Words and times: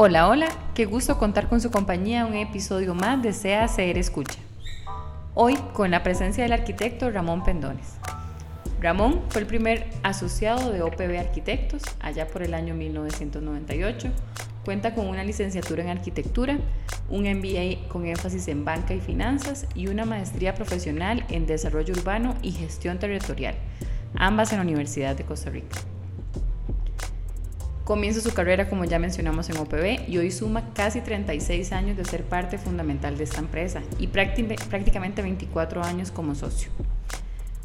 Hola, 0.00 0.28
hola, 0.28 0.46
qué 0.74 0.84
gusto 0.84 1.18
contar 1.18 1.48
con 1.48 1.60
su 1.60 1.72
compañía 1.72 2.24
un 2.24 2.34
episodio 2.34 2.94
más 2.94 3.20
de 3.20 3.32
Sea 3.32 3.66
Ser 3.66 3.98
Escucha. 3.98 4.38
Hoy 5.34 5.56
con 5.72 5.90
la 5.90 6.04
presencia 6.04 6.44
del 6.44 6.52
arquitecto 6.52 7.10
Ramón 7.10 7.42
Pendones. 7.42 7.94
Ramón 8.80 9.22
fue 9.28 9.40
el 9.40 9.48
primer 9.48 9.90
asociado 10.04 10.70
de 10.70 10.82
OPB 10.82 11.18
Arquitectos 11.18 11.82
allá 11.98 12.28
por 12.28 12.44
el 12.44 12.54
año 12.54 12.76
1998. 12.76 14.12
Cuenta 14.64 14.94
con 14.94 15.08
una 15.08 15.24
licenciatura 15.24 15.82
en 15.82 15.88
arquitectura, 15.88 16.58
un 17.10 17.24
MBA 17.24 17.88
con 17.88 18.06
énfasis 18.06 18.46
en 18.46 18.64
banca 18.64 18.94
y 18.94 19.00
finanzas 19.00 19.66
y 19.74 19.88
una 19.88 20.04
maestría 20.04 20.54
profesional 20.54 21.26
en 21.28 21.46
desarrollo 21.46 21.92
urbano 21.92 22.36
y 22.40 22.52
gestión 22.52 23.00
territorial, 23.00 23.56
ambas 24.14 24.52
en 24.52 24.58
la 24.58 24.64
Universidad 24.64 25.16
de 25.16 25.24
Costa 25.24 25.50
Rica. 25.50 25.76
Comienza 27.88 28.20
su 28.20 28.34
carrera, 28.34 28.68
como 28.68 28.84
ya 28.84 28.98
mencionamos, 28.98 29.48
en 29.48 29.56
OPB 29.56 30.10
y 30.10 30.18
hoy 30.18 30.30
suma 30.30 30.74
casi 30.74 31.00
36 31.00 31.72
años 31.72 31.96
de 31.96 32.04
ser 32.04 32.22
parte 32.22 32.58
fundamental 32.58 33.16
de 33.16 33.24
esta 33.24 33.38
empresa 33.38 33.80
y 33.98 34.08
prácticamente 34.08 35.22
24 35.22 35.82
años 35.82 36.10
como 36.10 36.34
socio. 36.34 36.70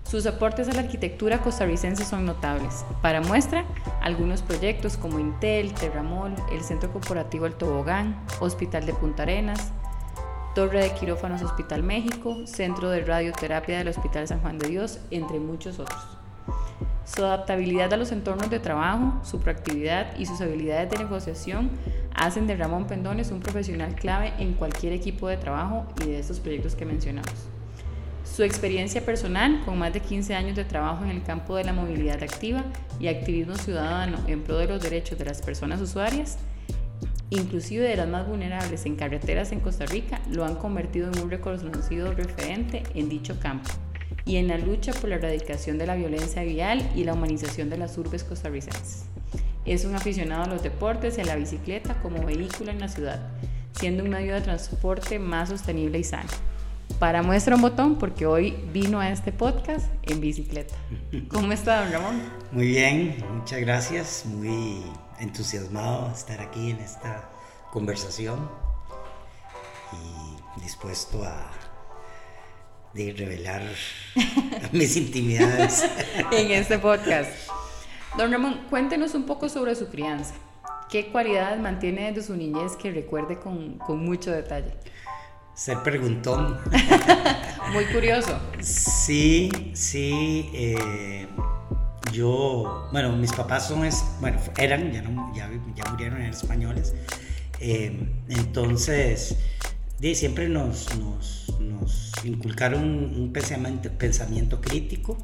Sus 0.05 0.25
aportes 0.25 0.69
a 0.69 0.73
la 0.75 0.79
arquitectura 0.79 1.41
costarricense 1.41 2.05
son 2.05 2.25
notables. 2.25 2.85
Para 3.01 3.19
muestra, 3.19 3.65
algunos 4.01 4.41
proyectos 4.41 4.95
como 4.95 5.19
Intel, 5.19 5.73
Terramol, 5.73 6.33
el 6.53 6.63
Centro 6.63 6.89
Corporativo 6.93 7.45
El 7.45 7.55
Tobogán, 7.55 8.17
Hospital 8.39 8.85
de 8.85 8.93
Punta 8.93 9.23
Arenas, 9.23 9.73
Torre 10.55 10.83
de 10.83 10.93
Quirófanos 10.93 11.41
Hospital 11.41 11.83
México, 11.83 12.47
Centro 12.47 12.89
de 12.89 13.03
Radioterapia 13.03 13.77
del 13.77 13.89
Hospital 13.89 14.25
San 14.29 14.39
Juan 14.39 14.57
de 14.57 14.69
Dios, 14.69 15.01
entre 15.11 15.41
muchos 15.41 15.79
otros. 15.79 16.22
Su 17.05 17.25
adaptabilidad 17.25 17.91
a 17.93 17.97
los 17.97 18.13
entornos 18.13 18.49
de 18.49 18.59
trabajo, 18.59 19.19
su 19.25 19.39
proactividad 19.39 20.17
y 20.17 20.25
sus 20.25 20.39
habilidades 20.39 20.89
de 20.89 20.99
negociación 20.99 21.69
hacen 22.15 22.47
de 22.47 22.55
Ramón 22.55 22.87
Pendones 22.87 23.31
un 23.31 23.41
profesional 23.41 23.93
clave 23.95 24.33
en 24.39 24.53
cualquier 24.53 24.93
equipo 24.93 25.27
de 25.27 25.35
trabajo 25.35 25.85
y 26.01 26.09
de 26.09 26.19
estos 26.19 26.39
proyectos 26.39 26.75
que 26.75 26.85
mencionamos. 26.85 27.33
Su 28.23 28.43
experiencia 28.43 29.05
personal, 29.05 29.61
con 29.65 29.77
más 29.77 29.91
de 29.91 29.99
15 29.99 30.33
años 30.33 30.55
de 30.55 30.63
trabajo 30.63 31.03
en 31.03 31.11
el 31.11 31.23
campo 31.23 31.57
de 31.57 31.65
la 31.65 31.73
movilidad 31.73 32.23
activa 32.23 32.63
y 32.99 33.07
activismo 33.07 33.55
ciudadano 33.55 34.17
en 34.27 34.41
pro 34.41 34.57
de 34.57 34.67
los 34.67 34.81
derechos 34.81 35.19
de 35.19 35.25
las 35.25 35.41
personas 35.41 35.81
usuarias, 35.81 36.37
inclusive 37.29 37.85
de 37.85 37.97
las 37.97 38.07
más 38.07 38.25
vulnerables 38.25 38.85
en 38.85 38.95
carreteras 38.95 39.51
en 39.51 39.59
Costa 39.59 39.85
Rica, 39.85 40.21
lo 40.31 40.45
han 40.45 40.55
convertido 40.55 41.11
en 41.11 41.19
un 41.19 41.29
reconocido 41.29 42.13
referente 42.13 42.83
en 42.95 43.09
dicho 43.09 43.37
campo 43.41 43.69
y 44.25 44.37
en 44.37 44.47
la 44.47 44.57
lucha 44.57 44.93
por 44.93 45.09
la 45.09 45.15
erradicación 45.15 45.77
de 45.77 45.87
la 45.87 45.95
violencia 45.95 46.43
vial 46.43 46.89
y 46.95 47.03
la 47.03 47.13
humanización 47.13 47.69
de 47.69 47.77
las 47.77 47.97
urbes 47.97 48.23
costarricenses. 48.23 49.05
Es 49.65 49.85
un 49.85 49.95
aficionado 49.95 50.43
a 50.43 50.47
los 50.47 50.63
deportes 50.63 51.17
y 51.17 51.21
a 51.21 51.25
la 51.25 51.35
bicicleta 51.35 51.95
como 52.01 52.25
vehículo 52.25 52.71
en 52.71 52.79
la 52.79 52.87
ciudad, 52.87 53.29
siendo 53.79 54.03
un 54.03 54.09
medio 54.09 54.33
de 54.33 54.41
transporte 54.41 55.19
más 55.19 55.49
sostenible 55.49 55.99
y 55.99 56.03
sano. 56.03 56.29
Para 56.99 57.21
muestra 57.21 57.55
un 57.55 57.61
botón 57.61 57.97
porque 57.97 58.25
hoy 58.25 58.55
vino 58.71 58.99
a 58.99 59.09
este 59.09 59.31
podcast 59.31 59.87
en 60.03 60.21
bicicleta. 60.21 60.75
¿Cómo 61.29 61.51
está, 61.51 61.83
don 61.83 61.91
Ramón? 61.91 62.21
Muy 62.51 62.67
bien, 62.67 63.23
muchas 63.33 63.59
gracias. 63.61 64.25
Muy 64.25 64.83
entusiasmado 65.19 66.07
de 66.09 66.13
estar 66.13 66.39
aquí 66.39 66.71
en 66.71 66.79
esta 66.79 67.29
conversación 67.71 68.49
y 69.91 70.61
dispuesto 70.61 71.23
a 71.23 71.51
de 72.93 73.13
revelar 73.13 73.63
mis 74.71 74.95
intimidades. 74.97 75.83
en 76.31 76.51
este 76.51 76.79
podcast. 76.79 77.31
Don 78.17 78.31
Ramón, 78.31 78.61
cuéntenos 78.69 79.15
un 79.15 79.25
poco 79.25 79.49
sobre 79.49 79.75
su 79.75 79.89
crianza. 79.89 80.35
¿Qué 80.89 81.11
cualidades 81.11 81.59
mantiene 81.59 82.11
desde 82.11 82.27
su 82.27 82.35
niñez 82.35 82.75
que 82.75 82.91
recuerde 82.91 83.39
con, 83.39 83.79
con 83.79 84.05
mucho 84.05 84.31
detalle? 84.31 84.73
Ser 85.55 85.81
preguntón. 85.83 86.59
Muy 87.73 87.85
curioso. 87.85 88.39
Sí, 88.59 89.51
sí. 89.73 90.49
Eh, 90.53 91.27
yo, 92.11 92.89
bueno, 92.91 93.15
mis 93.15 93.33
papás 93.33 93.67
son, 93.67 93.85
es, 93.85 94.03
bueno, 94.19 94.39
eran, 94.57 94.91
ya, 94.91 95.01
no, 95.01 95.33
ya, 95.35 95.49
ya 95.75 95.91
murieron, 95.91 96.19
eran 96.21 96.31
españoles. 96.31 96.93
Eh, 97.59 98.07
entonces, 98.29 99.37
siempre 100.13 100.49
nos, 100.49 100.95
nos, 100.97 101.42
nos 101.59 102.11
inculcaron 102.23 102.83
un 102.83 103.31
pensamiento, 103.33 103.89
pensamiento 103.91 104.61
crítico 104.61 105.17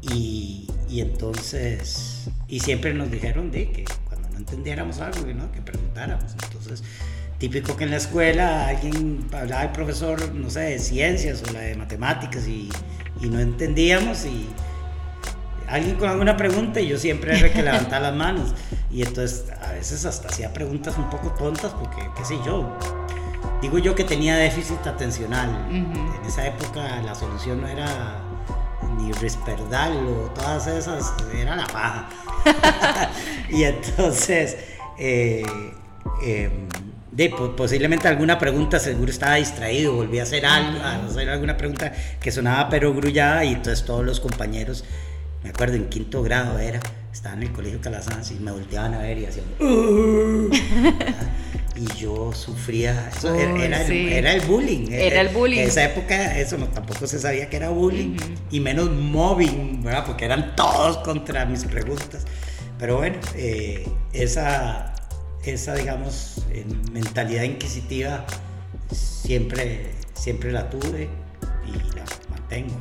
y, 0.00 0.68
y, 0.88 1.00
entonces, 1.00 2.28
y 2.46 2.60
siempre 2.60 2.94
nos 2.94 3.10
dijeron 3.10 3.50
de 3.50 3.70
que 3.70 3.84
cuando 4.08 4.28
no 4.30 4.38
entendiéramos 4.38 5.00
algo, 5.00 5.26
¿no? 5.34 5.50
que 5.52 5.60
preguntáramos. 5.60 6.32
Entonces, 6.44 6.84
típico 7.38 7.76
que 7.76 7.84
en 7.84 7.90
la 7.90 7.96
escuela 7.96 8.68
alguien 8.68 9.26
hablaba 9.32 9.64
el 9.64 9.72
profesor, 9.72 10.34
no 10.34 10.50
sé, 10.50 10.60
de 10.60 10.78
ciencias 10.78 11.42
o 11.48 11.52
la 11.52 11.60
de 11.60 11.74
matemáticas 11.76 12.46
y, 12.46 12.68
y 13.20 13.28
no 13.28 13.40
entendíamos 13.40 14.24
y 14.24 14.48
alguien 15.68 15.96
con 15.96 16.08
alguna 16.08 16.36
pregunta 16.36 16.80
y 16.80 16.88
yo 16.88 16.98
siempre 16.98 17.38
era 17.38 17.52
que 17.52 17.62
levantaba 17.62 18.10
las 18.10 18.14
manos 18.14 18.54
y 18.90 19.02
entonces 19.02 19.44
a 19.62 19.72
veces 19.72 20.04
hasta 20.04 20.28
hacía 20.28 20.52
preguntas 20.52 20.96
un 20.96 21.10
poco 21.10 21.30
tontas 21.32 21.72
porque, 21.72 22.02
qué 22.16 22.24
sé 22.24 22.36
yo, 22.44 22.76
Digo 23.60 23.78
yo 23.78 23.94
que 23.94 24.04
tenía 24.04 24.36
déficit 24.36 24.86
atencional. 24.86 25.66
En 25.70 26.26
esa 26.26 26.46
época 26.46 27.02
la 27.02 27.14
solución 27.14 27.60
no 27.60 27.68
era 27.68 28.22
ni 28.96 29.12
Risperdal 29.12 29.96
o 30.06 30.30
todas 30.30 30.66
esas, 30.66 31.12
era 31.34 31.56
la 31.56 31.66
paja. 31.66 32.08
y 33.50 33.64
entonces, 33.64 34.56
eh, 34.98 35.42
em, 36.22 36.68
de, 37.10 37.30
posiblemente 37.30 38.06
alguna 38.06 38.38
pregunta 38.38 38.78
seguro 38.78 39.10
estaba 39.10 39.34
distraído, 39.34 39.94
volví 39.94 40.20
a 40.20 40.22
hacer 40.22 40.46
algo, 40.46 40.80
a 40.80 41.04
hacer 41.04 41.28
alguna 41.28 41.56
pregunta 41.56 41.92
que 42.20 42.30
sonaba 42.30 42.68
pero 42.68 42.94
grullada 42.94 43.44
y 43.44 43.54
entonces 43.54 43.84
todos 43.84 44.04
los 44.04 44.20
compañeros, 44.20 44.84
me 45.42 45.50
acuerdo 45.50 45.76
en 45.76 45.88
quinto 45.88 46.22
grado 46.22 46.58
era, 46.58 46.80
estaba 47.12 47.34
en 47.34 47.42
el 47.42 47.52
colegio 47.52 47.80
Calasanz 47.80 48.30
y 48.30 48.34
me 48.34 48.52
volteaban 48.52 48.94
a 48.94 48.98
ver 48.98 49.18
y 49.18 49.26
hacían 49.26 49.46
y 51.78 51.96
yo 51.96 52.32
sufría, 52.32 53.08
eso 53.16 53.32
era, 53.34 53.82
el 54.32 54.40
bullying. 54.40 54.90
Era 54.90 55.20
el 55.20 55.28
bullying. 55.28 55.60
En 55.60 55.68
esa 55.68 55.84
época 55.84 56.36
eso 56.38 56.58
no, 56.58 56.66
tampoco 56.68 57.06
se 57.06 57.20
sabía 57.20 57.48
que 57.48 57.56
era 57.56 57.68
bullying 57.68 58.16
y 58.50 58.58
menos 58.58 58.90
mobbing, 58.90 59.82
¿verdad? 59.84 60.04
Porque 60.04 60.24
eran 60.24 60.56
todos 60.56 60.98
contra 60.98 61.46
mis 61.46 61.64
preguntas. 61.64 62.24
Pero 62.78 62.96
bueno, 62.96 63.18
eh, 63.36 63.88
esa, 64.12 64.94
esa, 65.44 65.74
digamos, 65.74 66.42
eh, 66.50 66.66
mentalidad 66.92 67.44
inquisitiva 67.44 68.26
siempre, 68.90 69.92
siempre 70.14 70.50
la 70.50 70.68
tuve 70.70 71.08
y 71.66 71.96
la 71.96 72.04
mantengo. 72.30 72.74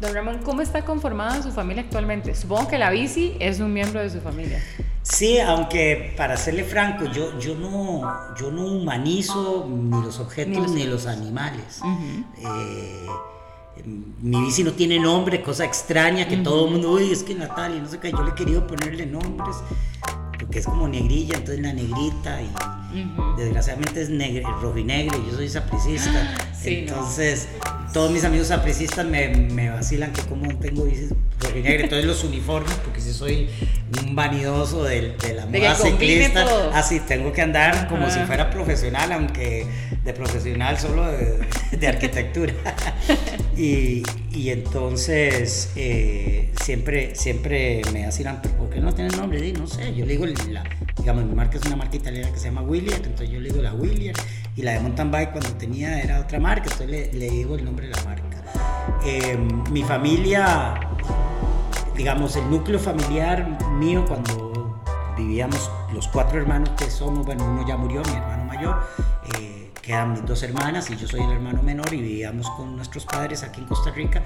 Don 0.00 0.12
Ramón, 0.12 0.40
¿cómo 0.42 0.62
está 0.62 0.84
conformada 0.84 1.40
su 1.40 1.52
familia 1.52 1.84
actualmente? 1.84 2.34
Supongo 2.34 2.66
que 2.66 2.78
la 2.78 2.90
bici 2.90 3.36
es 3.38 3.60
un 3.60 3.72
miembro 3.72 4.00
de 4.00 4.10
su 4.10 4.20
familia. 4.20 4.60
Sí, 5.02 5.38
aunque 5.40 6.14
para 6.16 6.36
serle 6.36 6.62
franco, 6.64 7.06
yo, 7.06 7.38
yo, 7.38 7.56
no, 7.56 8.34
yo 8.36 8.50
no 8.52 8.66
humanizo 8.66 9.66
ni 9.68 10.00
los 10.00 10.20
objetos 10.20 10.70
ni 10.70 10.84
los, 10.84 11.06
animales. 11.06 11.80
Eh, 12.38 13.06
mi 13.84 14.40
bici 14.40 14.62
no 14.62 14.72
tiene 14.72 15.00
nombre, 15.00 15.42
cosa 15.42 15.64
extraña 15.64 16.28
que 16.28 16.36
todo 16.36 16.66
el 16.66 16.72
mundo, 16.72 16.92
uy, 16.92 17.10
es 17.10 17.24
que 17.24 17.34
Natalia, 17.34 17.82
no 17.82 17.88
sé 17.88 17.98
qué, 17.98 18.12
yo 18.12 18.22
le 18.22 18.30
he 18.30 18.34
querido 18.34 18.64
ponerle 18.66 19.06
nombres, 19.06 19.56
porque 20.42 20.58
es 20.58 20.66
como 20.66 20.88
negrilla, 20.88 21.36
entonces 21.36 21.62
la 21.62 21.72
negrita 21.72 22.40
y 22.42 22.50
desgraciadamente 23.38 24.02
es 24.02 24.10
negre, 24.10 24.44
rojinegro, 24.60 25.16
yo 25.24 25.36
soy 25.36 25.48
sapricista, 25.48 26.36
entonces 26.64 27.48
todos 27.92 28.10
mis 28.10 28.24
amigos 28.24 28.48
sapricistas 28.48 29.06
me, 29.06 29.28
me 29.28 29.70
vacilan 29.70 30.12
que 30.12 30.22
como 30.22 30.48
tengo 30.58 30.84
bicis 30.84 31.10
rojinegro, 31.40 31.84
entonces 31.84 32.06
los 32.06 32.24
uniformes, 32.24 32.74
porque 32.84 33.00
si 33.00 33.12
soy 33.12 33.48
un 34.04 34.16
vanidoso 34.16 34.84
de, 34.84 35.16
de 35.16 35.34
la 35.34 35.46
moda 35.46 35.74
ciclista, 35.74 36.44
así 36.74 37.00
tengo 37.00 37.32
que 37.32 37.42
andar 37.42 37.88
como 37.88 38.10
si 38.10 38.18
fuera 38.20 38.50
profesional, 38.50 39.12
aunque 39.12 39.66
de 40.04 40.12
profesional 40.12 40.78
solo 40.78 41.06
de, 41.06 41.86
arquitectura. 41.86 42.54
y, 43.56 44.02
y, 44.32 44.50
entonces 44.50 45.70
eh, 45.76 46.50
siempre, 46.62 47.14
siempre 47.14 47.82
me 47.92 48.04
vacilan, 48.04 48.42
¿por 48.42 48.61
qué 48.72 48.80
no 48.80 48.92
tiene 48.92 49.16
nombre? 49.16 49.52
no 49.52 49.66
sé, 49.66 49.94
yo 49.94 50.06
le 50.06 50.12
digo, 50.12 50.26
la, 50.26 50.64
digamos, 50.96 51.24
mi 51.24 51.34
marca 51.34 51.58
es 51.58 51.66
una 51.66 51.76
marca 51.76 51.96
italiana 51.96 52.32
que 52.32 52.38
se 52.38 52.46
llama 52.46 52.62
William, 52.62 52.96
entonces 52.96 53.30
yo 53.30 53.40
le 53.40 53.50
digo 53.50 53.62
la 53.62 53.74
William, 53.74 54.14
y 54.56 54.62
la 54.62 54.72
de 54.72 54.80
mountain 54.80 55.10
bike 55.10 55.32
cuando 55.32 55.50
tenía 55.54 56.00
era 56.00 56.20
otra 56.20 56.38
marca, 56.38 56.64
entonces 56.64 56.88
le, 56.88 57.12
le 57.12 57.30
digo 57.30 57.56
el 57.56 57.64
nombre 57.64 57.88
de 57.88 57.94
la 57.94 58.04
marca. 58.04 58.42
Eh, 59.04 59.36
mi 59.70 59.82
familia, 59.82 60.74
digamos, 61.96 62.36
el 62.36 62.48
núcleo 62.50 62.78
familiar 62.78 63.58
mío 63.78 64.04
cuando 64.06 64.80
vivíamos 65.16 65.70
los 65.92 66.08
cuatro 66.08 66.38
hermanos 66.38 66.70
que 66.70 66.90
somos, 66.90 67.26
bueno, 67.26 67.44
uno 67.44 67.66
ya 67.66 67.76
murió, 67.76 68.02
mi 68.02 68.16
hermano 68.16 68.44
mayor, 68.44 68.76
eh, 69.38 69.70
quedan 69.82 70.12
mis 70.12 70.24
dos 70.24 70.42
hermanas 70.42 70.90
y 70.90 70.96
yo 70.96 71.06
soy 71.06 71.20
el 71.20 71.30
hermano 71.30 71.62
menor 71.62 71.92
y 71.92 72.00
vivíamos 72.00 72.48
con 72.50 72.76
nuestros 72.76 73.04
padres 73.04 73.42
aquí 73.42 73.60
en 73.60 73.66
Costa 73.66 73.90
Rica. 73.90 74.22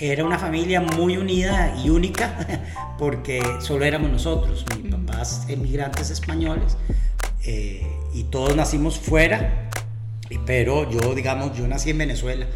Era 0.00 0.24
una 0.24 0.38
familia 0.38 0.80
muy 0.80 1.16
unida 1.16 1.74
y 1.84 1.90
única 1.90 2.64
porque 2.98 3.42
solo 3.60 3.84
éramos 3.84 4.10
nosotros, 4.10 4.64
mis 4.82 4.92
papás 4.94 5.44
emigrantes 5.48 6.10
españoles 6.10 6.76
eh, 7.44 7.86
y 8.14 8.24
todos 8.24 8.54
nacimos 8.54 8.98
fuera, 8.98 9.70
pero 10.46 10.90
yo, 10.90 11.14
digamos, 11.14 11.56
yo 11.56 11.66
nací 11.66 11.90
en 11.90 11.98
Venezuela, 11.98 12.46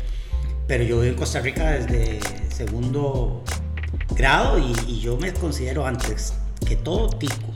pero 0.66 0.84
yo 0.84 1.00
vivo 1.00 1.12
en 1.12 1.18
Costa 1.18 1.40
Rica 1.40 1.70
desde 1.70 2.20
segundo 2.54 3.42
grado 4.14 4.58
y, 4.58 5.00
yo 5.00 5.16
me 5.16 5.32
considero 5.32 5.86
antes 5.86 6.34
que 6.66 6.76
todo 6.76 7.08
tico 7.10 7.51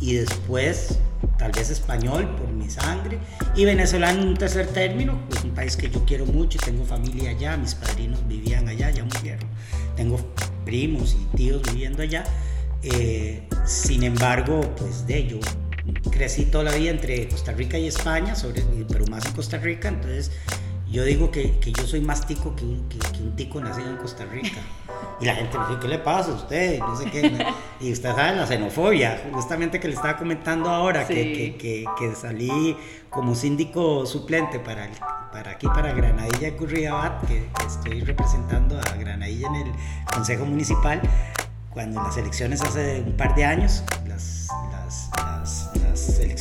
y 0.00 0.14
después 0.14 0.98
tal 1.38 1.52
vez 1.52 1.70
español 1.70 2.28
por 2.36 2.48
mi 2.48 2.70
sangre 2.70 3.18
y 3.54 3.64
venezolano 3.64 4.22
en 4.22 4.28
un 4.28 4.36
tercer 4.36 4.66
término, 4.68 5.20
es 5.34 5.44
un 5.44 5.50
país 5.50 5.76
que 5.76 5.90
yo 5.90 6.04
quiero 6.04 6.26
mucho 6.26 6.58
y 6.60 6.64
tengo 6.64 6.84
familia 6.84 7.30
allá, 7.30 7.56
mis 7.56 7.74
padrinos 7.74 8.26
vivían 8.26 8.68
allá, 8.68 8.90
ya 8.90 9.04
murieron, 9.04 9.48
tengo 9.96 10.18
primos 10.64 11.16
y 11.20 11.36
tíos 11.36 11.62
viviendo 11.62 12.02
allá, 12.02 12.24
eh, 12.82 13.46
sin 13.64 14.02
embargo, 14.02 14.60
pues 14.76 15.06
de 15.06 15.18
ello 15.18 15.40
crecí 16.10 16.46
toda 16.46 16.64
la 16.64 16.72
vida 16.72 16.90
entre 16.90 17.28
Costa 17.28 17.52
Rica 17.52 17.78
y 17.78 17.86
España, 17.86 18.34
sobre, 18.34 18.62
pero 18.88 19.06
más 19.06 19.24
en 19.26 19.32
Costa 19.32 19.58
Rica, 19.58 19.88
entonces 19.88 20.30
yo 20.90 21.04
digo 21.04 21.30
que, 21.30 21.58
que 21.58 21.72
yo 21.72 21.84
soy 21.84 22.00
más 22.00 22.26
tico 22.26 22.54
que 22.54 22.64
un, 22.64 22.88
que, 22.88 22.98
un, 23.22 23.34
tico 23.34 23.60
nacido 23.60 23.90
en 23.90 23.96
Costa 23.96 24.24
Rica. 24.24 24.60
Y 25.20 25.24
la 25.24 25.34
gente 25.34 25.58
me 25.58 25.66
dice, 25.66 25.80
¿qué 25.80 25.88
le 25.88 25.98
pasa 25.98 26.30
a 26.30 26.34
usted? 26.34 26.78
No 26.78 26.96
sé 26.96 27.10
qué. 27.10 27.46
Y 27.80 27.92
usted 27.92 28.14
sabe 28.14 28.36
la 28.36 28.46
xenofobia, 28.46 29.22
justamente 29.32 29.80
que 29.80 29.88
le 29.88 29.94
estaba 29.94 30.16
comentando 30.16 30.70
ahora, 30.70 31.06
que, 31.06 31.56
que, 31.58 32.14
salí 32.14 32.76
como 33.10 33.34
síndico 33.34 34.06
suplente 34.06 34.60
para, 34.60 34.88
para 35.32 35.52
aquí, 35.52 35.66
para 35.66 35.92
Granadilla 35.92 36.48
y 36.48 36.52
Curriabat, 36.52 37.26
que, 37.26 37.46
estoy 37.66 38.00
representando 38.02 38.78
a 38.78 38.96
Granadilla 38.96 39.48
en 39.48 39.54
el 39.56 39.72
Consejo 40.12 40.46
Municipal, 40.46 41.02
cuando 41.70 42.00
en 42.00 42.06
las 42.06 42.16
elecciones 42.16 42.62
hace 42.62 43.02
un 43.04 43.16
par 43.16 43.34
de 43.34 43.44
años, 43.44 43.82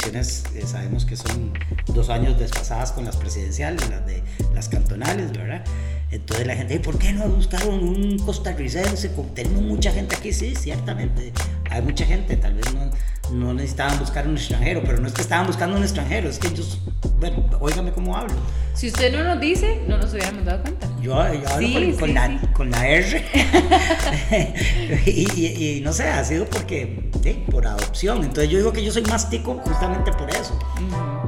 elecciones 0.05 0.43
eh, 0.55 0.67
sabemos 0.67 1.05
que 1.05 1.15
son 1.15 1.53
dos 1.87 2.09
años 2.09 2.37
desfasadas 2.37 2.91
con 2.91 3.05
las 3.05 3.15
presidenciales, 3.17 3.89
las 3.89 4.05
de 4.05 4.23
las 4.53 4.69
cantonales, 4.69 5.31
¿verdad? 5.31 5.63
Entonces 6.11 6.45
la 6.45 6.55
gente, 6.55 6.79
¿por 6.79 6.97
qué 6.97 7.13
no 7.13 7.27
buscaron 7.27 7.83
un 7.83 8.19
costarricense? 8.19 9.09
Tenemos 9.33 9.63
mucha 9.63 9.91
gente 9.91 10.15
aquí, 10.15 10.31
sí, 10.31 10.55
ciertamente. 10.55 11.33
Hay 11.75 11.81
mucha 11.81 12.05
gente, 12.05 12.37
tal 12.37 12.53
vez 12.53 12.73
no, 12.73 12.89
no 13.31 13.53
necesitaban 13.53 13.99
buscar 13.99 14.25
un 14.25 14.37
extranjero, 14.37 14.81
pero 14.85 14.97
no 14.99 15.07
es 15.07 15.13
que 15.13 15.21
estaban 15.21 15.45
buscando 15.45 15.75
un 15.75 15.83
extranjero, 15.83 16.29
es 16.29 16.39
que 16.39 16.47
ellos, 16.47 16.79
bueno, 17.19 17.43
óigame 17.59 17.91
cómo 17.91 18.15
hablo. 18.15 18.33
Si 18.73 18.87
usted 18.87 19.11
no 19.11 19.25
nos 19.25 19.41
dice, 19.41 19.81
no 19.85 19.97
nos 19.97 20.13
hubiéramos 20.13 20.45
dado 20.45 20.61
cuenta. 20.61 20.87
Yo, 21.01 21.11
yo 21.33 21.49
hablo 21.49 21.97
con, 21.99 22.13
la, 22.13 22.41
con, 22.53 22.71
la, 22.71 22.87
R. 22.87 23.25
y, 25.05 25.81
no 25.83 25.91
sé, 25.91 26.07
ha 26.07 26.23
sido 26.23 26.45
porque, 26.45 27.11
sí, 27.21 27.43
por 27.51 27.67
adopción. 27.67 28.23
Entonces 28.23 28.49
yo 28.49 28.57
digo 28.59 28.71
que 28.71 28.81
yo 28.81 28.93
soy 28.93 29.03
más 29.03 29.29
tico 29.29 29.61
justamente 29.65 30.13
por 30.13 30.29
eso. 30.29 30.57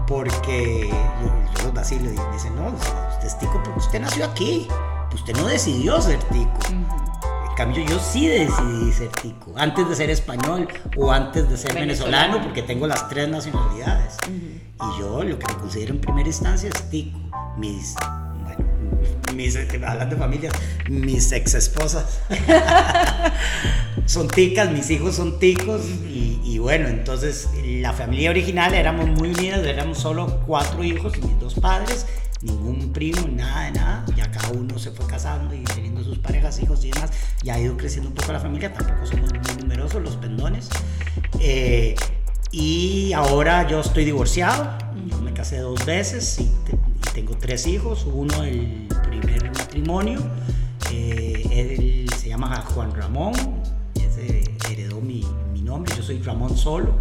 Porque 0.07 0.89
yo, 0.89 1.63
yo 1.63 1.73
los 1.73 1.91
y 1.91 1.97
dicen, 1.97 2.55
no, 2.55 2.69
usted 2.69 3.27
es 3.27 3.37
tico 3.37 3.61
porque 3.65 3.79
usted 3.79 3.99
nació 3.99 4.23
aquí. 4.23 4.65
Usted 5.13 5.35
no 5.35 5.47
decidió 5.47 6.01
ser 6.01 6.19
tico 6.23 6.57
cambio, 7.57 7.83
yo 7.83 7.99
sí 7.99 8.27
decidí 8.27 8.91
ser 8.91 9.07
tico, 9.07 9.51
antes 9.57 9.89
de 9.89 9.95
ser 9.95 10.11
español 10.11 10.67
o 10.95 11.11
antes 11.11 11.49
de 11.49 11.57
ser 11.57 11.73
venezolano, 11.73 12.39
porque 12.39 12.61
tengo 12.61 12.85
las 12.85 13.09
tres 13.09 13.27
nacionalidades. 13.27 14.15
Y 14.29 14.99
yo 14.99 15.23
lo 15.23 15.39
que 15.39 15.53
me 15.53 15.59
considero 15.59 15.95
en 15.95 15.99
primera 15.99 16.27
instancia 16.27 16.69
es 16.69 16.89
tico. 16.91 17.17
Mis, 17.57 17.95
bueno, 18.43 18.63
mis, 19.33 19.57
hablando 19.57 20.15
de 20.15 20.21
familia, 20.21 20.51
mis 20.87 21.31
ex 21.31 21.55
esposas 21.55 22.19
son 24.05 24.27
ticas, 24.27 24.71
mis 24.71 24.91
hijos 24.91 25.15
son 25.15 25.39
ticos. 25.39 25.81
y, 26.07 26.39
y, 26.43 26.59
bueno, 26.59 26.87
entonces 26.87 27.49
la 27.65 27.91
familia 27.91 28.29
original 28.29 28.75
éramos 28.75 29.07
muy 29.07 29.29
unidas, 29.29 29.65
éramos 29.65 29.97
solo 29.97 30.41
cuatro 30.45 30.83
hijos 30.83 31.13
y 31.17 31.21
mis 31.21 31.39
dos 31.39 31.55
padres 31.55 32.05
ningún 32.41 32.91
primo, 32.93 33.27
nada 33.27 33.65
de 33.65 33.71
nada. 33.71 34.05
Ya 34.15 34.29
cada 34.31 34.49
uno 34.49 34.77
se 34.79 34.91
fue 34.91 35.05
casando 35.07 35.53
y 35.53 35.63
teniendo 35.63 36.03
sus 36.03 36.19
parejas, 36.19 36.59
hijos 36.61 36.83
y 36.85 36.91
demás. 36.91 37.11
Ya 37.43 37.55
ha 37.55 37.59
ido 37.59 37.77
creciendo 37.77 38.09
un 38.09 38.15
poco 38.15 38.31
la 38.31 38.39
familia, 38.39 38.73
tampoco 38.73 39.05
somos 39.05 39.31
muy 39.33 39.55
numerosos 39.61 40.01
los 40.01 40.15
pendones. 40.17 40.69
Eh, 41.39 41.95
y 42.51 43.13
ahora 43.13 43.67
yo 43.67 43.81
estoy 43.81 44.05
divorciado, 44.05 44.77
yo 45.05 45.17
me 45.21 45.33
casé 45.33 45.57
dos 45.59 45.85
veces 45.85 46.39
y, 46.39 46.49
tengo 47.13 47.35
tres 47.35 47.65
hijos, 47.65 48.05
uno 48.05 48.43
el 48.43 48.87
primer 49.09 49.51
matrimonio, 49.51 50.19
eh, 50.91 51.47
él 51.51 52.09
se 52.15 52.29
llama 52.29 52.61
Juan 52.61 52.93
Ramón, 52.95 53.33
heredó 54.69 55.01
mi, 55.01 55.25
mi 55.51 55.61
nombre, 55.61 55.95
yo 55.95 56.03
soy 56.03 56.21
Ramón 56.21 56.55
Solo. 56.55 56.93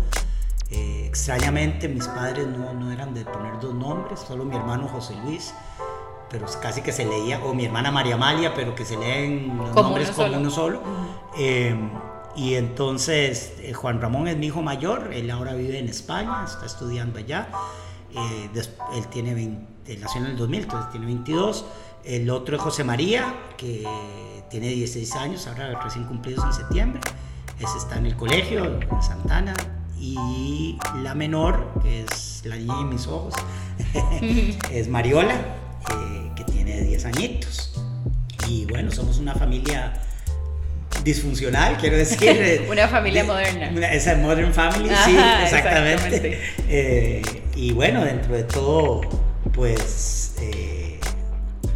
Eh, 1.16 1.18
extrañamente 1.18 1.88
mis 1.88 2.06
padres 2.06 2.46
no, 2.46 2.74
no, 2.74 2.92
eran 2.92 3.14
de 3.14 3.24
poner 3.24 3.58
dos 3.58 3.74
nombres, 3.74 4.20
solo 4.20 4.44
mi 4.44 4.54
hermano 4.54 4.86
José 4.86 5.14
Luis, 5.24 5.54
pero 6.30 6.46
casi 6.60 6.82
que 6.82 6.92
se 6.92 7.06
leía, 7.06 7.42
o 7.44 7.54
mi 7.54 7.64
hermana 7.64 7.90
María 7.90 8.16
Amalia, 8.16 8.52
pero 8.54 8.74
que 8.74 8.84
se 8.84 8.96
leen 8.96 9.56
los 9.56 9.74
nombres 9.74 10.10
como 10.10 10.36
uno 10.36 10.50
solo. 10.50 10.82
Em, 11.36 11.90
y 12.36 12.54
entonces 12.54 13.54
eh, 13.60 13.72
Juan 13.72 14.00
Ramón 14.00 14.28
es 14.28 14.36
mi 14.36 14.46
hijo 14.46 14.60
mayor, 14.60 15.10
él 15.12 15.30
ahora 15.30 15.54
vive 15.54 15.78
en 15.78 15.88
España, 15.88 16.44
está 16.44 16.66
estudiando 16.66 17.18
allá. 17.18 17.48
Eh, 18.14 18.50
él 18.94 19.06
tiene 19.08 19.34
20, 19.34 19.96
nació 19.98 20.20
en 20.20 20.26
el 20.26 20.36
2000, 20.36 20.62
entonces 20.64 20.90
tiene 20.90 21.06
22. 21.06 21.64
El 22.04 22.30
otro 22.30 22.56
es 22.56 22.62
José 22.62 22.84
María, 22.84 23.34
que 23.56 23.84
tiene 24.50 24.68
16 24.68 25.16
años, 25.16 25.46
ahora 25.46 25.80
recién 25.82 26.04
cumplidos 26.04 26.44
en 26.44 26.52
septiembre. 26.52 27.00
Ese 27.58 27.78
está 27.78 27.96
en 27.96 28.06
el 28.06 28.16
colegio, 28.16 28.64
en 28.64 29.02
Santana, 29.02 29.54
y 30.14 30.78
la 31.02 31.14
menor, 31.14 31.72
que 31.82 32.02
es 32.02 32.42
la 32.44 32.56
niña 32.56 32.78
de 32.78 32.84
mis 32.84 33.06
ojos, 33.06 33.34
es 34.72 34.88
Mariola, 34.88 35.34
eh, 35.34 36.30
que 36.36 36.44
tiene 36.44 36.80
10 36.82 37.04
añitos. 37.06 37.72
Y 38.48 38.64
bueno, 38.66 38.92
somos 38.92 39.18
una 39.18 39.34
familia 39.34 40.00
disfuncional, 41.02 41.76
quiero 41.78 41.96
decir. 41.96 42.66
una 42.70 42.86
familia 42.86 43.24
moderna. 43.24 43.68
esa 43.92 44.14
modern 44.16 44.54
family, 44.54 44.90
sí, 45.04 45.16
exactamente. 45.42 46.40
Eh, 46.68 47.22
y 47.56 47.72
bueno, 47.72 48.04
dentro 48.04 48.34
de 48.34 48.44
todo, 48.44 49.00
pues 49.52 50.36
eh, 50.40 51.00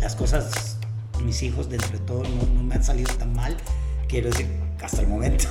las 0.00 0.14
cosas, 0.14 0.78
mis 1.24 1.42
hijos, 1.42 1.68
dentro 1.68 1.98
de 1.98 2.04
todo, 2.04 2.22
no, 2.22 2.54
no 2.54 2.62
me 2.62 2.76
han 2.76 2.84
salido 2.84 3.12
tan 3.14 3.32
mal. 3.32 3.56
Quiero 4.08 4.30
decir, 4.30 4.46
hasta 4.82 5.02
el 5.02 5.08
momento. 5.08 5.46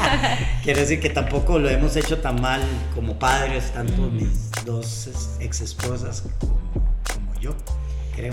Quiero 0.62 0.80
decir 0.80 1.00
que 1.00 1.10
tampoco 1.10 1.58
lo 1.58 1.68
hemos 1.68 1.96
hecho 1.96 2.18
tan 2.18 2.40
mal 2.40 2.62
como 2.94 3.18
padres, 3.18 3.72
tanto 3.72 4.02
mis 4.10 4.50
dos 4.64 5.36
ex 5.40 5.60
esposas 5.60 6.24
como, 6.38 7.34
yo, 7.40 7.54
creo. 8.14 8.32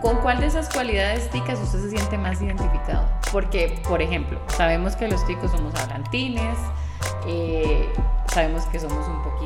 ¿Con 0.00 0.16
cuál 0.18 0.40
de 0.40 0.46
esas 0.46 0.68
cualidades 0.68 1.30
ticas 1.30 1.58
usted 1.58 1.80
se 1.80 1.90
siente 1.90 2.18
más 2.18 2.40
identificado? 2.40 3.08
Porque, 3.32 3.80
por 3.88 4.02
ejemplo, 4.02 4.40
sabemos 4.56 4.96
que 4.96 5.08
los 5.08 5.26
ticos 5.26 5.50
somos 5.50 5.74
hablantines, 5.74 6.56
eh, 7.26 7.88
sabemos 8.28 8.64
que 8.66 8.78
somos 8.78 9.06
un 9.08 9.22
poquito 9.22 9.42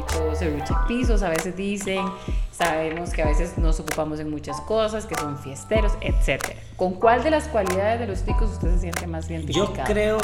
pisos 0.87 1.23
a 1.23 1.29
veces 1.29 1.57
dicen, 1.57 2.05
sabemos 2.51 3.11
que 3.11 3.23
a 3.23 3.27
veces 3.27 3.59
nos 3.59 3.81
ocupamos 3.81 4.21
en 4.21 4.31
muchas 4.31 4.61
cosas, 4.63 5.07
que 5.07 5.15
son 5.15 5.39
fiesteros, 5.39 5.93
etc. 6.01 6.43
¿Con 6.77 6.95
cuál 6.95 7.23
de 7.23 7.31
las 7.31 7.49
cualidades 7.49 8.01
de 8.01 8.07
los 8.07 8.23
ticos 8.23 8.51
usted 8.51 8.73
se 8.75 8.81
siente 8.81 9.07
más 9.07 9.29
identificado? 9.31 9.75
Yo 9.75 9.85
creo 9.85 10.19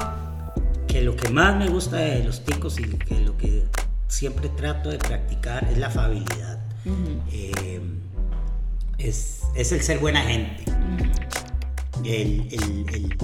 que 0.87 1.03
lo 1.03 1.17
que 1.17 1.29
más 1.31 1.57
me 1.57 1.69
gusta 1.69 1.97
de 1.97 2.25
los 2.25 2.45
ticos 2.45 2.79
y 2.79 2.85
que 2.85 3.21
lo 3.21 3.37
que 3.37 3.65
siempre 4.09 4.49
trato 4.51 4.91
de 4.91 4.99
practicar 4.99 5.65
es 5.71 5.79
la 5.79 5.89
afabilidad. 5.89 6.59
Eh, 7.33 7.81
es, 8.99 9.43
es, 9.55 9.73
el 9.73 9.83
ser 9.83 9.99
buena 9.99 10.21
gente. 10.23 10.65
el, 12.05 12.49
el, 12.51 13.17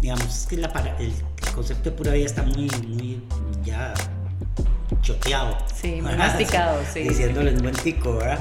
digamos, 0.00 0.26
es 0.26 0.46
que 0.46 0.56
la, 0.56 0.68
el, 0.98 1.12
concepto 1.54 1.90
de 1.90 1.96
pura 1.96 2.12
vida 2.12 2.26
está 2.26 2.42
muy, 2.42 2.68
muy 2.88 3.22
ya 3.64 3.94
choteado. 5.04 5.56
Sí, 5.72 6.00
masticado, 6.18 6.80
sí. 6.92 7.00
Diciéndole 7.00 7.50
en 7.50 7.58
buen 7.58 7.74
tico, 7.74 8.16
¿verdad? 8.16 8.38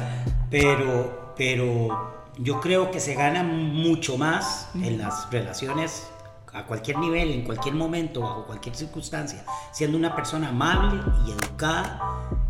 Pero, 0.50 1.34
pero 1.38 2.24
yo 2.40 2.60
creo 2.60 2.90
que 2.90 3.00
se 3.00 3.14
gana 3.14 3.44
mucho 3.44 4.18
más 4.18 4.70
en 4.76 4.98
las 4.98 5.30
relaciones 5.30 6.08
a 6.54 6.66
cualquier 6.66 6.98
nivel, 7.00 7.32
en 7.32 7.44
cualquier 7.44 7.76
momento, 7.76 8.22
bajo 8.22 8.46
cualquier 8.46 8.76
circunstancia, 8.76 9.44
siendo 9.72 9.98
una 9.98 10.16
persona 10.16 10.50
amable 10.50 11.02
y 11.28 11.32
educada 11.32 12.00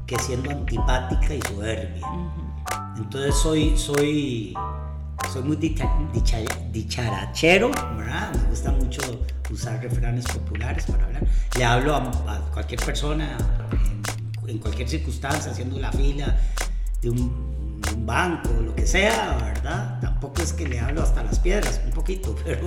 que 0.05 0.17
siendo 0.19 0.51
antipática 0.51 1.33
y 1.33 1.41
soberbia. 1.41 2.05
Entonces 2.97 3.35
soy, 3.35 3.77
soy, 3.77 4.53
soy 5.31 5.43
muy 5.43 5.55
dicharachero, 6.71 7.71
¿verdad? 7.97 8.33
Me 8.35 8.49
gusta 8.49 8.71
mucho 8.71 9.01
usar 9.53 9.81
refranes 9.81 10.25
populares 10.25 10.85
para 10.85 11.05
hablar. 11.05 11.23
Le 11.57 11.65
hablo 11.65 11.95
a, 11.95 12.49
cualquier 12.53 12.81
persona 12.81 13.37
en, 14.47 14.57
cualquier 14.59 14.89
circunstancia, 14.89 15.51
haciendo 15.51 15.79
la 15.79 15.91
fila 15.91 16.37
de 17.01 17.09
un 17.09 17.53
un 17.91 18.05
banco, 18.05 18.49
lo 18.61 18.75
que 18.75 18.85
sea, 18.85 19.37
¿verdad? 19.41 19.99
Tampoco 20.01 20.41
es 20.41 20.53
que 20.53 20.67
le 20.67 20.79
hablo 20.79 21.01
hasta 21.01 21.23
las 21.23 21.39
piedras, 21.39 21.81
un 21.85 21.91
poquito, 21.91 22.35
pero, 22.45 22.63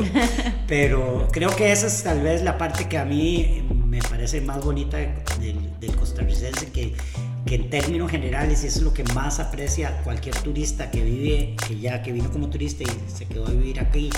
pero 0.67 1.29
creo 1.33 1.55
que 1.55 1.73
esa 1.73 1.87
es 1.87 2.03
tal 2.03 2.23
vez 2.23 2.43
la 2.43 2.59
parte 2.59 2.89
que 2.89 2.99
a 2.99 3.05
mí 3.05 3.67
me 3.87 4.01
parece 4.01 4.41
más 4.41 4.65
bonita 4.65 4.99
del, 4.99 5.81
del 5.81 5.97
costarricense, 5.97 6.71
que, 6.71 6.95
que 7.45 7.55
en 7.55 7.71
términos 7.71 8.11
generales, 8.11 8.65
y 8.65 8.67
eso 8.67 8.79
es 8.79 8.85
lo 8.85 8.93
que 8.93 9.05
más 9.15 9.41
aprecia 9.41 10.03
cualquier 10.03 10.35
turista 10.37 10.91
que 10.91 11.03
vive, 11.03 11.57
que 11.67 11.79
ya 11.79 12.03
que 12.03 12.13
vino 12.13 12.31
como 12.31 12.49
turista 12.51 12.85
y 12.85 13.11
se 13.11 13.27
quedó 13.27 13.47
a 13.47 13.51
vivir 13.51 13.81
aquí, 13.81 14.11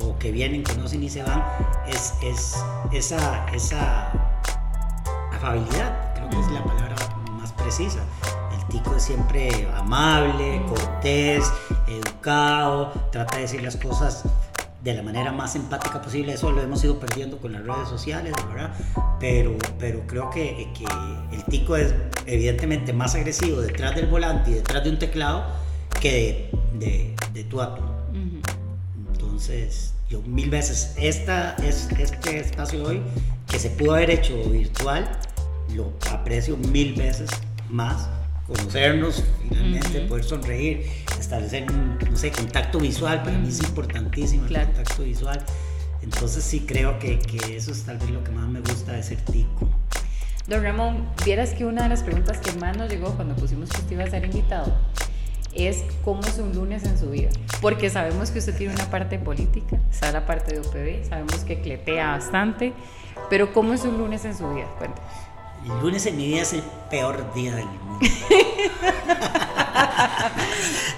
o 0.00 0.18
que 0.18 0.32
vienen, 0.32 0.62
conocen 0.62 1.02
y 1.02 1.10
se 1.10 1.22
van, 1.22 1.44
es, 1.86 2.14
es 2.22 2.56
esa, 2.92 3.46
esa 3.52 4.10
afabilidad, 5.32 6.14
creo 6.14 6.30
que 6.30 6.40
es 6.40 6.50
la 6.50 6.64
palabra 6.64 6.96
más 7.32 7.52
precisa. 7.52 8.00
El 8.56 8.64
tico 8.66 8.94
es 8.96 9.02
siempre 9.02 9.68
amable, 9.76 10.62
cortés, 10.68 11.44
educado, 11.86 12.92
trata 13.12 13.36
de 13.36 13.42
decir 13.42 13.62
las 13.62 13.76
cosas 13.76 14.24
de 14.82 14.92
la 14.92 15.02
manera 15.02 15.32
más 15.32 15.56
empática 15.56 16.00
posible. 16.00 16.34
Eso 16.34 16.50
lo 16.50 16.60
hemos 16.60 16.84
ido 16.84 16.98
perdiendo 16.98 17.38
con 17.38 17.52
las 17.52 17.64
redes 17.64 17.88
sociales, 17.88 18.34
¿verdad? 18.48 18.74
Pero, 19.18 19.56
pero 19.78 20.06
creo 20.06 20.28
que, 20.30 20.70
que 20.74 20.84
el 21.34 21.44
tico 21.44 21.76
es 21.76 21.94
evidentemente 22.26 22.92
más 22.92 23.14
agresivo 23.14 23.60
detrás 23.60 23.94
del 23.94 24.06
volante 24.06 24.50
y 24.50 24.54
detrás 24.54 24.84
de 24.84 24.90
un 24.90 24.98
teclado 24.98 25.44
que 26.00 26.50
de, 26.72 26.86
de, 26.86 27.16
de 27.32 27.44
tú 27.44 27.62
a 27.62 27.74
tú. 27.74 27.82
Entonces, 29.34 29.94
yo 30.08 30.22
mil 30.22 30.48
veces, 30.48 30.94
esta, 30.96 31.56
es, 31.56 31.88
este 31.98 32.38
espacio 32.38 32.84
hoy, 32.84 33.02
que 33.50 33.58
se 33.58 33.68
pudo 33.68 33.94
haber 33.94 34.10
hecho 34.10 34.48
virtual, 34.48 35.10
lo 35.74 35.92
aprecio 36.12 36.56
mil 36.56 36.94
veces 36.94 37.30
más. 37.68 38.08
Conocernos, 38.46 39.24
finalmente, 39.42 40.02
poder 40.02 40.22
sonreír, 40.22 40.86
establecer 41.18 41.68
un, 41.68 41.98
no 42.08 42.16
sé, 42.16 42.30
contacto 42.30 42.78
visual, 42.78 43.24
para 43.24 43.36
mí 43.36 43.48
es 43.48 43.58
importantísimo 43.58 44.46
el 44.46 44.54
contacto 44.54 45.02
visual. 45.02 45.44
Entonces 46.00 46.44
sí 46.44 46.60
creo 46.60 47.00
que, 47.00 47.18
que, 47.18 47.56
eso 47.56 47.72
es 47.72 47.82
tal 47.82 47.98
vez 47.98 48.10
lo 48.10 48.22
que 48.22 48.30
más 48.30 48.48
me 48.48 48.60
gusta 48.60 48.92
de 48.92 49.02
ser 49.02 49.20
tico. 49.22 49.68
Don 50.46 50.62
Ramón, 50.62 51.08
vieras 51.24 51.54
que 51.54 51.64
una 51.64 51.82
de 51.82 51.88
las 51.88 52.04
preguntas 52.04 52.38
que 52.38 52.52
más 52.60 52.76
nos 52.76 52.88
llegó 52.88 53.10
cuando 53.16 53.34
pusimos 53.34 53.68
que 53.68 53.80
usted 53.80 53.94
iba 53.94 54.04
a 54.04 54.10
ser 54.10 54.26
invitado 54.26 54.72
es 55.54 55.84
cómo 56.04 56.22
es 56.22 56.38
un 56.38 56.54
lunes 56.54 56.84
en 56.84 56.98
su 56.98 57.10
vida. 57.10 57.30
Porque 57.60 57.90
sabemos 57.90 58.30
que 58.30 58.38
usted 58.38 58.56
tiene 58.56 58.74
una 58.74 58.90
parte 58.90 59.18
política, 59.18 59.78
está 59.90 60.12
la 60.12 60.26
parte 60.26 60.54
de 60.54 60.60
OPB, 60.60 61.08
sabemos 61.08 61.36
que 61.44 61.60
cletea 61.60 62.08
bastante, 62.08 62.72
pero 63.30 63.52
¿cómo 63.52 63.72
es 63.72 63.82
un 63.82 63.98
lunes 63.98 64.24
en 64.24 64.36
su 64.36 64.48
vida? 64.52 64.66
Cuéntanos. 64.78 65.10
El 65.64 65.80
lunes 65.80 66.04
en 66.04 66.16
mi 66.16 66.26
vida 66.26 66.42
es 66.42 66.52
el 66.52 66.62
peor 66.90 67.32
día 67.32 67.54
del 67.54 67.64
mundo. 67.64 67.98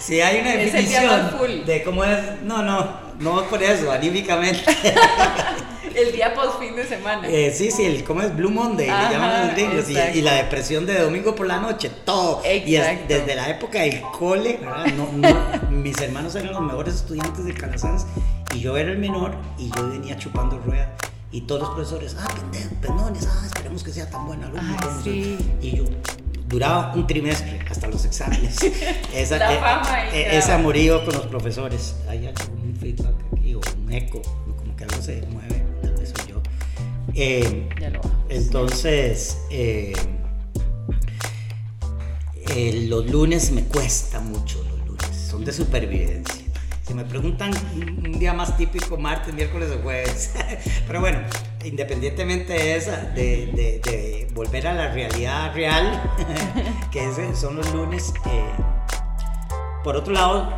si 0.00 0.20
hay 0.20 0.40
una 0.40 0.56
definición 0.56 1.64
de 1.64 1.84
cómo 1.84 2.02
es, 2.04 2.42
no, 2.42 2.62
no, 2.62 2.88
no 3.20 3.44
por 3.44 3.62
eso, 3.62 3.92
anímicamente. 3.92 4.64
el 5.96 6.12
día 6.12 6.34
post 6.34 6.58
fin 6.58 6.76
de 6.76 6.86
semana. 6.86 7.28
Eh, 7.28 7.52
sí, 7.54 7.70
sí, 7.70 7.84
el, 7.84 8.04
¿cómo 8.04 8.22
es? 8.22 8.34
Blue 8.34 8.50
Monday, 8.50 8.86
le 8.86 8.92
llaman 8.92 9.46
los 9.46 9.56
gringos. 9.56 9.90
Y, 9.90 10.18
y, 10.18 10.22
la 10.22 10.34
depresión 10.34 10.86
de 10.86 10.98
domingo 10.98 11.34
por 11.34 11.46
la 11.46 11.58
noche, 11.58 11.90
todo. 12.04 12.42
Exacto. 12.44 12.70
Y 12.70 12.76
es, 12.76 13.08
desde 13.08 13.34
la 13.34 13.50
época 13.50 13.80
del 13.80 14.00
cole, 14.00 14.60
no, 14.96 15.12
no, 15.12 15.70
mis 15.70 16.00
hermanos 16.00 16.34
eran 16.34 16.52
los 16.52 16.62
mejores 16.62 16.94
estudiantes 16.94 17.44
de 17.44 17.54
Calasanz 17.54 18.06
y 18.54 18.60
yo 18.60 18.76
era 18.76 18.90
el 18.90 18.98
menor 18.98 19.36
y 19.58 19.70
yo 19.74 19.88
venía 19.90 20.16
chupando 20.16 20.58
ruedas. 20.58 20.88
Y 21.32 21.42
todos 21.42 21.62
los 21.62 21.70
profesores, 21.70 22.16
ah, 22.18 22.28
pendejo, 22.34 22.74
pendones, 22.80 23.26
ah, 23.30 23.46
esperemos 23.46 23.82
que 23.82 23.90
sea 23.90 24.08
tan 24.08 24.26
buen 24.26 24.42
alumno. 24.42 24.76
Sí. 25.02 25.36
Y 25.60 25.76
yo, 25.76 25.84
duraba 26.48 26.92
un 26.94 27.06
trimestre 27.06 27.60
hasta 27.68 27.88
los 27.88 28.04
exámenes. 28.04 28.56
esa, 29.14 29.38
La 29.38 29.50
fama 29.58 30.06
eh, 30.12 30.22
eh, 30.22 30.38
ese 30.38 30.52
amorío 30.52 31.04
con 31.04 31.14
los 31.14 31.26
profesores. 31.26 31.96
Hay 32.08 32.26
algún 32.26 32.76
feedback 32.76 33.14
aquí 33.32 33.54
o 33.54 33.60
un 33.78 33.92
eco, 33.92 34.22
como 34.56 34.76
que 34.76 34.84
algo 34.84 35.02
se 35.02 35.22
mueve, 35.30 35.65
Eh, 37.18 37.66
ya 37.80 37.88
lo 37.88 38.00
entonces, 38.28 39.38
eh, 39.50 39.94
eh, 42.48 42.86
los 42.90 43.10
lunes 43.10 43.52
me 43.52 43.64
cuesta 43.64 44.20
mucho, 44.20 44.62
los 44.64 44.86
lunes, 44.86 45.16
son 45.16 45.42
de 45.42 45.50
supervivencia. 45.50 46.44
Si 46.82 46.92
me 46.92 47.04
preguntan 47.04 47.52
un 47.74 48.18
día 48.18 48.34
más 48.34 48.56
típico, 48.58 48.98
martes, 48.98 49.32
miércoles 49.32 49.70
o 49.70 49.82
jueves. 49.82 50.34
Pero 50.86 51.00
bueno, 51.00 51.20
independientemente 51.64 52.52
de 52.52 52.76
esa, 52.76 52.96
de, 52.96 53.46
de, 53.46 53.80
de 53.82 54.28
volver 54.34 54.66
a 54.66 54.74
la 54.74 54.92
realidad 54.92 55.54
real, 55.54 56.02
que 56.92 57.02
es, 57.02 57.38
son 57.38 57.56
los 57.56 57.72
lunes, 57.72 58.12
por 59.82 59.96
otro 59.96 60.12
lado, 60.12 60.52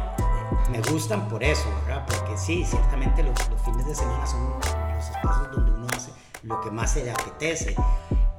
me 0.73 0.81
gustan 0.91 1.29
por 1.29 1.45
eso, 1.45 1.65
¿verdad? 1.87 2.05
Porque 2.07 2.37
sí, 2.37 2.65
ciertamente 2.65 3.23
los, 3.23 3.49
los, 3.49 3.63
fines 3.63 3.87
de 3.87 3.95
semana 3.95 4.27
son 4.27 4.51
los 4.51 5.09
espacios 5.09 5.51
donde 5.53 5.68
lo 6.43 6.61
que 6.61 6.71
más 6.71 6.93
se 6.93 7.05
le 7.05 7.11
apetece. 7.11 7.75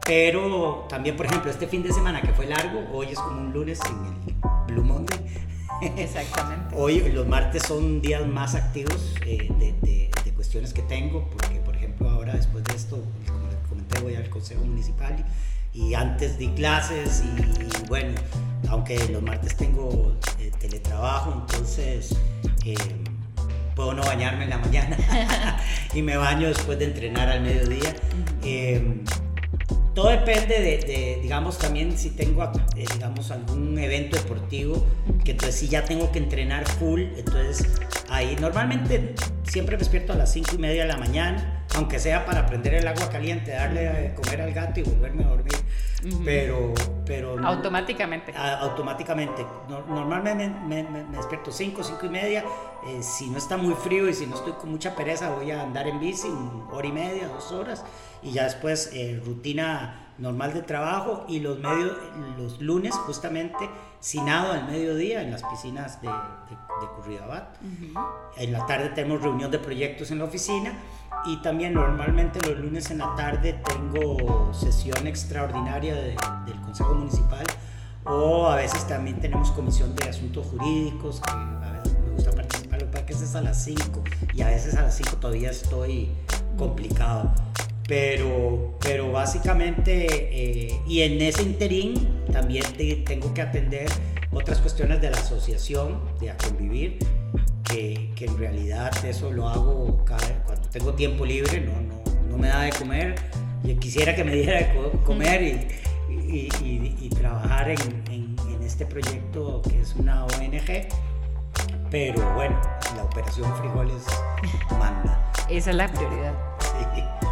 Pero 0.06 0.86
también, 0.89 1.15
por 1.15 1.25
ejemplo, 1.25 1.51
este 1.51 1.68
fin 1.68 1.84
de 1.84 1.91
semana 1.91 2.22
que 2.22 2.34
fue 2.34 2.48
largo, 2.48 2.88
hoy 2.91 3.08
es 3.08 3.20
como 3.20 3.41
un 3.41 3.53
lunes 3.53 3.79
sin 3.86 3.96
el 4.27 4.74
Blue 4.74 4.84
Monday. 4.84 5.20
Exactamente. 5.98 6.75
Hoy, 6.75 7.12
los 7.12 7.27
martes 7.27 7.63
son 7.68 8.01
días 8.01 8.25
más 8.27 8.56
activos 8.56 9.15
eh, 9.25 9.48
de, 9.60 9.74
de, 9.82 10.12
de, 10.24 10.34
cuestiones 10.34 10.74
que 10.74 10.82
tengo, 10.84 11.29
porque, 11.29 11.60
por 11.60 11.75
ejemplo, 11.75 12.10
ahora 12.10 12.34
después 12.34 12.63
de 12.63 12.75
esto, 12.75 13.03
como 13.27 13.48
les 13.48 13.68
comenté, 13.68 14.00
voy 14.00 14.15
al 14.15 14.29
Consejo 14.29 14.63
Municipal 14.63 15.25
y, 15.74 15.89
y 15.89 15.94
antes 15.94 16.38
di 16.38 16.48
clases 16.50 17.24
y, 17.24 17.41
y, 17.41 17.88
bueno, 17.88 18.20
aunque 18.70 18.98
los 19.10 19.22
martes 19.22 19.56
tengo 19.56 20.15
eh, 20.39 20.51
teletrabajo, 20.60 21.34
entonces 21.34 22.15
eh, 22.65 22.75
puedo 23.79 23.93
no 23.93 24.03
bañarme 24.03 24.43
en 24.43 24.50
la 24.50 24.57
mañana. 24.57 24.98
Y 25.93 26.01
me 26.01 26.17
baño 26.17 26.50
después 26.50 26.77
de 26.77 26.86
entrenar 26.86 27.29
al 27.29 27.41
mediodía. 27.41 27.95
Eh, 28.43 29.01
todo 29.95 30.09
depende 30.09 30.59
de, 30.59 30.77
de, 30.86 31.19
digamos, 31.21 31.57
también 31.57 31.98
si 31.98 32.09
tengo, 32.09 32.43
eh, 32.75 32.86
digamos, 32.93 33.31
algún 33.31 33.79
evento 33.79 34.17
deportivo, 34.17 34.86
que 35.24 35.31
entonces 35.31 35.55
sí 35.55 35.69
ya 35.69 35.86
tengo 35.86 36.12
que 36.12 36.19
entrenar 36.19 36.67
full, 36.67 37.01
entonces 37.17 37.65
ahí. 38.19 38.35
Normalmente 38.39 39.15
siempre 39.43 39.75
me 39.75 39.79
despierto 39.79 40.13
a 40.13 40.15
las 40.15 40.31
5 40.31 40.51
y 40.55 40.57
media 40.57 40.83
de 40.83 40.88
la 40.88 40.97
mañana, 40.97 41.65
aunque 41.75 41.99
sea 41.99 42.25
para 42.25 42.45
prender 42.45 42.75
el 42.75 42.88
agua 42.88 43.09
caliente, 43.09 43.51
darle 43.51 43.88
a 43.88 44.15
comer 44.15 44.41
al 44.41 44.53
gato 44.53 44.79
y 44.79 44.83
volverme 44.83 45.23
a 45.23 45.27
dormir. 45.27 45.53
Uh 46.01 46.07
-huh. 46.07 46.21
pero, 46.23 46.73
pero 47.05 47.45
automáticamente. 47.45 48.31
a, 48.35 48.59
automáticamente. 48.59 49.45
No, 49.67 49.85
normalmente 49.85 50.49
me, 50.65 50.83
me, 50.83 51.03
me, 51.03 51.17
despierto 51.17 51.51
5 51.51 51.83
5 51.83 52.05
y 52.05 52.09
media. 52.09 52.43
Eh, 52.88 53.03
si 53.03 53.29
no 53.29 53.38
está 53.38 53.57
muy 53.57 53.73
frío 53.73 54.07
y 54.07 54.13
si 54.13 54.25
no 54.25 54.35
estoy 54.35 54.53
con 54.53 54.71
mucha 54.71 54.95
pereza 54.95 55.29
voy 55.31 55.51
a 55.51 55.61
andar 55.61 55.88
en 55.88 55.99
bici 55.99 56.27
una 56.29 56.69
hora 56.71 56.88
y 56.88 56.91
media 56.91 57.27
dos 57.27 57.51
horas. 57.51 57.83
Y 58.23 58.31
ya 58.31 58.43
después 58.45 58.91
eh, 58.93 59.21
rutina 59.25 60.08
normal 60.19 60.53
de 60.53 60.61
trabajo 60.61 61.25
y 61.27 61.39
los 61.39 61.59
medios 61.59 61.97
los 62.38 62.61
lunes 62.61 62.93
justamente 62.95 63.69
nado 64.23 64.53
al 64.53 64.65
mediodía 64.65 65.21
en 65.21 65.31
las 65.31 65.43
piscinas 65.43 66.01
de, 66.01 66.07
de, 66.07 66.13
de 66.15 66.88
Curridabat 66.95 67.57
uh 67.61 67.65
-huh. 67.65 68.07
en 68.38 68.51
la 68.51 68.65
tarde 68.65 68.89
tenemos 68.89 69.21
reunión 69.21 69.51
de 69.51 69.59
proyectos 69.59 70.11
en 70.11 70.19
la 70.19 70.25
oficina 70.25 70.73
y 71.25 71.38
también 71.41 71.73
normalmente 71.73 72.39
los 72.47 72.57
lunes 72.59 72.91
en 72.91 72.99
la 72.99 73.15
tarde 73.15 73.53
tengo 73.53 74.53
sesión 74.53 75.05
extraordinaria 75.07 75.95
de, 75.95 76.15
del 76.45 76.61
Consejo 76.61 76.93
Municipal 76.93 77.45
o 78.05 78.47
a 78.47 78.55
veces 78.55 78.88
también 78.88 79.19
tenemos 79.19 79.51
comisión 79.51 79.95
de 79.95 80.09
asuntos 80.09 80.45
jurídicos 80.47 81.21
que 81.21 81.31
a 81.31 81.71
veces 81.83 81.99
me 81.99 82.09
gusta 82.11 82.31
participar, 82.31 82.81
lo 82.81 82.91
que 82.91 83.13
es 83.13 83.35
a 83.35 83.41
las 83.41 83.63
5 83.63 84.03
y 84.33 84.41
a 84.41 84.47
veces 84.47 84.75
a 84.75 84.83
las 84.83 84.95
5 84.95 85.17
todavía 85.17 85.51
estoy 85.51 86.09
complicado. 86.57 87.31
Pero, 87.89 88.77
pero 88.79 89.12
básicamente, 89.12 90.05
eh, 90.12 90.79
y 90.88 91.01
en 91.01 91.19
ese 91.24 91.41
interín 91.41 92.24
también 92.31 92.63
te, 92.77 92.98
tengo 92.98 93.34
que 93.34 93.41
atender 93.41 93.89
otras 94.31 94.60
cuestiones 94.60 95.01
de 95.01 95.10
la 95.10 95.17
asociación, 95.17 96.00
de 96.19 96.29
a 96.29 96.38
convivir, 96.38 97.00
que, 97.63 98.12
que, 98.15 98.25
en 98.25 98.38
realidad 98.38 98.91
eso 99.03 99.31
lo 99.31 99.50
hago 99.50 100.05
cada, 100.05 100.43
cuando 100.46 100.69
tengo 100.69 100.93
tiempo 100.93 101.25
libre, 101.25 101.62
no, 101.62 101.81
no, 101.81 102.03
no 102.29 102.38
me 102.38 102.50
da 102.50 102.62
de 102.62 102.72
comer. 102.74 103.15
Yo 103.63 103.77
quisiera 103.79 104.15
que 104.15 104.24
me 104.24 104.36
diera 104.36 104.60
de 104.60 104.91
comer 105.03 105.41
y, 105.41 105.67
y, 106.12 106.50
y, 106.63 106.96
y 107.01 107.10
trabajar 107.10 107.72
en, 107.72 108.03
en, 108.12 108.36
en, 108.53 108.63
este 108.63 108.86
proyecto 108.86 109.63
que 109.63 109.81
es 109.81 109.96
una 109.96 110.25
ONG, 110.25 110.88
pero 111.89 112.34
bueno, 112.36 112.62
la 112.96 113.03
operación 113.03 113.51
frijoles 113.58 114.03
manda. 114.77 115.31
Esa 115.50 115.72
es 115.72 115.75
la 115.75 115.88
prioridad. 115.88 116.34
Sí. 116.96 117.28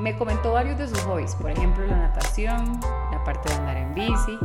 Me 0.00 0.16
comentó 0.16 0.52
varios 0.52 0.78
de 0.78 0.88
sus 0.88 1.00
hobbies, 1.02 1.34
por 1.34 1.50
ejemplo 1.50 1.86
la 1.86 1.96
natación, 1.96 2.80
la 3.12 3.22
parte 3.22 3.50
de 3.50 3.54
andar 3.56 3.76
en 3.76 3.94
bici, 3.94 4.38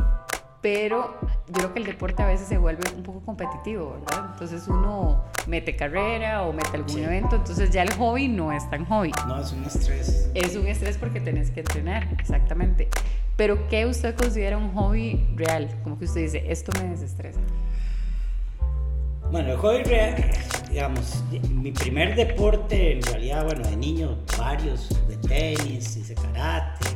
pero 0.60 1.16
yo 1.46 1.54
creo 1.54 1.72
que 1.72 1.78
el 1.78 1.86
deporte 1.86 2.22
a 2.22 2.26
veces 2.26 2.46
se 2.46 2.58
vuelve 2.58 2.82
un 2.94 3.02
poco 3.02 3.20
competitivo, 3.20 3.92
¿verdad? 3.98 4.32
Entonces 4.32 4.68
uno 4.68 5.24
mete 5.46 5.74
carrera 5.74 6.42
o 6.42 6.52
mete 6.52 6.76
algún 6.76 6.90
sí. 6.90 7.02
evento, 7.02 7.36
entonces 7.36 7.70
ya 7.70 7.82
el 7.82 7.92
hobby 7.94 8.28
no 8.28 8.52
es 8.52 8.68
tan 8.68 8.84
hobby. 8.84 9.12
No, 9.26 9.40
es 9.40 9.52
un 9.52 9.64
estrés. 9.64 10.30
Es 10.34 10.56
un 10.56 10.66
estrés 10.66 10.98
porque 10.98 11.20
tenés 11.20 11.50
que 11.50 11.60
entrenar, 11.60 12.06
exactamente. 12.18 12.88
Pero 13.38 13.66
¿qué 13.68 13.86
usted 13.86 14.14
considera 14.14 14.58
un 14.58 14.74
hobby 14.74 15.26
real? 15.36 15.70
Como 15.82 15.98
que 15.98 16.04
usted 16.04 16.20
dice, 16.20 16.44
esto 16.52 16.70
me 16.82 16.90
desestresa. 16.90 17.40
Bueno, 19.30 19.50
el 19.52 19.56
hobby, 19.56 19.82
digamos, 20.70 21.24
mi 21.50 21.72
primer 21.72 22.14
deporte, 22.14 22.92
en 22.92 23.02
realidad, 23.02 23.44
bueno, 23.44 23.68
de 23.68 23.76
niño, 23.76 24.18
varios, 24.38 24.88
tenis, 25.28 25.96
hice 25.96 26.14
karate, 26.14 26.88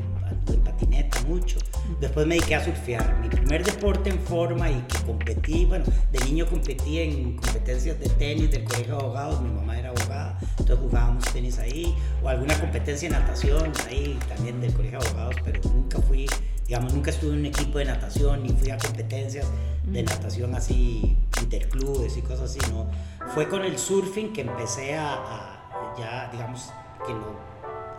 de 0.47 0.59
patineta 0.59 1.21
mucho. 1.23 1.59
Después 2.01 2.27
me 2.27 2.37
dediqué 2.37 2.55
a 2.55 2.65
surfear. 2.65 3.19
Mi 3.21 3.29
primer 3.29 3.65
deporte 3.65 4.11
en 4.11 4.19
forma 4.21 4.71
y 4.71 4.81
que 4.89 4.99
competí, 5.05 5.65
bueno, 5.65 5.85
de 6.13 6.19
niño 6.25 6.47
competí 6.47 7.01
en 7.01 7.37
competencias 7.37 7.99
de 7.99 8.09
tenis 8.11 8.51
del 8.51 8.65
colegio 8.65 8.97
de 8.97 9.03
abogados, 9.03 9.43
mi 9.43 9.51
mamá 9.51 9.79
era 9.79 9.91
abogada, 9.91 10.39
entonces 10.51 10.79
jugábamos 10.79 11.25
tenis 11.33 11.59
ahí, 11.59 11.95
o 12.23 12.29
alguna 12.29 12.59
competencia 12.59 13.09
de 13.09 13.19
natación 13.19 13.73
ahí 13.89 14.19
también 14.29 14.61
del 14.61 14.73
colegio 14.73 15.01
de 15.01 15.09
abogados, 15.09 15.37
pero 15.45 15.61
nunca 15.71 15.99
fui, 15.99 16.27
digamos, 16.67 16.95
nunca 16.95 17.11
estuve 17.11 17.33
en 17.33 17.41
un 17.41 17.47
equipo 17.47 17.79
de 17.79 17.87
natación, 17.87 18.43
ni 18.43 18.51
fui 18.51 18.71
a 18.71 18.79
competencias 18.79 19.47
de 19.85 20.03
natación 20.03 20.55
así, 20.55 21.17
interclubes 21.43 22.17
y 22.17 22.23
cosas 22.23 22.51
así, 22.51 22.61
¿no? 22.71 22.89
Fue 23.35 23.49
con 23.49 23.65
el 23.65 23.79
surfing 23.79 24.33
que 24.33 24.43
empecé 24.43 24.97
a, 24.97 25.15
a 25.15 25.95
ya, 25.99 26.29
digamos, 26.33 26.71
que 27.07 27.13
lo 27.13 27.50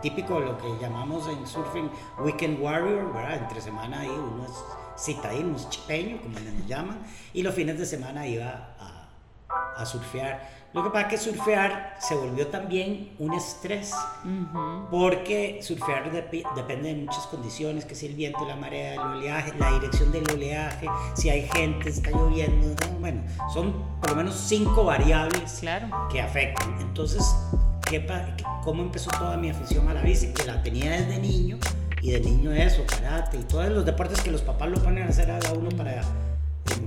típico 0.02 0.40
lo 0.40 0.58
que 0.58 0.68
llamamos 0.80 1.28
en 1.28 1.46
surfing 1.46 1.90
weekend 2.18 2.60
warrior, 2.60 3.12
¿verdad? 3.12 3.38
Entre 3.38 3.60
semana 3.60 4.00
ahí 4.00 4.10
uno 4.10 4.44
es 4.44 5.02
citadino, 5.02 5.56
es 5.56 5.68
chipeño, 5.70 6.20
como 6.20 6.38
le 6.38 6.52
llaman, 6.66 7.00
y 7.32 7.42
los 7.42 7.54
fines 7.54 7.78
de 7.78 7.86
semana 7.86 8.26
iba 8.26 8.74
a, 8.78 9.08
a 9.76 9.86
surfear. 9.86 10.62
Lo 10.72 10.82
que 10.82 10.88
pasa 10.88 11.06
es 11.06 11.10
que 11.10 11.18
surfear 11.18 11.96
se 12.00 12.14
volvió 12.14 12.46
también 12.46 13.14
un 13.18 13.34
estrés, 13.34 13.92
porque 14.90 15.60
surfear 15.62 16.10
depende 16.10 16.94
de 16.94 16.94
muchas 16.94 17.26
condiciones, 17.26 17.84
que 17.84 17.94
si 17.94 18.06
el 18.06 18.14
viento, 18.14 18.46
la 18.46 18.56
marea, 18.56 18.94
el 18.94 19.00
oleaje, 19.00 19.52
la 19.58 19.70
dirección 19.72 20.10
del 20.12 20.24
oleaje, 20.32 20.88
si 21.12 21.28
hay 21.28 21.46
gente, 21.48 21.90
está 21.90 22.10
lloviendo, 22.10 22.74
bueno, 23.00 23.20
son 23.52 23.74
por 24.00 24.10
lo 24.10 24.16
menos 24.16 24.34
cinco 24.34 24.84
variables 24.84 25.58
claro. 25.60 25.88
que 26.10 26.22
afectan. 26.22 26.74
Entonces, 26.80 27.36
cómo 28.62 28.82
empezó 28.82 29.10
toda 29.10 29.36
mi 29.36 29.50
afición 29.50 29.88
a 29.88 29.94
la 29.94 30.02
bici, 30.02 30.32
que 30.32 30.44
la 30.44 30.62
tenía 30.62 30.92
desde 30.92 31.18
niño, 31.18 31.58
y 32.00 32.10
de 32.10 32.20
niño 32.20 32.52
eso, 32.52 32.84
karate 32.86 33.38
y 33.38 33.42
todos 33.42 33.68
los 33.68 33.84
deportes 33.84 34.20
que 34.20 34.30
los 34.30 34.42
papás 34.42 34.70
lo 34.70 34.82
ponen 34.82 35.04
a 35.04 35.08
hacer 35.08 35.30
a 35.30 35.38
uno 35.52 35.68
para... 35.70 36.02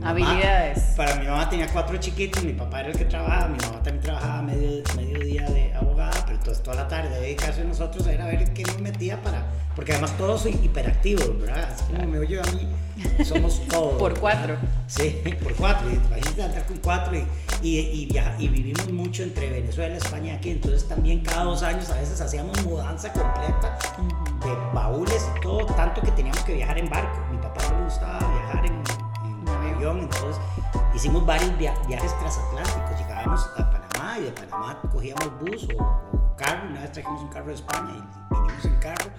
Habilidades. 0.03 0.79
para 0.95 1.15
mi 1.15 1.25
mamá 1.25 1.49
tenía 1.49 1.67
cuatro 1.67 1.97
chiquitos, 1.97 2.43
mi 2.43 2.53
papá 2.53 2.81
era 2.81 2.89
el 2.89 2.97
que 2.97 3.05
trabajaba, 3.05 3.47
mi 3.47 3.57
mamá 3.57 3.81
también 3.83 4.01
trabajaba 4.01 4.41
medio, 4.41 4.83
medio 4.95 5.19
día 5.19 5.49
de 5.49 5.73
abogada, 5.73 6.23
pero 6.25 6.37
entonces 6.37 6.63
toda 6.63 6.77
la 6.77 6.87
tarde 6.87 7.19
dedicarse 7.19 7.61
a 7.61 7.65
nosotros 7.65 8.05
era 8.07 8.25
ver 8.25 8.53
qué 8.53 8.63
nos 8.63 8.79
metía 8.79 9.21
para... 9.21 9.45
Porque 9.75 9.91
además 9.91 10.15
todos 10.17 10.43
soy 10.43 10.53
hiperactivos, 10.63 11.37
¿verdad? 11.39 11.69
Así 11.73 11.83
como 11.91 12.07
me 12.07 12.19
oye 12.19 12.39
a 12.39 12.43
mí, 12.53 13.25
somos 13.25 13.61
todos. 13.69 13.99
por 13.99 14.17
cuatro. 14.19 14.55
Sí, 14.87 15.21
por 15.43 15.53
cuatro. 15.55 15.89
Imagínate 15.89 16.43
andar 16.43 16.65
con 16.65 16.77
cuatro 16.77 17.15
y 17.17 17.25
y, 17.61 18.09
y, 18.37 18.47
vivimos 18.47 18.91
mucho 18.91 19.23
entre 19.23 19.49
Venezuela, 19.49 19.95
España 19.95 20.33
y 20.33 20.35
aquí, 20.35 20.51
entonces 20.51 20.87
también 20.87 21.21
cada 21.21 21.43
dos 21.43 21.63
años 21.63 21.89
a 21.89 21.95
veces 21.99 22.19
hacíamos 22.21 22.63
mudanza 22.63 23.11
completa 23.11 23.77
de 24.43 24.73
baúles 24.73 25.27
y 25.35 25.41
todo, 25.41 25.65
tanto 25.65 26.01
que 26.01 26.11
teníamos 26.11 26.43
que 26.43 26.53
viajar 26.53 26.77
en 26.77 26.89
barco. 26.89 27.25
Mi 27.31 27.37
papá 27.37 27.61
no 27.71 27.79
le 27.79 27.85
gustaba 27.85 28.19
viajar 28.19 28.65
en, 28.65 28.84
avión, 29.85 30.03
entonces 30.03 30.41
hicimos 30.95 31.25
varios 31.25 31.57
viajes 31.57 32.17
transatlánticos, 32.19 32.99
llegábamos 32.99 33.49
a 33.57 33.69
Panamá 33.69 34.19
y 34.19 34.23
de 34.23 34.31
Panamá 34.31 34.79
cogíamos 34.91 35.39
bus 35.39 35.67
o, 35.77 36.35
carro, 36.35 36.69
una 36.69 36.81
vez 36.81 36.91
trajimos 36.91 37.21
un 37.21 37.29
carro 37.29 37.47
de 37.47 37.53
España 37.53 37.91
y 37.91 38.33
vinimos 38.33 38.65
en 38.65 38.75
carro. 38.79 39.11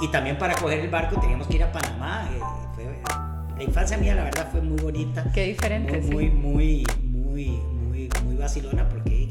Y 0.00 0.08
también 0.08 0.36
para 0.38 0.54
coger 0.54 0.80
el 0.80 0.90
barco 0.90 1.20
teníamos 1.20 1.46
que 1.46 1.56
ir 1.56 1.64
a 1.64 1.72
Panamá. 1.72 2.28
Eh, 2.32 3.02
la 3.56 3.62
infancia 3.62 3.96
mía, 3.96 4.14
la 4.14 4.24
verdad, 4.24 4.48
fue 4.50 4.60
muy 4.60 4.76
bonita. 4.78 5.24
Qué 5.32 5.44
diferente. 5.44 6.00
Muy, 6.00 6.30
muy, 6.30 6.84
muy, 7.02 7.46
muy, 7.48 8.08
muy, 8.24 8.36
vacilona 8.36 8.88
porque 8.88 9.30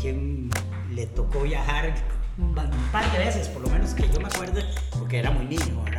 ¿quién, 0.00 0.48
le 0.92 1.06
tocó 1.06 1.42
viajar 1.42 1.94
un 2.38 2.54
par 2.54 3.10
de 3.12 3.18
veces, 3.18 3.48
por 3.48 3.62
lo 3.62 3.68
menos 3.68 3.94
que 3.94 4.08
yo 4.08 4.20
me 4.20 4.26
acuerdo, 4.26 4.60
porque 4.98 5.18
era 5.18 5.30
muy 5.30 5.44
niño, 5.44 5.82
¿verdad? 5.84 5.93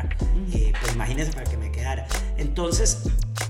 Pues 0.82 0.94
imagínense 0.94 1.34
para 1.34 1.50
que 1.50 1.58
me 1.58 1.72
quedara. 1.72 2.08
Entonces, 2.38 3.04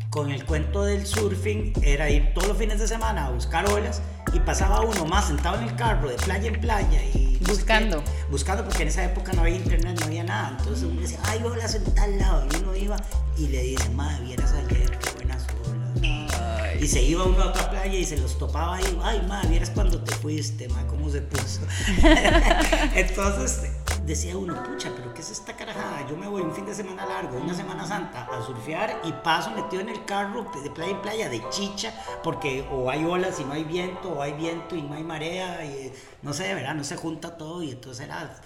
con 0.10 0.32
el 0.32 0.46
cuento 0.46 0.84
del 0.84 1.06
surfing, 1.06 1.74
era 1.84 2.10
ir 2.10 2.34
todos 2.34 2.48
los 2.48 2.58
fines 2.58 2.80
de 2.80 2.88
semana 2.88 3.26
a 3.26 3.30
buscar 3.32 3.70
olas 3.70 4.02
y 4.34 4.40
pasaba 4.40 4.82
uno 4.82 5.06
más 5.06 5.28
sentado 5.28 5.58
en 5.58 5.70
el 5.70 5.76
carro 5.76 6.10
de 6.10 6.16
playa 6.16 6.48
en 6.48 6.60
playa 6.60 7.04
y 7.04 7.38
buscando. 7.48 8.04
buscando 8.30 8.64
porque 8.64 8.84
en 8.84 8.90
esa 8.90 9.04
época 9.04 9.34
no 9.34 9.42
había 9.42 9.58
internet 9.58 10.00
no 10.00 10.06
había 10.06 10.24
nada. 10.24 10.56
Entonces 10.58 10.84
uno 10.84 11.02
decía 11.02 11.20
ay 11.24 11.44
olas 11.44 11.76
en 11.76 11.84
tal 11.94 12.18
lado 12.18 12.48
y 12.52 12.58
uno 12.58 12.76
iba 12.76 12.98
y 13.38 13.48
le 13.48 13.62
dice 13.62 13.90
madre 13.90 14.24
vieras 14.24 14.54
ayer 14.54 14.98
qué 14.98 15.10
buenas 15.16 15.46
olas 15.68 16.82
y 16.82 16.88
se 16.88 17.02
iba 17.02 17.24
uno 17.24 17.42
a 17.42 17.48
otra 17.48 17.70
playa 17.70 17.98
y 17.98 18.06
se 18.06 18.18
los 18.18 18.38
topaba 18.38 18.82
y 18.82 18.86
ay 19.04 19.26
madre 19.28 19.50
vieras 19.50 19.70
cuando 19.72 20.02
te 20.02 20.14
fuiste 20.16 20.68
madre 20.70 20.88
cómo 20.88 21.10
se 21.10 21.22
puso 21.22 21.62
entonces 22.96 23.62
decía 24.06 24.38
uno, 24.38 24.62
pucha, 24.64 24.92
pero 24.96 25.14
¿qué 25.14 25.22
es 25.22 25.32
esta 25.32 25.56
carajada? 25.76 26.08
Yo 26.08 26.18
me 26.18 26.28
voy 26.28 26.42
un 26.42 26.54
fin 26.54 26.66
de 26.66 26.74
semana 26.74 27.06
largo, 27.06 27.38
una 27.38 27.54
Semana 27.54 27.86
Santa, 27.86 28.28
a 28.32 28.42
surfear 28.42 29.02
y 29.04 29.12
paso 29.12 29.52
metido 29.52 29.82
en 29.82 29.90
el 29.90 30.06
carro 30.06 30.46
de 30.64 30.70
playa 30.70 30.92
en 30.92 31.02
playa, 31.02 31.30
de 31.30 31.48
chicha, 31.50 31.94
porque 32.24 32.68
o 32.72 32.90
hay 32.90 33.04
olas 33.04 33.40
y 33.40 33.44
no 33.44 33.54
hay 33.54 33.64
viento, 33.64 34.10
o 34.10 34.22
hay 34.22 34.34
viento 34.34 34.76
y 34.76 34.82
no 34.82 34.96
hay 34.96 35.04
marea, 35.04 35.64
y 35.66 35.94
no 36.22 36.34
sé, 36.34 36.54
¿verdad? 36.54 36.76
No 36.76 36.84
se 36.84 36.96
junta 36.96 37.38
todo 37.38 37.62
y 37.64 37.72
entonces 37.72 38.06
era... 38.06 38.42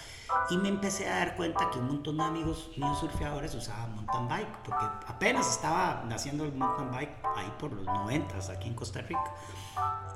Y 0.52 0.58
me 0.58 0.70
empecé 0.70 1.10
a 1.10 1.16
dar 1.16 1.36
cuenta 1.36 1.72
que 1.72 1.80
un 1.80 1.88
montón 1.88 2.18
de 2.18 2.24
amigos 2.24 2.70
míos 2.78 3.00
surfeadores 3.00 3.54
usaban 3.56 3.96
mountain 3.96 4.28
bike, 4.28 4.58
porque 4.64 4.86
apenas 5.08 5.50
estaba 5.50 6.04
naciendo 6.08 6.44
el 6.44 6.54
mountain 6.54 6.92
bike 6.92 7.16
ahí 7.36 7.52
por 7.60 7.74
los 7.74 7.86
90 7.86 8.36
aquí 8.52 8.68
en 8.68 8.76
Costa 8.76 9.02
Rica. 9.02 9.34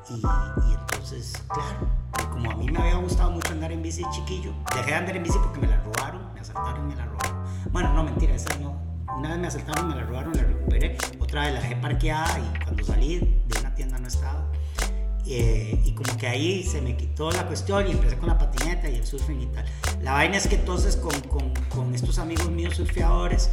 Y, 0.10 0.73
entonces, 0.73 1.34
claro, 1.47 2.30
como 2.32 2.52
a 2.52 2.56
mí 2.56 2.69
me 2.69 2.80
había 2.80 2.95
gustado 2.95 3.32
mucho 3.32 3.54
andar 3.54 3.71
en 3.71 3.82
bici 3.82 4.04
chiquillo, 4.12 4.54
dejé 4.76 4.91
de 4.91 4.95
andar 4.95 5.15
en 5.15 5.23
bici 5.23 5.38
porque 5.39 5.60
me 5.60 5.67
la 5.67 5.78
robaron, 5.78 6.34
me 6.34 6.41
asaltaron 6.41 6.86
y 6.86 6.93
me 6.93 6.95
la 6.95 7.06
robaron. 7.06 7.43
Bueno, 7.71 7.93
no, 7.93 8.04
mentira, 8.04 8.36
esa 8.36 8.58
no. 8.60 8.78
Una 9.17 9.30
vez 9.30 9.39
me 9.39 9.47
asaltaron, 9.47 9.88
me 9.89 9.95
la 9.95 10.04
robaron, 10.04 10.34
la 10.34 10.43
recuperé. 10.43 10.97
Otra 11.19 11.43
vez 11.43 11.54
la 11.54 11.62
dejé 11.62 11.76
parqueada 11.78 12.39
y 12.39 12.63
cuando 12.63 12.84
salí 12.84 13.19
de 13.19 13.60
una 13.60 13.73
tienda 13.76 13.97
no 13.97 14.08
estaba. 14.08 14.52
Eh, 15.26 15.82
y 15.86 15.93
como 15.93 16.17
que 16.17 16.28
ahí 16.28 16.63
se 16.63 16.82
me 16.82 16.97
quitó 16.97 17.32
la 17.32 17.47
cuestión 17.47 17.88
y 17.88 17.91
empecé 17.91 18.17
con 18.17 18.28
la 18.28 18.38
patineta 18.38 18.89
y 18.89 18.95
el 18.95 19.06
surfing 19.06 19.41
y 19.41 19.45
tal. 19.47 19.65
La 20.02 20.13
vaina 20.13 20.38
es 20.38 20.47
que 20.47 20.56
entonces 20.56 20.97
con, 20.97 21.17
con, 21.21 21.54
con 21.73 21.95
estos 21.95 22.19
amigos 22.19 22.49
míos 22.49 22.76
surfeadores 22.76 23.49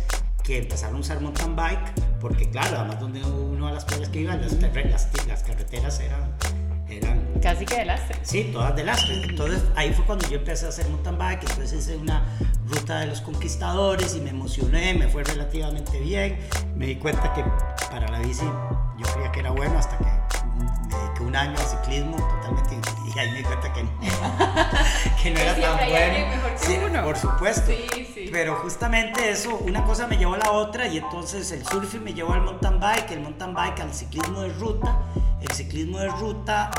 que 0.50 0.58
empezaron 0.58 0.96
a 0.96 0.98
usar 0.98 1.20
mountain 1.20 1.54
bike, 1.54 1.92
porque 2.18 2.50
claro, 2.50 2.78
además 2.78 2.98
donde 2.98 3.22
uno 3.22 3.68
a 3.68 3.70
las 3.70 3.84
playas 3.84 4.08
que 4.08 4.24
las, 4.24 4.52
las, 4.52 5.26
las 5.28 5.42
carreteras 5.44 6.00
eran, 6.00 6.32
eran... 6.88 7.24
Casi 7.40 7.64
que 7.64 7.76
de 7.76 7.84
lastre. 7.84 8.18
Sí, 8.22 8.50
todas 8.52 8.74
de 8.74 8.82
lastre. 8.82 9.22
Entonces 9.22 9.62
ahí 9.76 9.92
fue 9.92 10.04
cuando 10.06 10.28
yo 10.28 10.38
empecé 10.38 10.66
a 10.66 10.70
hacer 10.70 10.88
mountain 10.88 11.16
bike, 11.16 11.42
entonces 11.42 11.72
hice 11.72 11.96
una 11.96 12.24
ruta 12.66 12.98
de 12.98 13.06
los 13.06 13.20
conquistadores 13.20 14.16
y 14.16 14.20
me 14.22 14.30
emocioné, 14.30 14.92
me 14.94 15.06
fue 15.06 15.22
relativamente 15.22 16.00
bien, 16.00 16.40
me 16.74 16.86
di 16.86 16.96
cuenta 16.96 17.32
que 17.32 17.44
para 17.88 18.08
la 18.08 18.18
bici 18.18 18.42
yo 18.42 19.06
creía 19.14 19.30
que 19.30 19.38
era 19.38 19.52
bueno 19.52 19.78
hasta 19.78 19.98
que 19.98 20.39
un 21.20 21.36
año 21.36 21.58
al 21.58 21.66
ciclismo 21.66 22.16
totalmente 22.16 22.80
y 23.14 23.18
ahí 23.18 23.30
me 23.30 23.38
di 23.38 23.44
cuenta 23.44 23.72
que 23.72 23.82
no, 23.82 23.90
que 25.22 25.30
no 25.30 25.40
era 25.40 25.54
tan 25.54 25.88
bueno. 25.88 26.56
Sí. 26.56 26.76
Por 27.02 27.16
supuesto. 27.16 27.70
Sí, 27.70 28.06
sí. 28.14 28.28
Pero 28.30 28.56
justamente 28.56 29.30
eso, 29.30 29.56
una 29.58 29.84
cosa 29.84 30.06
me 30.06 30.16
llevó 30.16 30.34
a 30.34 30.38
la 30.38 30.52
otra 30.52 30.86
y 30.86 30.98
entonces 30.98 31.50
el 31.52 31.66
surfing 31.66 32.04
me 32.04 32.14
llevó 32.14 32.32
al 32.32 32.42
mountain 32.42 32.78
bike, 32.78 33.10
el 33.12 33.20
mountain 33.20 33.54
bike 33.54 33.80
al 33.80 33.92
ciclismo 33.92 34.42
de 34.42 34.50
ruta, 34.50 34.98
el 35.40 35.50
ciclismo 35.52 35.98
de 35.98 36.08
ruta, 36.08 36.70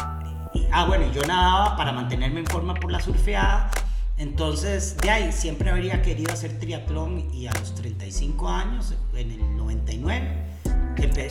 y, 0.53 0.65
ah 0.71 0.85
bueno, 0.85 1.11
yo 1.11 1.21
nadaba 1.23 1.75
para 1.75 1.91
mantenerme 1.91 2.41
en 2.41 2.45
forma 2.45 2.73
por 2.73 2.91
la 2.91 2.99
surfeada. 2.99 3.69
Entonces, 4.17 4.97
de 4.97 5.09
ahí 5.09 5.31
siempre 5.31 5.69
habría 5.71 6.01
querido 6.01 6.31
hacer 6.31 6.59
triatlón 6.59 7.33
y 7.33 7.47
a 7.47 7.51
los 7.53 7.73
35 7.75 8.49
años, 8.49 8.93
en 9.15 9.31
el 9.31 9.57
99, 9.57 10.50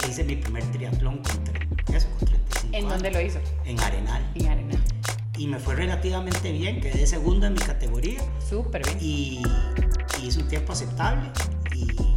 hice 0.08 0.24
mi 0.24 0.36
primer 0.36 0.64
triatlón 0.72 1.18
con, 1.18 1.94
eso, 1.94 2.08
con 2.18 2.28
35 2.28 2.76
¿En 2.76 2.88
dónde 2.88 3.10
lo 3.10 3.20
hizo? 3.20 3.38
En 3.64 3.80
Arenal. 3.80 4.30
En 4.34 4.48
Arenal. 4.48 4.82
Y 5.36 5.46
me 5.46 5.58
fue 5.58 5.74
relativamente 5.74 6.52
bien, 6.52 6.80
quedé 6.80 7.06
segundo 7.06 7.46
en 7.46 7.54
mi 7.54 7.60
categoría. 7.60 8.20
Súper 8.46 8.84
bien. 8.84 8.98
Y, 9.00 9.42
hice 10.22 10.40
un 10.40 10.48
tiempo 10.48 10.72
aceptable. 10.72 11.30
Y, 11.74 12.09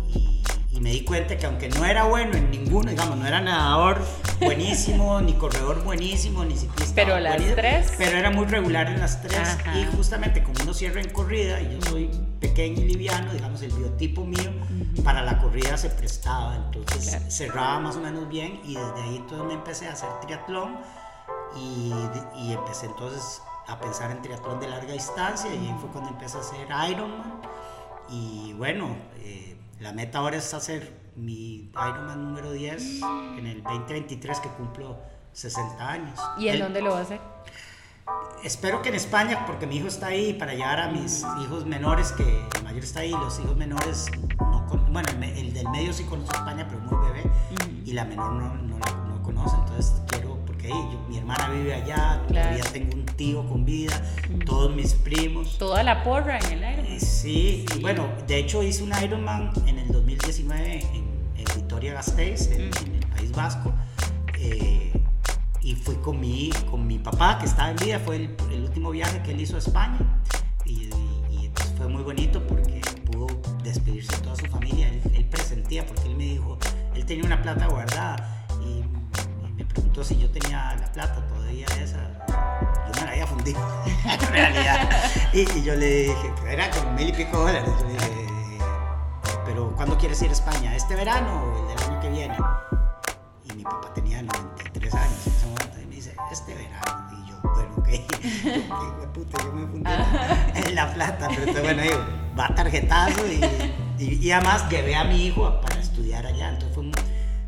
me 0.83 0.91
di 0.91 1.05
cuenta 1.05 1.37
que 1.37 1.45
aunque 1.45 1.69
no 1.69 1.85
era 1.85 2.03
bueno 2.03 2.35
en 2.35 2.51
ninguno, 2.51 2.89
digamos, 2.89 3.17
no 3.17 3.25
era 3.25 3.39
nadador 3.39 4.01
buenísimo, 4.41 5.21
ni 5.21 5.31
corredor 5.31 5.81
buenísimo, 5.81 6.43
ni 6.43 6.57
ciclista. 6.57 6.93
Pero 6.93 7.17
las 7.21 7.37
tres. 7.37 7.93
Pero 7.97 8.17
era 8.17 8.29
muy 8.29 8.45
regular 8.47 8.87
en 8.87 8.99
las 8.99 9.21
tres. 9.21 9.57
Y 9.75 9.85
justamente 9.95 10.43
como 10.43 10.61
uno 10.61 10.73
cierra 10.73 10.99
en 10.99 11.09
corrida, 11.11 11.61
y 11.61 11.75
yo 11.75 11.89
soy 11.89 12.09
pequeño 12.41 12.81
y 12.81 12.89
liviano, 12.89 13.31
digamos, 13.31 13.61
el 13.61 13.71
biotipo 13.71 14.25
mío 14.25 14.51
para 15.05 15.21
la 15.23 15.39
corrida 15.39 15.77
se 15.77 15.89
prestaba. 15.89 16.57
Entonces 16.57 17.17
cerraba 17.29 17.79
más 17.79 17.95
o 17.95 18.01
menos 18.01 18.27
bien 18.27 18.59
y 18.65 18.75
desde 18.75 19.03
ahí 19.03 19.15
entonces 19.15 19.47
me 19.47 19.53
empecé 19.53 19.87
a 19.87 19.93
hacer 19.93 20.09
triatlón 20.25 20.79
y, 21.55 21.93
y 22.41 22.51
empecé 22.51 22.87
entonces 22.87 23.41
a 23.67 23.79
pensar 23.79 24.11
en 24.11 24.21
triatlón 24.21 24.59
de 24.59 24.67
larga 24.67 24.91
distancia 24.91 25.49
y 25.49 25.59
ahí 25.59 25.75
fue 25.79 25.89
cuando 25.91 26.09
empecé 26.09 26.37
a 26.39 26.41
hacer 26.41 26.67
Ironman. 26.89 27.41
Y 28.09 28.53
bueno, 28.57 28.97
eh, 29.19 29.52
la 29.83 29.91
meta 29.91 30.19
ahora 30.19 30.37
es 30.37 30.53
hacer 30.53 30.93
mi 31.17 31.69
Ironman 31.73 32.23
número 32.23 32.53
10 32.53 33.01
en 33.37 33.45
el 33.45 33.61
2023 33.63 34.39
que 34.39 34.47
cumplo 34.49 34.97
60 35.33 35.89
años. 35.89 36.19
¿Y 36.37 36.47
en 36.47 36.59
dónde 36.59 36.81
lo 36.81 36.91
va 36.91 36.99
a 36.99 37.01
hacer? 37.01 37.19
Espero 38.45 38.81
que 38.81 38.89
en 38.89 38.95
España, 38.95 39.45
porque 39.45 39.67
mi 39.67 39.75
hijo 39.77 39.87
está 39.87 40.07
ahí 40.07 40.33
para 40.33 40.53
llevar 40.53 40.79
a 40.79 40.87
mis 40.87 41.25
hijos 41.41 41.65
menores, 41.65 42.13
que 42.13 42.23
el 42.23 42.63
mayor 42.63 42.83
está 42.83 43.01
ahí, 43.01 43.11
los 43.11 43.37
hijos 43.39 43.57
menores, 43.57 44.07
no 44.39 44.65
bueno, 44.89 45.09
el, 45.21 45.53
del 45.53 45.67
medio 45.69 45.91
sí 45.91 46.05
conoce 46.05 46.31
España, 46.33 46.65
pero 46.69 46.79
muy 46.81 47.05
bebé, 47.07 47.23
y 47.85 47.91
la 47.91 48.05
menor 48.05 48.31
no, 48.33 48.55
no, 48.55 48.77
no, 48.77 49.21
conoce, 49.21 49.55
entonces 49.57 50.01
quiero, 50.07 50.39
ahí 50.63 50.99
mi 51.09 51.17
hermana 51.17 51.49
vive 51.49 51.73
allá, 51.73 52.21
todavía 52.27 52.63
tengo 52.71 52.95
un 52.95 53.05
tío 53.05 53.47
con 53.47 53.65
vida, 53.65 54.01
todos 54.45 54.73
mis 54.75 54.93
primos. 54.93 55.57
Toda 55.57 55.83
la 55.83 56.03
porra 56.03 56.39
en 56.39 56.63
el 56.63 56.73
Ironman. 56.73 56.99
Sí, 56.99 57.65
y 57.75 57.81
bueno, 57.81 58.07
de 58.27 58.37
hecho 58.37 58.63
hice 58.63 58.83
un 58.83 58.93
Ironman 59.03 59.51
en 59.67 59.79
el 59.79 59.91
2019 59.91 60.79
en, 60.93 61.13
Vitoria-Gasteiz, 61.55 62.51
en, 62.51 62.61
el 62.61 63.07
País 63.15 63.31
Vasco. 63.31 63.73
Eh, 64.39 64.91
y 65.61 65.75
fui 65.75 65.95
con 65.95 66.19
mi, 66.19 66.49
con 66.69 66.85
mi 66.85 66.99
papá 66.99 67.37
que 67.39 67.45
estaba 67.45 67.69
en 67.69 67.77
vida, 67.77 67.99
fue 67.99 68.17
el, 68.17 68.35
el 68.51 68.63
último 68.63 68.91
viaje 68.91 69.21
que 69.23 69.31
él 69.31 69.41
hizo 69.41 69.55
a 69.55 69.59
España 69.59 69.99
y, 70.65 70.89
pues 71.53 71.73
fue 71.77 71.87
muy 71.87 72.03
bonito 72.03 72.45
porque 72.47 72.81
pudo 73.11 73.27
despedirse 73.63 74.15
de 74.15 74.21
toda 74.21 74.35
su 74.35 74.45
familia, 74.47 74.87
él, 74.87 75.25
presentía 75.25 75.85
porque 75.85 76.07
él 76.07 76.15
me 76.15 76.25
dijo, 76.25 76.57
él 76.95 77.05
tenía 77.05 77.25
una 77.25 77.41
plata 77.41 77.67
guardada 77.67 78.45
y, 78.61 78.83
si 80.03 80.19
yo 80.19 80.29
tenía 80.29 80.75
la 80.79 80.91
plata 80.91 81.25
todavía 81.27 81.65
esa, 81.81 81.97
yo 82.27 82.99
me 82.99 83.05
la 83.05 83.11
había 83.11 83.27
fundido 83.27 83.59
en 84.05 84.27
realidad 84.33 84.89
y, 85.31 85.63
yo 85.63 85.75
le 85.75 85.85
dije, 85.85 86.33
era 86.49 86.69
como 86.71 86.91
mil 86.91 87.09
y 87.09 87.13
pico 87.13 87.37
dólares, 87.37 87.69
yo 87.79 87.87
le 87.87 87.93
dije, 87.93 88.23
pero 89.45 89.73
¿cuándo 89.75 89.97
quieres 89.97 90.21
ir 90.21 90.29
a 90.29 90.33
España? 90.33 90.75
¿Este 90.75 90.95
verano 90.95 91.41
o 91.41 91.61
el 91.61 91.67
del 91.67 91.89
año 91.89 91.99
que 92.01 92.09
viene? 92.09 92.37
Y 93.45 93.53
mi 93.53 93.63
papá 93.63 93.93
tenía 93.93 94.21
93 94.21 94.93
años 94.93 95.27
en 95.27 95.33
ese 95.33 95.45
momento 95.47 95.81
y 95.81 95.85
me 95.85 95.95
dice, 95.95 96.15
este 96.31 96.53
verano. 96.53 97.11
Y 97.11 97.29
yo, 97.29 97.35
bueno, 97.41 97.75
ok, 97.77 97.87
qué 98.11 99.07
puta, 99.13 99.43
yo 99.43 99.53
me 99.53 99.67
fundí 99.67 99.91
en 100.55 100.75
la 100.75 100.93
plata, 100.93 101.27
pero 101.29 101.41
entonces, 101.41 101.63
bueno, 101.63 101.81
digo, 101.81 101.99
va 102.37 102.55
tarjetazo 102.55 103.25
y, 103.27 104.03
y, 104.03 104.31
además 104.31 104.69
llevé 104.69 104.95
a 104.95 105.05
mi 105.05 105.27
hijo 105.27 105.61
para 105.61 105.79
estudiar 105.79 106.25
allá. 106.25 106.49
Entonces 106.49 106.75
fue 106.75 106.83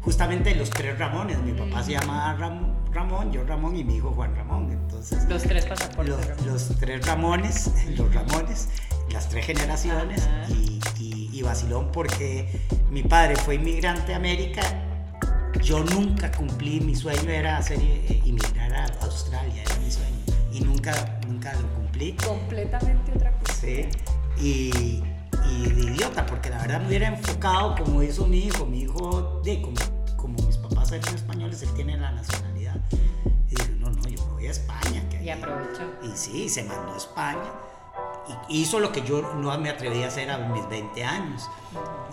justamente 0.05 0.55
los 0.55 0.69
tres 0.69 0.97
Ramones. 0.97 1.37
Mi 1.39 1.51
papá 1.51 1.83
se 1.83 1.91
llamaba 1.91 2.33
Ramón, 2.93 3.31
yo 3.33 3.43
Ramón 3.43 3.75
y 3.75 3.83
mi 3.83 3.97
hijo 3.97 4.11
Juan 4.11 4.33
Ramón. 4.35 4.71
Entonces, 4.71 5.27
los 5.27 5.43
tres 5.43 5.65
pasaportes. 5.65 6.15
Los, 6.45 6.45
los 6.69 6.79
tres 6.79 7.05
Ramones, 7.05 7.71
los 7.97 8.13
Ramones, 8.13 8.69
las 9.11 9.27
tres 9.27 9.45
generaciones 9.45 10.29
y, 10.47 10.79
y, 10.97 11.29
y 11.33 11.41
vacilón 11.41 11.91
porque 11.91 12.61
mi 12.89 13.03
padre 13.03 13.35
fue 13.35 13.55
inmigrante 13.55 14.13
a 14.13 14.17
América 14.17 14.61
yo 15.61 15.83
nunca 15.83 16.31
cumplí, 16.31 16.79
mi 16.79 16.95
sueño 16.95 17.29
era 17.29 17.57
hacer, 17.57 17.79
eh, 17.81 18.21
inmigrar 18.25 18.73
a 18.73 18.85
Australia, 19.03 19.63
era 19.63 19.75
mi 19.77 19.89
sueño. 19.89 20.19
Y 20.51 20.61
nunca, 20.61 21.19
nunca 21.27 21.53
lo 21.53 21.67
cumplí. 21.73 22.13
Completamente 22.13 23.11
otra 23.13 23.31
cosa. 23.39 23.53
Sí. 23.53 23.87
Y, 24.37 25.01
y 25.49 25.69
de 25.69 25.91
idiota, 25.91 26.25
porque 26.25 26.49
la 26.49 26.59
verdad 26.59 26.81
me 26.81 26.87
hubiera 26.87 27.07
enfocado 27.07 27.75
como 27.75 28.03
hizo 28.03 28.27
mi 28.27 28.39
hijo. 28.39 28.65
Mi 28.65 28.81
hijo, 28.81 29.41
de, 29.43 29.61
como, 29.61 29.75
como 30.89 31.01
mis 31.01 31.01
papás 31.01 31.05
eran 31.05 31.15
españoles, 31.15 31.61
él 31.63 31.73
tiene 31.75 31.97
la 31.97 32.11
nacionalidad. 32.11 32.75
Y 33.49 33.55
dije, 33.55 33.71
no, 33.79 33.89
no, 33.89 34.01
yo 34.07 34.25
me 34.25 34.33
voy 34.33 34.47
a 34.47 34.51
España. 34.51 35.07
Que 35.09 35.23
y 35.23 35.29
aprovechó. 35.29 35.83
Y 36.03 36.15
sí, 36.15 36.49
se 36.49 36.63
mandó 36.63 36.93
a 36.93 36.97
España 36.97 37.51
hizo 38.49 38.79
lo 38.79 38.91
que 38.91 39.01
yo 39.01 39.21
no 39.35 39.57
me 39.57 39.69
atreví 39.69 40.03
a 40.03 40.07
hacer 40.07 40.29
a 40.31 40.37
mis 40.37 40.67
20 40.67 41.03
años. 41.03 41.49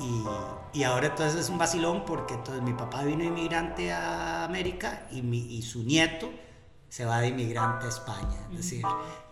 Y, 0.00 0.78
y, 0.78 0.84
ahora 0.84 1.08
entonces 1.08 1.40
es 1.40 1.48
un 1.48 1.58
vacilón 1.58 2.04
porque 2.04 2.34
entonces 2.34 2.62
mi 2.62 2.72
papá 2.72 3.02
vino 3.04 3.24
inmigrante 3.24 3.92
a 3.92 4.44
América 4.44 5.06
y, 5.10 5.22
mi, 5.22 5.38
y 5.38 5.62
su 5.62 5.82
nieto 5.82 6.30
se 6.88 7.04
va 7.04 7.20
de 7.20 7.28
inmigrante 7.28 7.86
a 7.86 7.88
España. 7.88 8.46
Es 8.50 8.58
decir, 8.58 8.84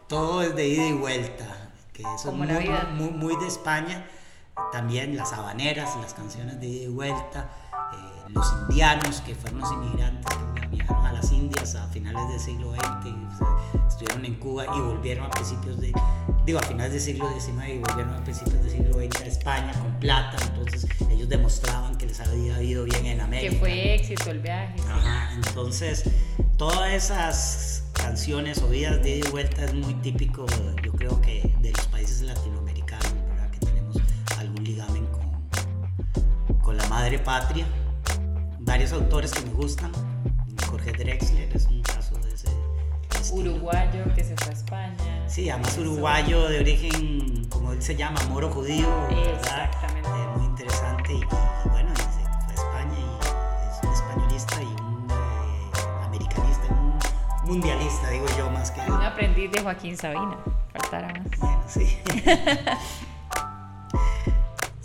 todo 0.07 0.43
es 0.43 0.55
de 0.55 0.69
ida 0.69 0.87
y 0.87 0.93
vuelta, 0.93 1.47
que 1.93 2.03
eso 2.03 2.31
es 2.31 2.35
muy, 2.35 3.11
muy, 3.11 3.37
de 3.37 3.47
España. 3.47 4.07
También 4.73 5.17
las 5.17 5.33
habaneras, 5.33 5.97
las 6.01 6.15
canciones 6.15 6.61
de 6.61 6.67
ida 6.67 6.85
y 6.85 6.89
vuelta, 6.89 7.51
los 8.35 8.53
indianos 8.69 9.21
que 9.23 9.35
fueron 9.35 9.61
los 9.61 9.73
inmigrantes 9.73 10.37
que 10.61 10.67
viajaron 10.69 11.07
a 11.07 11.13
las 11.13 11.33
Indias 11.33 11.75
a 11.75 11.87
finales 11.89 12.29
del 12.29 12.41
siglo 12.41 12.73
XX, 12.73 13.15
estuvieron 13.89 14.25
en 14.25 14.35
Cuba 14.37 14.65
y 14.65 14.81
volvieron 14.81 15.27
a 15.27 15.31
principios 15.31 15.81
de, 15.81 15.93
digo, 16.45 16.59
a 16.59 16.63
finales 16.63 16.93
del 16.93 17.01
siglo 17.01 17.29
XIX 17.33 17.69
y 17.69 17.79
volvieron 17.79 18.15
a 18.15 18.25
principios 18.25 18.63
del 18.63 18.71
siglo 18.71 18.95
XX 18.95 19.21
a 19.21 19.27
España 19.27 19.73
con 19.73 19.99
plata, 19.99 20.37
entonces 20.47 20.87
ellos 21.11 21.29
demostraban 21.29 21.97
que 21.97 22.07
les 22.07 22.21
había 22.21 22.63
ido 22.63 22.85
bien 22.85 23.07
en 23.07 23.21
América. 23.21 23.53
Que 23.53 23.59
fue 23.59 23.95
éxito 23.95 24.31
el 24.31 24.41
viaje. 24.41 24.75
Ajá, 24.89 25.33
entonces 25.35 26.05
todas 26.57 26.93
esas 26.93 27.85
canciones 27.95 28.63
o 28.63 28.69
vidas 28.69 29.03
de 29.03 29.17
ida 29.17 29.29
y 29.29 29.31
vuelta 29.31 29.65
es 29.65 29.75
muy 29.75 29.95
típico, 29.95 30.47
yo 30.83 30.93
creo 30.93 31.21
que 31.21 31.55
de 31.61 31.73
los 31.73 31.87
países 31.89 32.23
latinoamericanos, 32.23 33.15
¿verdad? 33.29 33.51
Que 33.51 33.59
tenemos 33.59 33.97
algún 34.39 34.65
ligamen 34.65 35.07
con, 35.07 36.59
con 36.61 36.77
la 36.77 36.87
madre 36.89 37.19
patria. 37.19 37.67
Varios 38.71 38.93
autores 38.93 39.33
que 39.33 39.45
me 39.47 39.53
gustan, 39.55 39.91
Jorge 40.71 40.93
Drexler 40.93 41.57
es 41.57 41.67
un 41.67 41.83
caso 41.83 42.15
de 42.21 42.33
ese 42.33 42.47
uruguayo 43.33 44.05
que 44.15 44.23
se 44.23 44.37
fue 44.37 44.51
a 44.51 44.53
España. 44.53 45.25
Sí, 45.29 45.51
además 45.51 45.77
uruguayo 45.77 46.49
de 46.49 46.61
origen, 46.61 47.47
como 47.47 47.73
él 47.73 47.83
se 47.83 47.97
llama, 47.97 48.21
moro 48.29 48.49
judío. 48.49 48.87
Exactamente. 49.09 50.09
Eh, 50.09 50.37
muy 50.37 50.47
interesante 50.47 51.15
y, 51.15 51.21
bueno, 51.69 51.93
se 51.97 52.05
fue 52.05 52.23
a 52.23 52.55
España 52.55 52.97
y 52.97 53.71
es 53.73 53.83
un 53.83 53.93
españolista 53.93 54.63
y 54.63 54.67
un 54.67 55.09
eh, 55.11 56.05
americanista, 56.07 56.69
un 56.71 57.49
mundialista, 57.49 58.09
digo 58.11 58.27
yo, 58.39 58.51
más 58.53 58.71
que... 58.71 58.83
Un 58.83 59.03
aprendiz 59.03 59.51
de 59.51 59.63
Joaquín 59.63 59.97
Sabina, 59.97 60.39
faltara 60.73 61.09
más. 61.09 61.41
Bueno, 61.41 61.65
sí. 61.67 61.99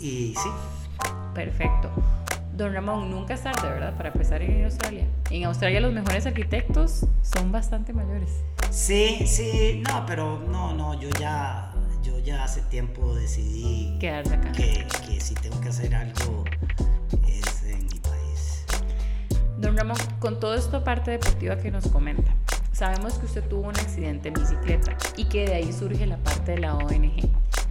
y 0.00 0.34
sí. 0.34 0.50
Perfecto. 1.32 1.88
Don 2.56 2.72
Ramón, 2.72 3.10
nunca 3.10 3.34
es 3.34 3.42
tarde, 3.42 3.68
¿verdad? 3.68 3.94
Para 3.98 4.08
empezar 4.08 4.40
en 4.40 4.64
Australia. 4.64 5.04
En 5.30 5.44
Australia 5.44 5.78
los 5.78 5.92
mejores 5.92 6.24
arquitectos 6.24 7.04
son 7.20 7.52
bastante 7.52 7.92
mayores. 7.92 8.30
Sí, 8.70 9.26
sí, 9.26 9.82
no, 9.86 10.06
pero 10.06 10.40
no, 10.40 10.72
no, 10.72 10.98
yo 10.98 11.10
ya, 11.20 11.70
yo 12.02 12.18
ya 12.18 12.44
hace 12.44 12.62
tiempo 12.62 13.14
decidí 13.14 13.98
quedarse 13.98 14.36
acá. 14.36 14.52
Que, 14.52 14.86
que 15.06 15.20
si 15.20 15.34
tengo 15.34 15.60
que 15.60 15.68
hacer 15.68 15.94
algo 15.94 16.44
es 17.28 17.62
en 17.64 17.84
mi 17.88 18.00
país. 18.00 18.64
Don 19.58 19.76
Ramón, 19.76 19.98
con 20.18 20.40
todo 20.40 20.54
esto 20.54 20.82
parte 20.82 21.10
deportiva 21.10 21.58
que 21.58 21.70
nos 21.70 21.86
comenta, 21.88 22.34
sabemos 22.72 23.18
que 23.18 23.26
usted 23.26 23.46
tuvo 23.46 23.68
un 23.68 23.76
accidente 23.76 24.28
en 24.28 24.34
bicicleta 24.34 24.96
y 25.18 25.26
que 25.26 25.44
de 25.44 25.56
ahí 25.56 25.70
surge 25.74 26.06
la 26.06 26.16
parte 26.16 26.52
de 26.52 26.58
la 26.60 26.74
ONG. 26.74 27.20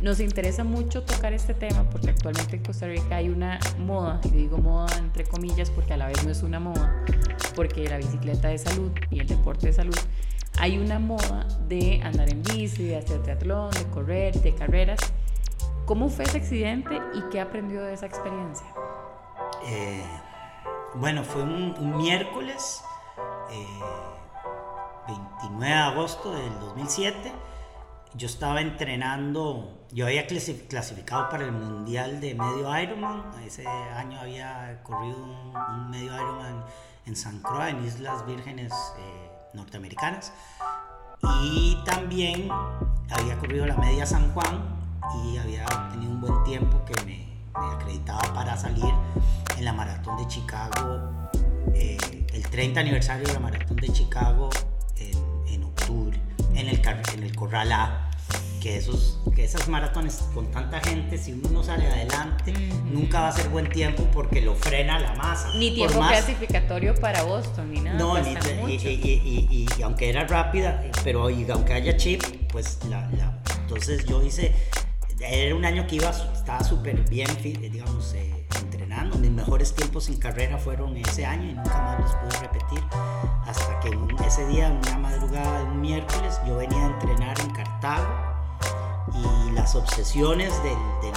Nos 0.01 0.19
interesa 0.19 0.63
mucho 0.63 1.03
tocar 1.03 1.33
este 1.33 1.53
tema 1.53 1.89
porque 1.89 2.09
actualmente 2.09 2.57
en 2.57 2.63
Costa 2.63 2.87
Rica 2.87 3.15
hay 3.15 3.29
una 3.29 3.59
moda, 3.79 4.19
y 4.25 4.29
digo 4.29 4.57
moda 4.57 4.97
entre 4.97 5.23
comillas 5.23 5.71
porque 5.71 5.93
a 5.93 5.97
la 5.97 6.07
vez 6.07 6.23
no 6.25 6.31
es 6.31 6.43
una 6.43 6.59
moda, 6.59 7.03
porque 7.55 7.87
la 7.87 7.97
bicicleta 7.97 8.49
de 8.49 8.57
salud 8.57 8.91
y 9.09 9.19
el 9.19 9.27
deporte 9.27 9.67
de 9.67 9.73
salud, 9.73 9.97
hay 10.59 10.77
una 10.77 10.99
moda 10.99 11.47
de 11.67 12.01
andar 12.03 12.29
en 12.29 12.43
bici, 12.43 12.83
de 12.83 12.97
hacer 12.97 13.23
triatlón, 13.23 13.71
de 13.71 13.83
correr, 13.85 14.33
de 14.41 14.53
carreras. 14.53 14.99
¿Cómo 15.85 16.09
fue 16.09 16.25
ese 16.25 16.37
accidente 16.37 16.99
y 17.13 17.21
qué 17.29 17.39
aprendió 17.39 17.83
de 17.83 17.93
esa 17.93 18.05
experiencia? 18.05 18.67
Eh, 19.67 20.03
bueno, 20.95 21.23
fue 21.23 21.41
un, 21.43 21.97
miércoles, 21.97 22.81
29 25.07 25.65
eh, 25.65 25.69
de 25.69 25.73
agosto 25.73 26.33
del 26.33 26.59
2007 26.59 27.31
yo 28.17 28.27
estaba 28.27 28.61
entrenando, 28.61 29.84
yo 29.95 30.05
había 30.05 30.27
clasificado 30.27 31.29
para 31.29 31.45
el 31.45 31.53
Mundial 31.53 32.19
de 32.19 32.35
Medio 32.35 32.77
Ironman, 32.81 33.31
ese 33.45 33.65
año 33.65 34.19
había 34.19 34.83
corrido 34.83 35.15
un, 35.15 35.89
Medio 35.89 36.13
Ironman 36.13 36.65
en 37.05 37.15
San 37.15 37.39
Croix, 37.39 37.69
en 37.69 37.85
Islas 37.85 38.25
Vírgenes 38.25 38.73
eh, 38.99 39.31
Norteamericanas, 39.53 40.33
y 41.41 41.77
también 41.85 42.49
había 43.09 43.37
corrido 43.39 43.65
la 43.65 43.77
Media 43.77 44.05
San 44.05 44.33
Juan 44.33 44.65
y 45.23 45.37
había 45.37 45.65
tenido 45.91 46.11
un 46.11 46.19
buen 46.19 46.43
tiempo 46.43 46.83
que 46.83 47.05
me, 47.05 47.25
acreditaba 47.53 48.33
para 48.33 48.57
salir 48.57 48.93
en 49.57 49.63
la 49.63 49.71
Maratón 49.71 50.17
de 50.17 50.27
Chicago, 50.27 51.29
eh, 51.73 51.97
el 52.33 52.49
30 52.49 52.81
aniversario 52.81 53.25
de 53.25 53.33
la 53.33 53.39
Maratón 53.39 53.77
de 53.77 53.87
Chicago 53.87 54.49
en, 54.97 55.53
en 55.53 55.63
octubre 55.63 56.19
en 56.53 56.67
el, 56.67 56.81
en 57.13 57.23
el 57.23 57.35
Corral 57.35 57.71
A 57.71 58.04
que, 58.65 58.77
esos, 58.77 59.19
que 59.35 59.43
esas 59.43 59.67
maratones 59.67 60.27
con 60.33 60.49
tanta 60.49 60.81
gente, 60.81 61.19
si 61.19 61.33
uno 61.33 61.49
no 61.51 61.63
sale 61.63 61.85
adelante, 61.85 62.51
nunca 62.91 63.21
va 63.21 63.27
a 63.27 63.31
ser 63.31 63.49
buen 63.49 63.69
tiempo 63.69 64.07
porque 64.11 64.41
lo 64.41 64.55
frena 64.55 64.97
la 64.97 65.13
masa. 65.13 65.53
Ni 65.59 65.69
tiempo 65.69 65.99
clasificatorio 65.99 66.95
para 66.95 67.21
Boston, 67.21 67.71
ni 67.71 67.81
nada. 67.81 67.99
No, 67.99 68.17
y, 68.17 69.67
aunque 69.83 70.09
era 70.09 70.25
rápida, 70.25 70.83
pero 71.03 71.27
aunque 71.27 71.73
haya 71.73 71.95
chip, 71.95 72.23
pues 72.51 72.79
la, 72.89 73.07
la, 73.11 73.39
entonces 73.61 74.03
yo 74.07 74.23
hice 74.23 74.55
era 75.19 75.53
un 75.53 75.63
año 75.63 75.85
que 75.85 75.97
iba, 75.97 76.09
estaba 76.09 76.63
súper 76.63 77.07
bien, 77.07 77.29
digamos, 77.43 78.15
eh, 78.15 78.47
entrenando. 78.59 79.19
Mis 79.19 79.29
mejores 79.29 79.75
tiempos 79.75 80.09
en 80.09 80.17
carrera 80.17 80.57
fueron 80.57 80.97
ese 80.97 81.23
año 81.23 81.51
y 81.51 81.53
nunca 81.53 81.81
más 81.83 81.99
los 81.99 82.15
pude 82.15 82.39
repetir. 82.41 82.83
Hasta 83.45 83.79
que 83.79 83.95
ese 84.25 84.47
día, 84.47 84.69
una 84.69 84.97
madrugada 84.97 85.59
de 85.59 85.65
un 85.65 85.81
miércoles, 85.81 86.39
yo 86.47 86.57
venía 86.57 86.83
a 86.83 86.87
entrenar 86.87 87.39
en 87.39 87.51
Cartago 87.51 88.34
y 89.13 89.51
las 89.51 89.75
obsesiones 89.75 90.51
del, 90.63 90.75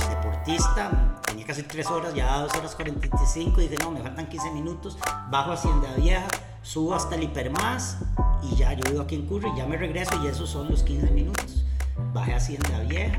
deportista, 0.09 1.21
tenía 1.27 1.47
casi 1.47 1.63
tres 1.63 1.87
horas, 1.87 2.15
ya 2.15 2.41
dos 2.41 2.55
horas 2.55 2.75
45, 2.75 3.61
y 3.61 3.69
dije, 3.69 3.83
no, 3.83 3.91
me 3.91 4.01
faltan 4.01 4.29
15 4.29 4.51
minutos, 4.53 4.99
bajo 5.31 5.53
Hacienda 5.53 5.95
Vieja, 5.97 6.27
subo 6.63 6.95
hasta 6.95 7.15
el 7.15 7.25
Hipermás 7.25 7.99
y 8.43 8.57
ya 8.57 8.73
yo 8.73 8.83
vivo 8.91 9.03
aquí 9.03 9.15
en 9.15 9.27
Curry, 9.27 9.51
ya 9.57 9.67
me 9.67 9.77
regreso 9.77 10.23
y 10.23 10.27
esos 10.27 10.51
son 10.51 10.69
los 10.69 10.83
15 10.83 11.11
minutos. 11.11 11.65
Bajé 12.13 12.35
a 12.35 12.37
Hacienda 12.37 12.81
Vieja, 12.81 13.19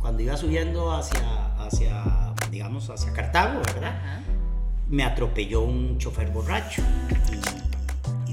cuando 0.00 0.22
iba 0.22 0.36
subiendo 0.36 0.92
hacia, 0.92 1.54
hacia 1.58 2.34
digamos, 2.50 2.90
hacia 2.90 3.12
Cartago, 3.12 3.60
¿verdad? 3.74 4.20
Me 4.88 5.04
atropelló 5.04 5.62
un 5.62 5.98
chofer 5.98 6.30
borracho 6.30 6.82
y, 7.32 7.65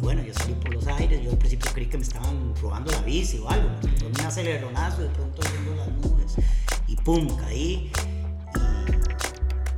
bueno, 0.04 0.22
yo 0.22 0.34
salí 0.34 0.54
por 0.54 0.74
los 0.74 0.86
aires, 0.88 1.24
yo 1.24 1.32
al 1.32 1.38
principio 1.38 1.72
creí 1.74 1.88
que 1.88 1.98
me 1.98 2.04
estaban 2.04 2.54
robando 2.62 2.92
la 2.92 3.02
bici 3.02 3.39
o 3.39 3.50
algo, 3.50 3.70
fue 3.82 4.08
un 4.08 4.22
aceleronazo, 4.22 5.02
de 5.02 5.10
pronto 5.10 5.42
viendo 5.52 5.76
las 5.76 5.88
nubes 5.88 6.36
y 6.88 6.96
pum, 6.98 7.28
caí 7.38 7.92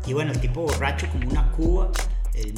y, 0.05 0.09
y 0.09 0.13
bueno, 0.13 0.31
el 0.33 0.41
tipo 0.41 0.61
borracho 0.61 1.07
como 1.11 1.29
una 1.29 1.49
cuba 1.51 1.91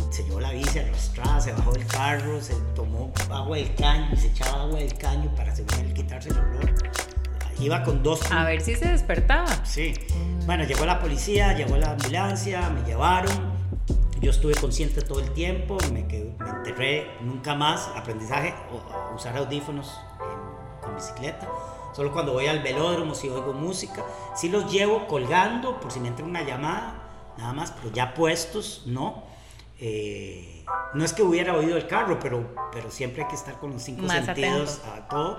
se 0.10 0.24
llevó 0.24 0.40
la 0.40 0.52
bici 0.52 0.80
arrastrada, 0.80 1.40
se 1.40 1.52
bajó 1.52 1.72
del 1.74 1.86
carro, 1.86 2.42
se 2.42 2.56
tomó 2.76 3.12
agua 3.30 3.58
del 3.58 3.74
caño 3.76 4.10
y 4.14 4.18
se 4.18 4.28
echaba 4.28 4.64
agua 4.64 4.80
del 4.80 4.98
caño 4.98 5.34
para 5.36 5.56
según 5.56 5.86
él 5.86 5.94
quitarse 5.94 6.30
el 6.30 6.38
olor. 6.38 6.74
Iba 7.60 7.84
con 7.84 8.04
dos. 8.04 8.32
A 8.32 8.44
ver 8.44 8.62
si 8.62 8.76
se 8.76 8.88
despertaba. 8.88 9.48
Sí. 9.66 9.94
Bueno, 10.46 10.64
llegó 10.64 10.86
la 10.86 11.00
policía, 11.00 11.54
llegó 11.54 11.78
la 11.78 11.92
ambulancia, 11.92 12.70
me 12.70 12.84
llevaron. 12.88 13.57
Yo 14.22 14.32
estuve 14.32 14.56
consciente 14.56 15.02
todo 15.02 15.20
el 15.20 15.32
tiempo, 15.34 15.78
me, 15.94 16.04
me 16.04 16.50
enterré 16.50 17.08
nunca 17.22 17.54
más. 17.54 17.88
Aprendizaje, 17.96 18.56
usar 19.16 19.38
audífonos 19.38 19.94
con 20.82 20.96
bicicleta. 20.96 21.48
Solo 21.94 22.12
cuando 22.12 22.34
voy 22.34 22.48
al 22.48 22.62
velódromo, 22.62 23.14
si 23.14 23.30
oigo 23.30 23.54
música. 23.54 24.04
Sí 24.36 24.50
los 24.50 24.72
llevo 24.72 25.08
colgando 25.08 25.80
por 25.80 25.92
si 25.92 26.00
me 26.00 26.08
entra 26.08 26.26
una 26.26 26.42
llamada, 26.42 27.34
nada 27.38 27.54
más, 27.54 27.72
pero 27.72 27.94
ya 27.94 28.14
puestos, 28.14 28.84
no. 28.86 29.24
Eh, 29.80 30.66
no 30.94 31.06
es 31.06 31.14
que 31.14 31.22
hubiera 31.22 31.56
oído 31.56 31.78
el 31.78 31.86
carro, 31.86 32.18
pero, 32.20 32.56
pero 32.72 32.90
siempre 32.90 33.24
hay 33.24 33.28
que 33.28 33.36
estar 33.36 33.60
con 33.60 33.72
los 33.74 33.82
cinco 33.84 34.08
sentidos 34.08 34.82
a 34.86 35.08
todo. 35.08 35.38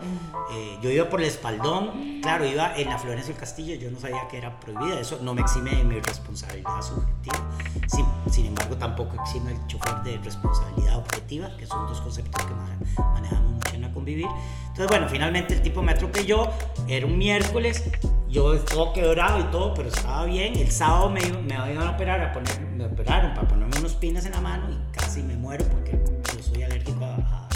Eh, 0.53 0.79
yo 0.81 0.91
iba 0.91 1.09
por 1.09 1.21
el 1.21 1.27
espaldón, 1.27 2.21
claro, 2.23 2.47
iba 2.47 2.77
en 2.77 2.89
la 2.89 2.99
Florencia 2.99 3.33
del 3.33 3.41
Castillo, 3.41 3.75
yo 3.75 3.91
no 3.91 3.99
sabía 3.99 4.29
que 4.29 4.39
era 4.39 4.59
prohibida, 4.61 5.01
eso 5.01 5.19
no 5.23 5.35
me 5.35 5.41
exime 5.41 5.71
de 5.75 5.85
mi 5.85 5.99
responsabilidad 6.01 6.83
subjetiva. 6.83 7.51
Sin, 7.89 8.07
sin 8.31 8.47
embargo, 8.47 8.77
tampoco 8.77 9.17
exime 9.21 9.53
el 9.53 9.67
chofer 9.67 10.03
de 10.03 10.19
responsabilidad 10.19 10.99
objetiva, 10.99 11.57
que 11.57 11.67
son 11.67 11.87
dos 11.89 12.01
conceptos 12.01 12.45
que 12.45 12.55
manejamos 13.03 13.53
mucho 13.53 13.75
en 13.75 13.83
la 13.83 13.93
convivir. 13.93 14.29
Entonces, 14.69 14.87
bueno, 14.87 15.09
finalmente 15.09 15.55
el 15.55 15.63
tipo 15.63 15.83
me 15.83 15.93
atropelló, 15.93 16.49
era 16.87 17.07
un 17.07 17.19
miércoles, 17.19 17.85
yo 18.29 18.59
todo 18.61 18.93
quebrado 18.93 19.41
y 19.41 19.45
todo, 19.45 19.75
pero 19.75 19.89
estaba 19.89 20.25
bien. 20.27 20.57
El 20.57 20.71
sábado 20.71 21.11
me, 21.11 21.21
me 21.21 21.55
iban 21.55 21.87
a 21.87 21.91
operar, 21.91 22.21
a 22.21 22.33
poner, 22.33 22.61
me 22.61 22.85
operaron 22.85 23.35
para 23.35 23.49
ponerme 23.49 23.79
unos 23.79 23.88
pines 23.99 24.27
en 24.27 24.33
la 24.33 24.41
mano 24.41 24.69
y 24.71 24.97
casi 24.97 25.23
me 25.23 25.37
muero 25.37 25.65
porque 25.67 25.99
yo 26.37 26.43
soy 26.43 26.63
alérgico 26.63 27.05
a, 27.05 27.49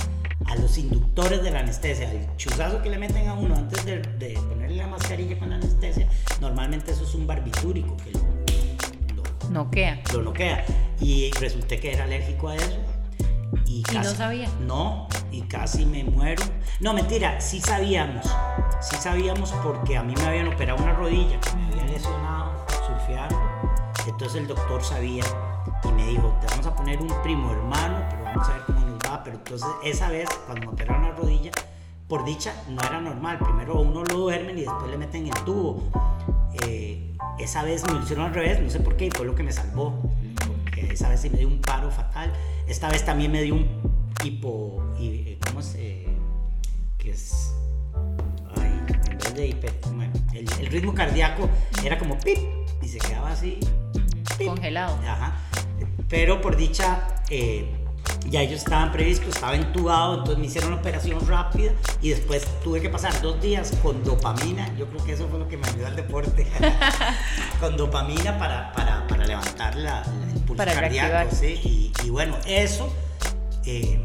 a, 0.46 0.56
los 0.56 0.76
inductores 0.78 1.42
de 1.42 1.50
la 1.50 1.60
anestesia. 1.60 2.10
El 2.10 2.36
chuzazo 2.36 2.82
que 2.82 2.90
le 2.90 2.98
meten 2.98 3.28
a 3.28 3.34
uno 3.34 3.56
antes 3.56 3.84
de, 3.84 3.98
de, 4.00 4.34
ponerle 4.48 4.76
la 4.76 4.86
mascarilla 4.86 5.38
con 5.38 5.50
la 5.50 5.56
anestesia, 5.56 6.08
normalmente 6.40 6.92
eso 6.92 7.04
es 7.04 7.14
un 7.14 7.26
barbitúrico 7.26 7.96
que 7.98 8.12
lo, 8.12 8.20
lo 9.14 9.50
noquea. 9.50 10.02
Lo 10.12 10.22
noquea. 10.22 10.64
Y 11.00 11.30
resulté 11.40 11.78
que 11.78 11.92
era 11.92 12.04
alérgico 12.04 12.48
a 12.48 12.56
eso. 12.56 12.78
Y, 13.66 13.82
no 13.92 14.04
sabía. 14.04 14.48
No, 14.60 15.08
y 15.30 15.42
casi 15.42 15.84
me 15.84 16.04
muero. 16.04 16.42
No, 16.80 16.92
mentira, 16.94 17.40
sí 17.40 17.60
sabíamos. 17.60 18.26
Sí 18.80 18.96
sabíamos 18.96 19.52
porque 19.62 19.96
a 19.96 20.02
mí 20.02 20.14
me 20.16 20.22
habían 20.22 20.48
operado 20.48 20.82
una 20.82 20.92
rodilla 20.94 21.38
que 21.40 21.56
me 21.56 21.66
había 21.66 21.84
lesionado 21.84 22.66
surfeando. 22.86 23.71
Entonces 24.06 24.40
el 24.40 24.48
doctor 24.48 24.82
sabía 24.82 25.24
y 25.84 25.92
me 25.92 26.06
dijo, 26.06 26.36
te 26.40 26.46
vamos 26.48 26.66
a 26.66 26.74
poner 26.74 27.00
un 27.00 27.12
primo 27.22 27.52
hermano, 27.52 28.04
pero 28.10 28.24
vamos 28.24 28.48
a 28.48 28.52
ver 28.54 28.62
cómo 28.66 28.80
nos 28.80 28.98
va. 28.98 29.22
Pero 29.24 29.36
entonces 29.36 29.68
esa 29.84 30.08
vez, 30.08 30.28
cuando 30.46 30.66
me 30.66 30.72
operaron 30.72 31.02
la 31.02 31.12
rodilla, 31.12 31.52
por 32.08 32.24
dicha 32.24 32.54
no 32.68 32.80
era 32.82 33.00
normal. 33.00 33.38
Primero 33.38 33.80
uno 33.80 34.02
lo 34.04 34.16
duermen 34.16 34.58
y 34.58 34.62
después 34.62 34.90
le 34.90 34.98
meten 34.98 35.26
el 35.26 35.44
tubo. 35.44 35.82
Eh, 36.66 37.14
esa 37.38 37.62
vez 37.62 37.86
me 37.86 37.94
lo 37.94 38.02
hicieron 38.02 38.26
al 38.26 38.34
revés, 38.34 38.60
no 38.60 38.70
sé 38.70 38.80
por 38.80 38.96
qué, 38.96 39.06
y 39.06 39.10
fue 39.10 39.24
lo 39.24 39.34
que 39.34 39.42
me 39.42 39.52
salvó. 39.52 39.94
Porque 40.46 40.92
esa 40.92 41.08
vez 41.08 41.20
sí 41.20 41.30
me 41.30 41.38
dio 41.38 41.48
un 41.48 41.60
paro 41.60 41.90
fatal. 41.90 42.32
Esta 42.66 42.88
vez 42.88 43.04
también 43.04 43.32
me 43.32 43.42
dio 43.42 43.54
un 43.54 43.66
hipo, 44.24 44.82
¿cómo 45.46 45.60
es? 45.60 45.74
Eh, 45.76 46.08
que 46.98 47.10
es, 47.10 47.52
ay, 48.56 48.80
en 49.10 49.18
vez 49.18 49.34
de 49.34 49.46
hiper, 49.48 49.72
bueno, 49.92 50.12
el, 50.32 50.46
ritmo 50.66 50.94
cardíaco 50.94 51.48
era 51.84 51.98
como 51.98 52.18
pip 52.18 52.38
y 52.82 52.88
se 52.88 52.98
quedaba 52.98 53.30
así. 53.30 53.60
Congelado. 54.44 54.98
Ajá. 55.06 55.36
Pero 56.08 56.40
por 56.40 56.56
dicha, 56.56 57.08
eh, 57.30 57.82
ya 58.28 58.40
ellos 58.42 58.58
estaban 58.58 58.92
previstos, 58.92 59.28
estaba 59.34 59.54
entubado, 59.54 60.14
entonces 60.14 60.38
me 60.38 60.46
hicieron 60.46 60.72
una 60.72 60.80
operación 60.80 61.26
rápida 61.26 61.72
y 62.00 62.10
después 62.10 62.46
tuve 62.62 62.80
que 62.80 62.88
pasar 62.88 63.20
dos 63.22 63.40
días 63.40 63.72
con 63.82 64.02
dopamina. 64.04 64.74
Yo 64.76 64.86
creo 64.88 65.04
que 65.04 65.12
eso 65.12 65.28
fue 65.28 65.38
lo 65.38 65.48
que 65.48 65.56
me 65.56 65.66
ayudó 65.68 65.86
al 65.86 65.96
deporte. 65.96 66.46
con 67.60 67.76
dopamina 67.76 68.38
para, 68.38 68.72
para, 68.72 69.06
para 69.06 69.26
levantar 69.26 69.76
la, 69.76 70.02
el 70.34 70.40
pulso 70.40 70.64
cardíaco. 70.64 71.34
¿sí? 71.34 71.60
Y, 71.64 71.92
y, 72.04 72.10
bueno, 72.10 72.36
eso, 72.46 72.92
eh, 73.64 73.98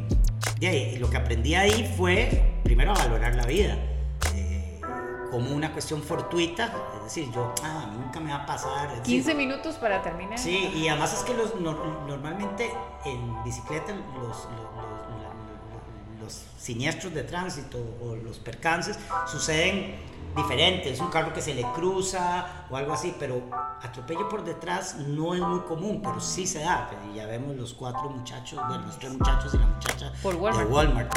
lo 1.00 1.10
que 1.10 1.18
aprendí 1.18 1.56
ahí 1.56 1.94
fue 1.98 2.60
primero 2.64 2.92
a 2.92 2.96
valorar 2.96 3.36
la 3.36 3.46
vida 3.46 3.78
eh, 4.36 4.80
como 5.32 5.52
una 5.52 5.72
cuestión 5.72 6.02
fortuita, 6.02 6.74
decir, 7.08 7.32
yo, 7.32 7.54
ah, 7.64 7.90
nunca 7.92 8.20
me 8.20 8.32
va 8.32 8.44
a 8.44 8.46
pasar. 8.46 9.02
15 9.02 9.34
minutos 9.36 9.76
para 9.76 10.02
terminar. 10.02 10.38
Sí, 10.38 10.72
y 10.76 10.88
además 10.88 11.14
es 11.14 11.24
que 11.24 11.34
los, 11.34 11.56
normalmente 11.56 12.72
en 13.06 13.44
bicicleta 13.44 13.94
los, 13.94 14.48
los 16.22 16.44
siniestros 16.58 17.14
de 17.14 17.24
tránsito 17.24 17.78
o 18.02 18.16
los 18.16 18.40
percances 18.40 19.00
suceden 19.26 19.96
diferente, 20.38 20.92
es 20.92 21.00
un 21.00 21.10
carro 21.10 21.34
que 21.34 21.42
se 21.42 21.54
le 21.54 21.64
cruza 21.74 22.66
o 22.70 22.78
algo 22.78 22.94
así, 22.94 23.14
pero 23.20 23.42
atropello 23.82 24.30
por 24.30 24.44
detrás 24.44 24.96
no 24.96 25.34
es 25.34 25.42
muy 25.42 25.60
común, 25.62 26.00
pero 26.02 26.22
sí 26.22 26.48
se 26.48 26.60
da. 26.60 26.90
Ya 27.16 27.26
vemos 27.26 27.56
los 27.56 27.74
cuatro 27.74 28.10
muchachos, 28.10 28.60
bueno, 28.68 28.86
los 28.86 28.98
tres 28.98 29.12
muchachos 29.12 29.54
y 29.54 29.58
la 29.58 29.66
muchacha 29.66 30.12
de 30.12 30.66
Walmart, 30.66 31.12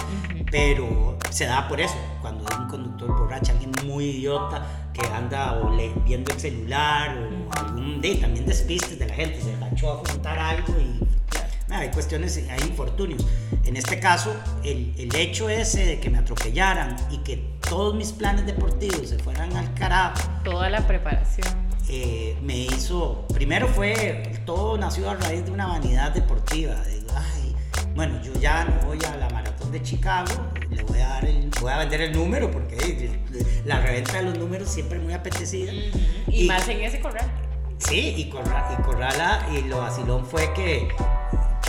pero 0.51 1.19
se 1.31 1.45
da 1.47 1.69
por 1.69 1.81
eso, 1.81 1.95
cuando 2.21 2.45
es 2.49 2.59
un 2.59 2.69
conductor 2.69 3.17
borracho, 3.17 3.53
alguien 3.53 3.73
muy 3.85 4.07
idiota 4.07 4.67
que 4.93 5.07
anda 5.09 5.53
o 5.53 5.71
le, 5.71 5.93
viendo 6.05 6.33
el 6.33 6.41
celular 6.41 7.17
o 7.17 7.59
algún 7.59 8.01
de 8.01 8.17
también 8.17 8.47
despistes 8.47 8.99
de 8.99 9.07
la 9.07 9.15
gente, 9.15 9.41
se 9.41 9.55
agachó 9.55 9.93
a 9.93 9.97
juntar 9.97 10.39
algo 10.39 10.75
y 10.81 11.20
hay 11.71 11.91
cuestiones, 11.91 12.37
hay 12.49 12.61
infortunios. 12.69 13.27
En 13.65 13.77
este 13.77 14.01
caso, 14.01 14.35
el, 14.65 14.95
el, 14.99 15.15
hecho 15.15 15.49
ese 15.49 15.85
de 15.87 16.01
que 16.01 16.11
me 16.11 16.19
atropellaran 16.19 16.97
y 17.11 17.19
que 17.19 17.37
todos 17.69 17.95
mis 17.95 18.13
planes 18.13 18.47
deportivos 18.47 19.09
se 19.09 19.19
fueran 19.19 19.57
al 19.57 19.73
carajo. 19.75 20.19
Toda 20.45 20.69
la 20.71 20.87
preparación. 20.87 21.71
Eh, 21.89 22.37
me 22.43 22.57
hizo, 22.57 23.27
primero 23.35 23.67
fue, 23.67 24.23
todo 24.45 24.79
nació 24.79 25.11
a 25.11 25.15
raíz 25.15 25.45
de 25.45 25.51
una 25.51 25.67
vanidad 25.67 26.13
deportiva. 26.13 26.77
ay, 27.17 27.57
bueno, 27.97 28.23
yo 28.23 28.33
ya 28.41 28.65
no 28.65 28.87
voy 28.87 28.99
a 29.05 29.17
la 29.17 29.29
maratón 29.31 29.73
de 29.73 29.83
Chicago, 29.83 30.31
le 30.71 30.85
voy 30.85 31.01
a, 31.01 31.09
dar 31.09 31.25
el, 31.25 31.51
voy 31.61 31.73
a 31.73 31.79
vender 31.79 32.03
el 32.03 32.13
número 32.13 32.51
porque 32.51 33.19
la 33.65 33.81
reventa 33.81 34.19
de 34.19 34.23
los 34.23 34.39
números 34.39 34.69
siempre 34.69 34.99
es 34.99 35.05
muy 35.05 35.15
apetecida. 35.15 35.73
y, 36.29 36.47
más 36.47 36.69
en 36.69 36.81
ese 36.81 37.01
corral. 37.01 37.29
Sí, 37.79 38.15
y, 38.17 38.31
corra, 38.31 38.77
y 38.79 38.83
corrala, 38.83 39.49
y 39.53 39.63
lo 39.63 39.79
vacilón 39.79 40.25
fue 40.27 40.53
que 40.53 40.89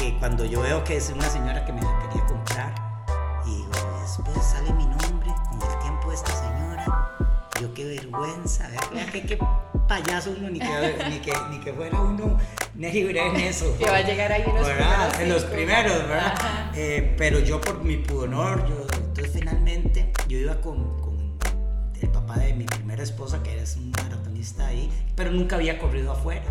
que 0.01 0.17
cuando 0.17 0.45
yo 0.45 0.61
veo 0.61 0.83
que 0.83 0.97
es 0.97 1.09
una 1.09 1.29
señora 1.29 1.63
que 1.63 1.71
me 1.71 1.81
la 1.81 1.99
quería 1.99 2.25
comprar 2.25 2.73
y 3.45 3.57
digo, 3.57 3.69
después 4.01 4.43
sale 4.43 4.73
mi 4.73 4.85
nombre 4.85 5.29
con 5.47 5.61
el 5.61 5.79
tiempo 5.79 6.09
de 6.09 6.15
esta 6.15 6.33
señora, 6.33 7.15
yo 7.61 7.71
qué 7.75 7.85
vergüenza, 7.85 8.67
vea 8.91 9.05
que 9.05 9.21
qué 9.21 9.37
payaso 9.87 10.33
uno, 10.35 10.49
ni 10.49 10.59
que, 10.59 11.05
ni 11.09 11.19
que, 11.19 11.33
ni 11.51 11.59
que 11.59 11.73
fuera 11.73 12.01
uno 12.01 12.39
libre 12.75 13.27
en 13.27 13.35
eso. 13.35 13.77
Que 13.77 13.85
va 13.85 13.97
a 13.97 14.01
llegar 14.01 14.31
ahí 14.31 14.41
en 14.41 14.55
los 14.55 14.67
primeros. 14.67 15.19
En 15.19 15.29
los 15.29 15.43
primeros, 15.43 16.07
¿verdad? 16.07 16.33
Eh, 16.73 17.15
pero 17.17 17.39
yo 17.39 17.61
por 17.61 17.83
mi 17.83 17.97
pudor, 17.97 18.67
yo, 18.67 18.87
entonces 18.97 19.31
finalmente 19.31 20.11
yo 20.27 20.39
iba 20.39 20.59
con, 20.61 20.99
con 20.99 21.37
el 22.01 22.09
papá 22.09 22.39
de 22.39 22.53
mi 22.53 22.65
primera 22.65 23.03
esposa, 23.03 23.43
que 23.43 23.61
es 23.61 23.77
un 23.77 23.91
maratonista 23.91 24.65
ahí, 24.65 24.89
pero 25.15 25.31
nunca 25.31 25.57
había 25.57 25.77
corrido 25.77 26.11
afuera 26.11 26.45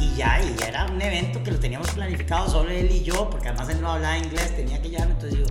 y 0.00 0.14
ya, 0.16 0.40
y 0.42 0.62
era 0.62 0.86
un 0.86 1.00
evento 1.00 1.42
que 1.42 1.50
lo 1.50 1.58
teníamos 1.58 1.90
planificado 1.90 2.48
solo 2.48 2.70
él 2.70 2.90
y 2.90 3.02
yo, 3.02 3.28
porque 3.30 3.48
además 3.48 3.68
él 3.70 3.80
no 3.80 3.92
hablaba 3.92 4.18
inglés, 4.18 4.54
tenía 4.56 4.80
que 4.80 4.90
llevarme, 4.90 5.14
entonces 5.14 5.38
digo, 5.38 5.50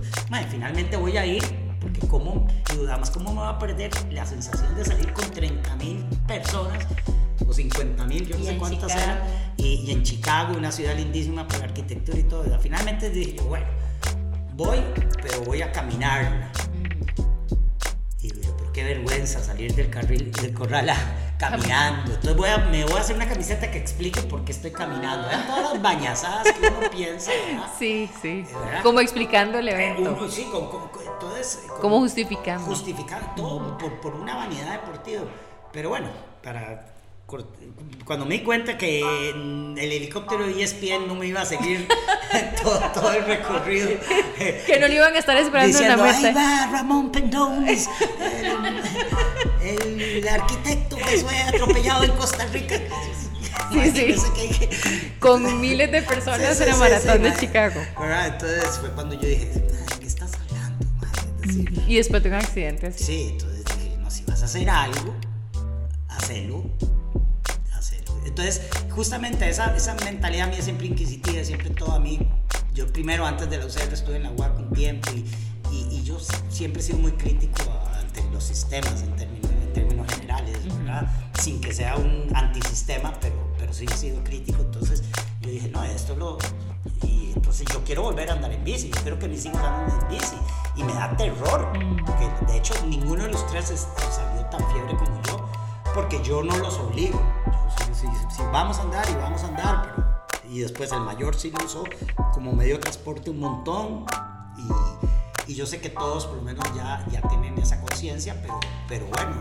finalmente 0.50 0.96
voy 0.96 1.16
a 1.16 1.26
ir, 1.26 1.42
porque 1.80 2.00
cómo, 2.06 2.46
además, 2.70 3.10
¿cómo 3.10 3.32
me 3.32 3.40
va 3.40 3.50
a 3.50 3.58
perder 3.58 3.90
la 4.12 4.26
sensación 4.26 4.74
de 4.74 4.84
salir 4.84 5.12
con 5.12 5.30
30 5.30 5.76
mil 5.76 6.04
personas 6.26 6.86
o 7.46 7.52
50 7.52 8.04
mil, 8.06 8.26
yo 8.26 8.38
no 8.38 8.44
sé 8.44 8.56
cuántas 8.56 8.94
eran, 8.94 9.20
y, 9.56 9.90
en 9.90 10.02
Chicago, 10.02 10.56
una 10.56 10.72
ciudad 10.72 10.96
lindísima 10.96 11.46
por 11.46 11.62
arquitectura 11.62 12.18
y 12.18 12.24
todo. 12.24 12.44
Finalmente 12.60 13.10
dije, 13.10 13.40
bueno, 13.42 13.66
voy, 14.54 14.78
pero 15.22 15.42
voy 15.42 15.62
a 15.62 15.72
caminar. 15.72 16.50
Y 18.20 18.30
dije, 18.30 18.50
pero 18.56 18.72
qué 18.72 18.84
vergüenza 18.84 19.42
salir 19.42 19.74
del 19.74 19.90
carril, 19.90 20.30
del 20.32 20.52
corral 20.52 20.90
caminando. 21.38 22.12
Entonces 22.12 22.36
voy 22.36 22.48
a, 22.48 22.58
me 22.58 22.84
voy 22.84 22.94
a 22.94 23.00
hacer 23.00 23.16
una 23.16 23.28
camiseta 23.28 23.70
que 23.70 23.78
explique 23.78 24.22
por 24.22 24.44
qué 24.44 24.52
estoy 24.52 24.70
caminando. 24.70 25.28
Vean 25.28 25.46
todas 25.46 25.72
las 25.72 25.82
bañazadas 25.82 26.52
que 26.52 26.68
uno 26.68 26.90
piensa, 26.90 27.30
Sí, 27.78 28.10
sí. 28.22 28.44
Como 28.82 29.00
explicando 29.00 29.58
el 29.58 29.68
evento. 29.68 30.30
sí, 30.30 30.46
como, 30.50 30.90
entonces, 31.00 31.62
como, 31.80 32.00
justificando. 32.00 32.64
Justificar 32.64 33.34
todo 33.34 33.76
por, 33.78 34.00
por 34.00 34.14
una 34.14 34.36
vanidad 34.36 34.72
deportiva. 34.72 35.24
Pero 35.72 35.90
bueno, 35.90 36.08
para 36.42 36.96
cuando 38.04 38.24
me 38.24 38.38
di 38.38 38.44
cuenta 38.44 38.78
que 38.78 39.30
el 39.30 39.76
helicóptero 39.78 40.46
de 40.46 40.62
ESPN 40.62 41.08
no 41.08 41.16
me 41.16 41.26
iba 41.26 41.40
a 41.40 41.44
seguir 41.44 41.88
todo, 42.94 43.12
el 43.12 43.24
recorrido. 43.24 43.88
que 44.64 44.78
no 44.78 44.86
lo 44.86 44.94
iban 44.94 45.12
a 45.12 45.18
estar 45.18 45.36
esperando 45.36 45.76
en 45.76 45.88
la 45.88 45.96
meta. 45.96 46.16
Ahí 46.18 46.32
va 46.34 46.68
Ramón 46.70 47.10
Pendones, 47.10 47.88
el, 49.66 50.28
arquitecto 50.28 50.96
que 50.96 51.18
fue 51.18 51.36
atropellado 51.42 52.04
en 52.04 52.12
Costa 52.12 52.46
Rica. 52.46 52.80
Sí, 53.72 54.14
sí. 54.14 54.68
Con 55.18 55.60
miles 55.60 55.90
de 55.90 56.02
personas 56.02 56.60
en 56.60 56.68
la 56.68 56.76
maratón 56.76 57.22
de 57.22 57.34
Chicago. 57.34 57.80
Entonces 58.26 58.78
fue 58.78 58.90
cuando 58.90 59.14
yo 59.14 59.26
dije, 59.26 59.50
¿qué 59.98 60.06
estás 60.06 60.30
hablando? 60.34 60.86
y 61.88 61.96
después 61.96 62.22
de 62.22 62.28
un 62.28 62.34
accidente 62.36 62.86
así. 62.86 63.04
Sí, 63.04 63.28
entonces 63.32 63.64
dije, 63.64 63.96
no, 63.98 64.10
si 64.10 64.22
vas 64.24 64.42
a 64.42 64.44
hacer 64.44 64.70
algo, 64.70 65.14
hacelo 66.08 66.70
entonces, 68.36 68.60
justamente 68.90 69.48
esa, 69.48 69.74
esa 69.74 69.94
mentalidad 70.04 70.50
mía 70.50 70.60
siempre 70.60 70.86
inquisitiva, 70.86 71.42
siempre 71.42 71.70
todo 71.70 71.92
a 71.92 72.00
mí. 72.00 72.18
Yo 72.74 72.86
primero, 72.86 73.24
antes 73.24 73.48
de 73.48 73.56
la 73.56 73.64
UCR, 73.64 73.94
estuve 73.94 74.16
en 74.16 74.24
la 74.24 74.30
UAC 74.30 74.58
un 74.58 74.72
tiempo 74.74 75.10
y, 75.12 75.24
y, 75.72 76.04
yo 76.04 76.18
siempre 76.50 76.82
he 76.82 76.84
sido 76.84 76.98
muy 76.98 77.12
crítico 77.12 77.62
ante 77.94 78.22
los 78.30 78.44
sistemas 78.44 79.00
en 79.02 79.16
términos, 79.16 79.45
términos 79.76 80.06
generales, 80.10 80.58
¿verdad? 80.78 81.06
Sin 81.38 81.60
que 81.60 81.74
sea 81.74 81.96
un 81.96 82.34
antisistema, 82.34 83.12
pero, 83.20 83.36
pero 83.58 83.74
sí 83.74 83.84
he 83.84 83.94
sido 83.94 84.24
crítico. 84.24 84.62
Entonces, 84.62 85.02
yo 85.42 85.50
dije, 85.50 85.68
no, 85.68 85.84
esto 85.84 86.16
lo... 86.16 86.38
Y 87.02 87.32
entonces 87.34 87.66
yo 87.70 87.84
quiero 87.84 88.02
volver 88.02 88.30
a 88.30 88.32
andar 88.32 88.50
en 88.52 88.64
bici, 88.64 88.88
yo 88.88 89.00
quiero 89.02 89.18
que 89.18 89.28
mis 89.28 89.44
hijos 89.44 89.60
anden 89.60 89.94
en 90.00 90.08
bici. 90.08 90.36
Y 90.76 90.82
me 90.82 90.94
da 90.94 91.14
terror, 91.14 91.72
porque 92.06 92.30
de 92.46 92.56
hecho 92.56 92.74
ninguno 92.86 93.24
de 93.24 93.32
los 93.32 93.46
tres 93.48 93.86
salió 94.10 94.46
tan 94.46 94.66
fiebre 94.72 94.96
como 94.96 95.22
yo, 95.24 95.46
porque 95.94 96.22
yo 96.22 96.42
no 96.42 96.56
los 96.56 96.78
obligo 96.78 97.20
si, 97.92 98.42
vamos 98.52 98.78
a 98.78 98.82
andar 98.82 99.08
y 99.10 99.14
vamos 99.14 99.42
a 99.42 99.48
andar, 99.48 99.94
pero, 100.30 100.52
y 100.52 100.60
después 100.60 100.92
el 100.92 101.00
mayor 101.00 101.34
sí 101.34 101.50
lo 101.50 101.64
usó 101.64 101.84
como 102.32 102.52
medio 102.52 102.74
de 102.74 102.80
transporte 102.80 103.30
un 103.30 103.40
montón 103.40 104.04
y, 104.58 105.15
y 105.46 105.54
yo 105.54 105.66
sé 105.66 105.80
que 105.80 105.90
todos 105.90 106.26
por 106.26 106.36
lo 106.36 106.42
menos 106.42 106.64
ya, 106.74 107.04
ya 107.10 107.20
tienen 107.28 107.58
esa 107.58 107.80
conciencia, 107.80 108.36
pero, 108.42 108.58
pero 108.88 109.06
bueno, 109.06 109.36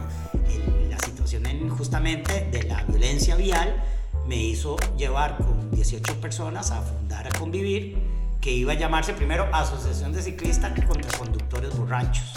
la 0.89 0.97
situación 0.99 1.45
en, 1.45 1.69
justamente 1.69 2.47
de 2.51 2.63
la 2.63 2.83
violencia 2.83 3.35
vial 3.35 3.83
me 4.27 4.37
hizo 4.37 4.77
llevar 4.97 5.37
con 5.37 5.71
18 5.71 6.19
personas 6.19 6.71
a 6.71 6.81
fundar 6.81 7.27
a 7.27 7.31
convivir, 7.37 7.97
que 8.41 8.51
iba 8.51 8.73
a 8.73 8.75
llamarse 8.75 9.13
primero 9.13 9.47
Asociación 9.51 10.13
de 10.13 10.21
Ciclistas 10.21 10.73
contra 10.85 11.17
Conductores 11.17 11.75
Borrachos. 11.77 12.31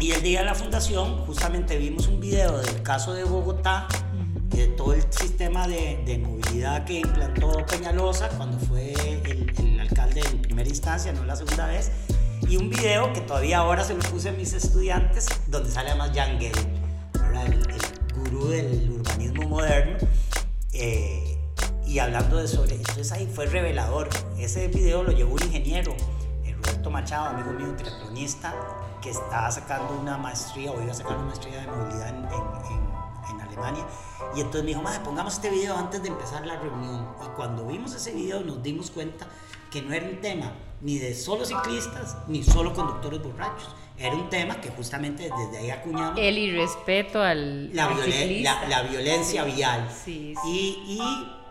Y 0.00 0.12
el 0.12 0.22
día 0.22 0.40
de 0.40 0.46
la 0.46 0.54
fundación 0.54 1.18
justamente 1.26 1.78
vimos 1.78 2.06
un 2.08 2.20
video 2.20 2.58
del 2.58 2.82
caso 2.82 3.14
de 3.14 3.24
Bogotá 3.24 3.88
de 4.48 4.68
todo 4.68 4.92
el 4.92 5.02
sistema 5.10 5.66
de, 5.66 6.02
de, 6.04 6.18
movilidad 6.18 6.84
que 6.84 7.00
implantó 7.00 7.64
Peñalosa 7.66 8.28
cuando 8.30 8.58
fue 8.58 8.92
el, 9.24 9.52
el, 9.58 9.80
alcalde 9.80 10.22
en 10.30 10.42
primera 10.42 10.68
instancia, 10.68 11.12
no 11.12 11.24
la 11.24 11.34
segunda 11.34 11.66
vez, 11.66 11.90
y 12.48 12.56
un 12.56 12.70
video 12.70 13.12
que 13.12 13.20
todavía 13.20 13.58
ahora 13.58 13.84
se 13.84 13.94
lo 13.94 14.00
puse 14.00 14.28
a 14.28 14.32
mis 14.32 14.52
estudiantes, 14.52 15.26
donde 15.46 15.70
sale 15.70 15.90
además 15.90 16.10
Jan 16.14 16.36
el, 16.36 16.42
el, 16.42 17.62
gurú 18.14 18.48
del 18.48 18.90
urbanismo 18.90 19.48
moderno, 19.48 19.98
eh, 20.72 21.38
y 21.86 21.98
hablando 21.98 22.38
de 22.38 22.48
sobre, 22.48 22.76
entonces 22.76 23.12
ahí 23.12 23.26
fue 23.26 23.46
revelador, 23.46 24.08
ese 24.38 24.68
video 24.68 25.02
lo 25.02 25.12
llevó 25.12 25.34
un 25.34 25.42
ingeniero, 25.42 25.94
Roberto 26.56 26.90
Machado, 26.90 27.26
amigo 27.26 27.52
mío, 27.52 27.74
triatlonista, 27.76 28.54
que 29.02 29.10
estaba 29.10 29.50
sacando 29.50 29.98
una 30.00 30.16
maestría, 30.16 30.70
o 30.72 30.82
iba 30.82 30.92
a 30.92 30.94
sacar 30.94 31.16
una 31.16 31.26
maestría 31.26 31.60
de 31.60 31.66
movilidad 31.66 32.08
en, 32.08 32.24
en 32.24 32.94
en 33.30 33.40
Alemania. 33.40 33.86
Y 34.34 34.40
entonces 34.40 34.62
me 34.62 34.68
dijo, 34.68 34.82
madre, 34.82 35.00
pongamos 35.04 35.34
este 35.34 35.50
video 35.50 35.76
antes 35.76 36.02
de 36.02 36.08
empezar 36.08 36.46
la 36.46 36.56
reunión. 36.56 37.08
Y 37.24 37.28
cuando 37.36 37.66
vimos 37.66 37.94
ese 37.94 38.12
video 38.12 38.40
nos 38.40 38.62
dimos 38.62 38.90
cuenta 38.90 39.26
que 39.70 39.82
no 39.82 39.94
era 39.94 40.06
un 40.06 40.20
tema 40.20 40.52
ni 40.84 40.98
de 40.98 41.14
solo 41.14 41.46
ciclistas, 41.46 42.18
ni 42.28 42.44
solo 42.44 42.74
conductores 42.74 43.22
borrachos. 43.22 43.74
Era 43.96 44.14
un 44.14 44.28
tema 44.28 44.60
que 44.60 44.68
justamente 44.68 45.30
desde 45.36 45.58
ahí 45.58 45.70
acuñamos. 45.70 46.18
El 46.18 46.36
irrespeto 46.36 47.22
al, 47.22 47.74
la, 47.74 47.88
la, 48.68 48.82
violencia 48.82 49.44
vial. 49.44 49.88
Sí, 49.90 50.34
sí. 50.42 50.78
Y, 50.86 50.96
y 51.00 51.44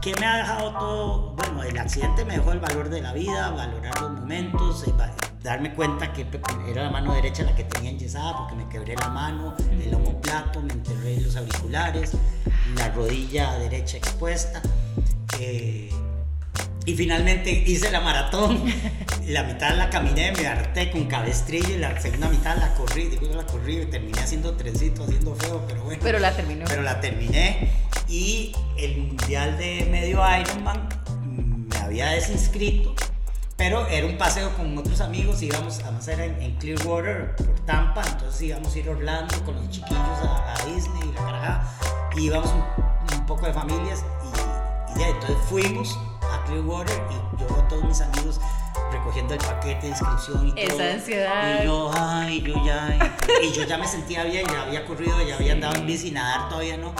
¿Qué 0.00 0.14
me 0.20 0.24
ha 0.24 0.36
dejado 0.36 0.72
todo? 0.78 1.18
Bueno, 1.34 1.62
el 1.64 1.76
accidente 1.78 2.24
me 2.24 2.34
dejó 2.34 2.52
el 2.52 2.60
valor 2.60 2.88
de 2.88 3.02
la 3.02 3.12
vida, 3.12 3.50
valorar 3.50 4.00
los 4.00 4.12
momentos, 4.12 4.86
eh, 4.86 4.92
darme 5.42 5.74
cuenta 5.74 6.12
que 6.12 6.26
era 6.68 6.84
la 6.84 6.90
mano 6.90 7.12
derecha 7.12 7.42
la 7.42 7.54
que 7.54 7.64
tenía 7.64 7.90
enyesada 7.90 8.36
porque 8.36 8.54
me 8.54 8.68
quebré 8.68 8.94
la 8.94 9.08
mano, 9.08 9.56
el 9.58 9.92
homoplato, 9.94 10.62
me 10.62 10.72
enterré 10.72 11.20
los 11.20 11.36
auriculares, 11.36 12.12
la 12.76 12.88
rodilla 12.90 13.58
derecha 13.58 13.96
expuesta. 13.96 14.62
Eh, 15.40 15.90
y 16.90 16.96
finalmente 16.96 17.52
hice 17.66 17.90
la 17.92 18.00
maratón. 18.00 18.64
La 19.26 19.44
mitad 19.44 19.76
la 19.76 19.90
caminé, 19.90 20.32
me 20.32 20.44
harté 20.48 20.90
con 20.90 21.04
cabestrillo 21.04 21.74
y 21.74 21.78
la 21.78 22.00
segunda 22.00 22.28
mitad 22.28 22.56
la 22.56 22.74
corrí. 22.74 23.04
Digo, 23.04 23.32
la 23.32 23.46
corrí 23.46 23.78
y 23.78 23.86
terminé 23.86 24.18
haciendo 24.18 24.56
trencito, 24.56 25.04
haciendo 25.04 25.36
feo, 25.36 25.64
pero 25.68 25.84
bueno. 25.84 26.00
Pero 26.02 26.18
la 26.18 26.34
terminó. 26.34 26.64
Pero 26.66 26.82
la 26.82 27.00
terminé. 27.00 27.70
Y 28.08 28.52
el 28.76 28.96
mundial 28.96 29.56
de 29.56 29.86
medio 29.88 30.20
Ironman 30.36 30.88
me 31.68 31.76
había 31.78 32.08
desinscrito. 32.08 32.92
Pero 33.56 33.86
era 33.86 34.04
un 34.04 34.18
paseo 34.18 34.52
con 34.56 34.76
otros 34.76 35.00
amigos, 35.00 35.40
íbamos, 35.42 35.78
además 35.78 36.08
era 36.08 36.24
en, 36.24 36.56
Clearwater, 36.56 37.36
por 37.36 37.60
Tampa, 37.66 38.02
entonces 38.04 38.42
íbamos 38.42 38.74
a 38.74 38.78
ir 38.80 38.88
a 38.88 38.90
Orlando 38.90 39.44
con 39.44 39.54
los 39.54 39.70
chiquillos 39.70 40.00
a, 40.00 40.56
Disney 40.66 41.02
y 41.04 41.14
la 41.14 41.24
carajada, 41.24 41.78
y 42.16 42.20
íbamos 42.22 42.50
un, 42.52 43.26
poco 43.26 43.46
de 43.46 43.52
familias, 43.52 44.02
y, 44.96 44.98
y 44.98 45.02
entonces 45.04 45.36
fuimos 45.48 45.96
Clearwater 46.46 47.00
y 47.10 47.40
yo 47.40 47.46
todos 47.68 47.84
mis 47.84 48.00
amigos 48.00 48.40
recogiendo 48.92 49.34
el 49.34 49.40
paquete 49.40 49.82
de 49.82 49.88
inscripción 49.88 50.48
y 50.48 50.60
Esa 50.60 50.72
todo. 50.72 50.90
ansiedad. 50.92 51.62
Y 51.62 51.64
yo, 51.64 51.90
ay, 51.94 52.42
yo 52.42 52.64
ya, 52.64 52.98
y, 53.42 53.52
yo 53.52 53.64
ya 53.64 53.78
me 53.78 53.86
sentía 53.86 54.24
bien, 54.24 54.44
ya 54.46 54.62
había 54.62 54.84
corrido, 54.84 55.14
ya 55.26 55.36
había 55.36 55.52
andado 55.52 55.76
en 55.76 55.86
bici, 55.86 56.10
nadar 56.10 56.48
todavía 56.48 56.76
no. 56.76 56.92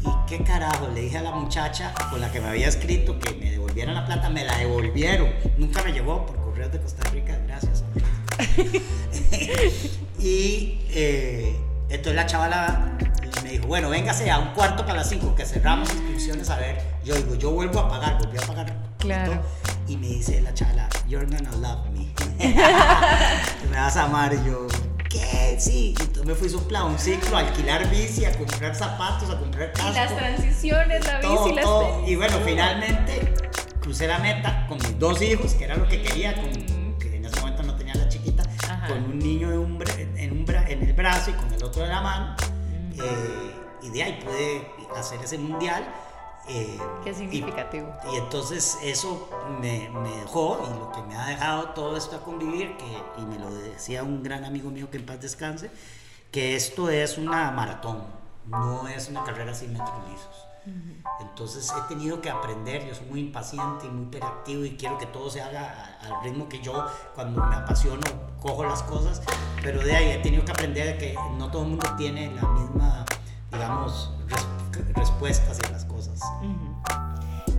Y 0.00 0.08
qué 0.28 0.42
carajo, 0.42 0.88
le 0.94 1.02
dije 1.02 1.18
a 1.18 1.22
la 1.22 1.32
muchacha 1.32 1.92
con 2.10 2.20
la 2.20 2.30
que 2.30 2.40
me 2.40 2.48
había 2.48 2.68
escrito 2.68 3.18
que 3.18 3.34
me 3.34 3.50
devolvieran 3.50 3.94
la 3.94 4.06
plata, 4.06 4.30
me 4.30 4.44
la 4.44 4.56
devolvieron. 4.56 5.28
Nunca 5.58 5.82
me 5.82 5.92
llegó 5.92 6.24
por 6.26 6.36
correos 6.36 6.72
de 6.72 6.80
Costa 6.80 7.08
Rica, 7.10 7.38
gracias. 7.46 7.84
y 10.18 10.80
eh, 10.90 11.56
entonces 11.88 12.14
la 12.14 12.26
chavala 12.26 12.96
me 13.42 13.50
dijo, 13.50 13.66
bueno, 13.66 13.90
véngase 13.90 14.30
a 14.30 14.38
un 14.38 14.48
cuarto 14.48 14.84
para 14.84 14.98
las 14.98 15.08
cinco, 15.08 15.34
que 15.34 15.44
cerramos 15.44 15.92
inscripciones, 15.92 16.50
a 16.50 16.56
ver. 16.56 16.95
Yo 17.06 17.14
digo, 17.14 17.36
yo 17.36 17.52
vuelvo 17.52 17.78
a 17.78 17.88
pagar, 17.88 18.18
volví 18.18 18.36
a 18.36 18.46
pagar. 18.48 18.76
Claro. 18.98 19.40
Y 19.86 19.96
me 19.96 20.08
dice 20.08 20.40
la 20.40 20.52
chala, 20.52 20.88
you're 21.06 21.24
gonna 21.24 21.52
love 21.58 21.86
me. 21.92 22.12
me 23.70 23.76
vas 23.76 23.96
a 23.96 24.06
amar. 24.06 24.34
Y 24.34 24.44
yo, 24.44 24.66
¿qué? 25.08 25.54
Sí. 25.56 25.94
Y 25.96 26.02
entonces 26.02 26.24
me 26.24 26.34
fui 26.34 26.48
a 26.74 26.82
un 26.82 26.98
ciclo, 26.98 27.36
a 27.36 27.40
alquilar 27.42 27.88
bici, 27.90 28.24
a 28.24 28.36
comprar 28.36 28.74
zapatos, 28.74 29.30
a 29.30 29.38
comprar 29.38 29.72
casco. 29.72 29.88
Y 29.88 29.94
las 29.94 30.16
transiciones, 30.16 31.06
la 31.06 31.20
bici, 31.20 31.52
las 31.54 31.64
todo. 31.64 32.04
Y 32.08 32.16
bueno, 32.16 32.38
finalmente 32.44 33.34
crucé 33.80 34.08
la 34.08 34.18
meta 34.18 34.66
con 34.66 34.78
mis 34.78 34.98
dos 34.98 35.22
hijos, 35.22 35.54
que 35.54 35.62
era 35.62 35.76
lo 35.76 35.86
que 35.86 36.02
quería, 36.02 36.34
con, 36.34 36.50
que 36.98 37.18
en 37.18 37.24
ese 37.24 37.38
momento 37.38 37.62
no 37.62 37.76
tenía 37.76 37.94
la 37.94 38.08
chiquita, 38.08 38.42
con 38.88 39.04
un 39.04 39.18
niño 39.20 39.52
en, 39.52 39.58
un, 39.60 39.84
en, 40.16 40.32
un, 40.32 40.44
en 40.48 40.82
el 40.82 40.92
brazo 40.92 41.30
y 41.30 41.34
con 41.34 41.54
el 41.54 41.62
otro 41.62 41.84
en 41.84 41.90
la 41.90 42.00
mano 42.00 42.36
eh, 42.98 43.54
y 43.82 43.90
de 43.90 44.02
ahí 44.02 44.18
pude 44.24 44.98
hacer 44.98 45.20
ese 45.22 45.38
mundial. 45.38 45.84
Eh, 46.48 46.78
Qué 47.02 47.12
significativo. 47.12 47.92
Y, 48.12 48.16
entonces 48.16 48.78
eso 48.82 49.28
me, 49.60 49.90
me, 49.90 50.10
dejó 50.10 50.60
y 50.64 50.78
lo 50.78 50.92
que 50.92 51.02
me 51.02 51.16
ha 51.16 51.26
dejado 51.26 51.70
todo 51.70 51.96
esto 51.96 52.16
a 52.16 52.20
convivir, 52.20 52.76
que, 52.76 53.20
y 53.20 53.26
me 53.26 53.38
lo 53.38 53.52
decía 53.52 54.02
un 54.02 54.22
gran 54.22 54.44
amigo 54.44 54.70
mío 54.70 54.90
que 54.90 54.98
en 54.98 55.06
paz 55.06 55.20
descanse, 55.20 55.70
que 56.30 56.54
esto 56.54 56.88
es 56.90 57.18
una 57.18 57.50
maratón. 57.50 58.04
no 58.46 58.86
es 58.86 59.08
una 59.08 59.24
carrera 59.24 59.54
sin 59.54 59.72
metros 59.72 60.08
lisos. 60.08 60.46
Entonces 61.20 61.72
he 61.72 61.88
tenido 61.88 62.20
que 62.20 62.28
aprender, 62.28 62.86
yo 62.88 62.94
soy 62.94 63.06
muy 63.06 63.20
impaciente 63.20 63.86
y 63.86 63.88
muy 63.88 64.06
hiperactivo 64.06 64.64
y 64.64 64.76
quiero 64.76 64.98
que 64.98 65.06
todo 65.06 65.30
se 65.30 65.40
haga 65.40 65.96
al 66.02 66.24
ritmo 66.24 66.48
que 66.48 66.60
yo 66.60 66.84
cuando 67.14 67.44
me 67.44 67.54
apasiono 67.54 68.02
cojo 68.40 68.64
las 68.64 68.82
cosas, 68.82 69.22
pero 69.62 69.80
de 69.80 69.94
ahí 69.94 70.10
he 70.10 70.18
tenido 70.18 70.44
que 70.44 70.50
aprender 70.50 70.98
que 70.98 71.14
no 71.38 71.50
todo 71.52 71.62
el 71.62 71.68
mundo 71.68 71.86
tiene 71.96 72.34
la 72.34 72.42
misma, 72.48 73.04
digamos, 73.52 74.10
respuesta 74.94 75.52
hacia 75.52 75.70
las 75.70 75.84
cosas. 75.84 75.95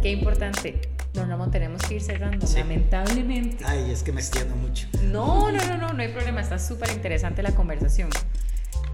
Qué 0.01 0.11
importante. 0.11 0.79
Don 1.13 1.29
Ramón, 1.29 1.49
tenemos 1.49 1.81
que 1.81 1.95
ir 1.95 2.01
cerrando, 2.01 2.45
lamentablemente. 2.55 3.65
Ay, 3.65 3.89
es 3.89 4.03
que 4.03 4.11
me 4.11 4.21
extiendo 4.21 4.55
mucho. 4.55 4.87
No, 5.05 5.51
no, 5.51 5.65
no, 5.65 5.77
no, 5.77 5.93
no 5.93 6.01
hay 6.01 6.09
problema, 6.09 6.41
está 6.41 6.59
súper 6.59 6.91
interesante 6.91 7.41
la 7.41 7.51
conversación. 7.51 8.09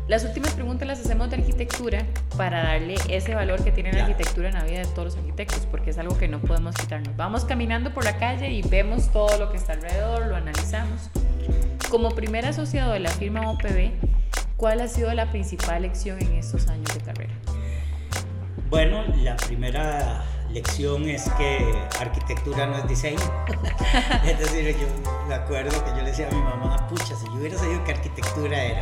Las 0.07 0.25
últimas 0.25 0.53
preguntas 0.53 0.85
las 0.85 0.99
hacemos 0.99 1.29
de 1.29 1.37
arquitectura 1.37 2.05
para 2.35 2.61
darle 2.61 2.95
ese 3.07 3.35
valor 3.35 3.63
que 3.63 3.71
tiene 3.71 3.93
la 3.93 4.03
arquitectura 4.03 4.49
en 4.49 4.55
la 4.55 4.63
vida 4.63 4.79
de 4.79 4.85
todos 4.87 5.05
los 5.05 5.17
arquitectos, 5.17 5.65
porque 5.71 5.91
es 5.91 5.97
algo 5.97 6.17
que 6.17 6.27
no 6.27 6.41
podemos 6.41 6.75
quitarnos. 6.75 7.15
Vamos 7.15 7.45
caminando 7.45 7.93
por 7.93 8.03
la 8.03 8.17
calle 8.17 8.51
y 8.51 8.61
vemos 8.63 9.11
todo 9.11 9.37
lo 9.37 9.49
que 9.49 9.57
está 9.57 9.73
alrededor, 9.73 10.27
lo 10.27 10.35
analizamos. 10.35 11.09
Como 11.89 12.11
primer 12.11 12.45
asociado 12.45 12.91
de 12.91 12.99
la 12.99 13.11
firma 13.11 13.49
OPB, 13.49 13.91
¿cuál 14.57 14.81
ha 14.81 14.89
sido 14.89 15.13
la 15.13 15.31
principal 15.31 15.83
lección 15.83 16.21
en 16.21 16.33
estos 16.33 16.67
años 16.67 16.93
de 16.93 16.99
carrera? 16.99 17.33
Bueno, 18.73 19.03
la 19.21 19.35
primera 19.37 20.23
lección 20.49 21.07
es 21.07 21.29
que 21.37 21.63
arquitectura 21.99 22.65
no 22.65 22.77
es 22.77 22.87
diseño. 22.87 23.19
es 24.25 24.39
decir, 24.39 24.75
yo 24.75 24.87
me 25.27 25.35
acuerdo 25.35 25.69
que 25.85 25.91
yo 25.91 25.97
le 25.97 26.05
decía 26.05 26.27
a 26.27 26.31
mi 26.31 26.41
mamá, 26.41 26.87
pucha, 26.87 27.15
si 27.15 27.27
yo 27.27 27.33
hubiera 27.33 27.55
sabido 27.55 27.83
que 27.83 27.91
arquitectura 27.91 28.63
era 28.63 28.81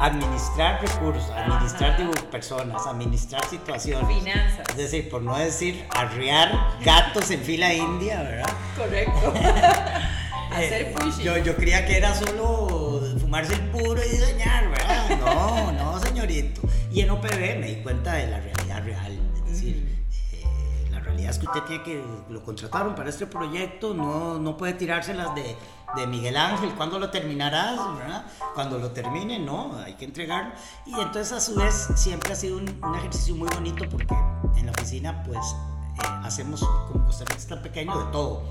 administrar 0.00 0.82
recursos, 0.82 1.30
administrar 1.30 1.96
personas, 2.30 2.86
administrar 2.86 3.42
situaciones. 3.46 4.18
Finanzas. 4.18 4.68
Es 4.68 4.76
decir, 4.76 5.08
por 5.08 5.22
no 5.22 5.34
decir 5.38 5.86
arriar 5.88 6.52
gatos 6.84 7.30
en 7.30 7.40
fila 7.40 7.72
india, 7.72 8.20
¿verdad? 8.22 8.52
Correcto. 8.76 9.32
Hacer 10.52 10.82
eh, 10.82 10.94
pushing. 10.94 11.24
Yo, 11.24 11.38
yo 11.38 11.56
creía 11.56 11.86
que 11.86 11.96
era 11.96 12.14
solo 12.14 13.00
fumarse 13.18 13.54
el 13.54 13.62
puro 13.70 14.04
y 14.04 14.10
diseñar, 14.10 14.68
¿verdad? 14.68 15.18
No, 15.20 15.72
no, 15.72 15.98
señorito. 16.00 16.60
Y 16.92 17.00
en 17.00 17.10
OPB 17.10 17.58
me 17.58 17.66
di 17.66 17.76
cuenta 17.76 18.12
de 18.12 18.26
la 18.28 18.40
realidad 18.40 18.63
real. 18.84 19.18
Es 19.46 19.50
decir, 19.50 20.04
es 21.18 21.38
que 21.38 21.46
usted 21.46 21.62
tiene 21.62 21.82
que, 21.82 22.04
lo 22.28 22.42
contrataron 22.42 22.94
para 22.94 23.10
este 23.10 23.26
proyecto, 23.26 23.94
no, 23.94 24.38
no 24.38 24.56
puede 24.56 24.74
tirárselas 24.74 25.34
de, 25.34 25.56
de 25.96 26.06
Miguel 26.06 26.36
Ángel, 26.36 26.70
¿cuándo 26.74 26.98
lo 26.98 27.10
terminarás? 27.10 27.78
Cuando 28.54 28.78
lo 28.78 28.90
termine, 28.90 29.38
no, 29.38 29.76
hay 29.78 29.94
que 29.94 30.04
entregarlo. 30.04 30.52
Y 30.86 30.92
entonces 30.92 31.32
a 31.32 31.40
su 31.40 31.54
vez 31.54 31.88
siempre 31.96 32.32
ha 32.32 32.36
sido 32.36 32.58
un, 32.58 32.68
un 32.82 32.94
ejercicio 32.96 33.34
muy 33.36 33.48
bonito 33.48 33.84
porque 33.88 34.14
en 34.56 34.66
la 34.66 34.72
oficina 34.72 35.22
pues 35.24 35.38
eh, 35.38 36.06
hacemos, 36.22 36.60
como 36.60 37.06
Costa 37.06 37.24
Rica 37.24 37.62
pequeño, 37.62 38.06
de 38.06 38.12
todo. 38.12 38.42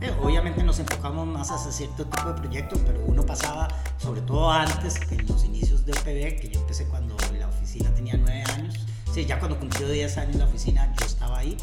Eh, 0.00 0.12
obviamente 0.20 0.62
nos 0.64 0.78
enfocamos 0.80 1.26
más 1.26 1.50
hacia 1.50 1.70
cierto 1.70 2.06
tipo 2.06 2.28
de 2.28 2.34
proyectos, 2.34 2.80
pero 2.84 3.00
uno 3.06 3.24
pasaba, 3.24 3.68
sobre 3.98 4.20
todo 4.22 4.50
antes, 4.50 5.00
en 5.10 5.26
los 5.26 5.44
inicios 5.44 5.84
de 5.84 5.92
OPB, 5.92 6.40
que 6.40 6.50
yo 6.52 6.60
empecé 6.60 6.86
cuando 6.86 7.16
la 7.38 7.48
oficina 7.48 7.92
tenía 7.94 8.16
nueve 8.16 8.41
sí, 9.12 9.24
ya 9.24 9.38
cuando 9.38 9.58
cumplió 9.58 9.88
10 9.88 10.18
años 10.18 10.36
la 10.36 10.44
oficina 10.46 10.92
yo 10.98 11.06
estaba 11.06 11.38
ahí 11.38 11.56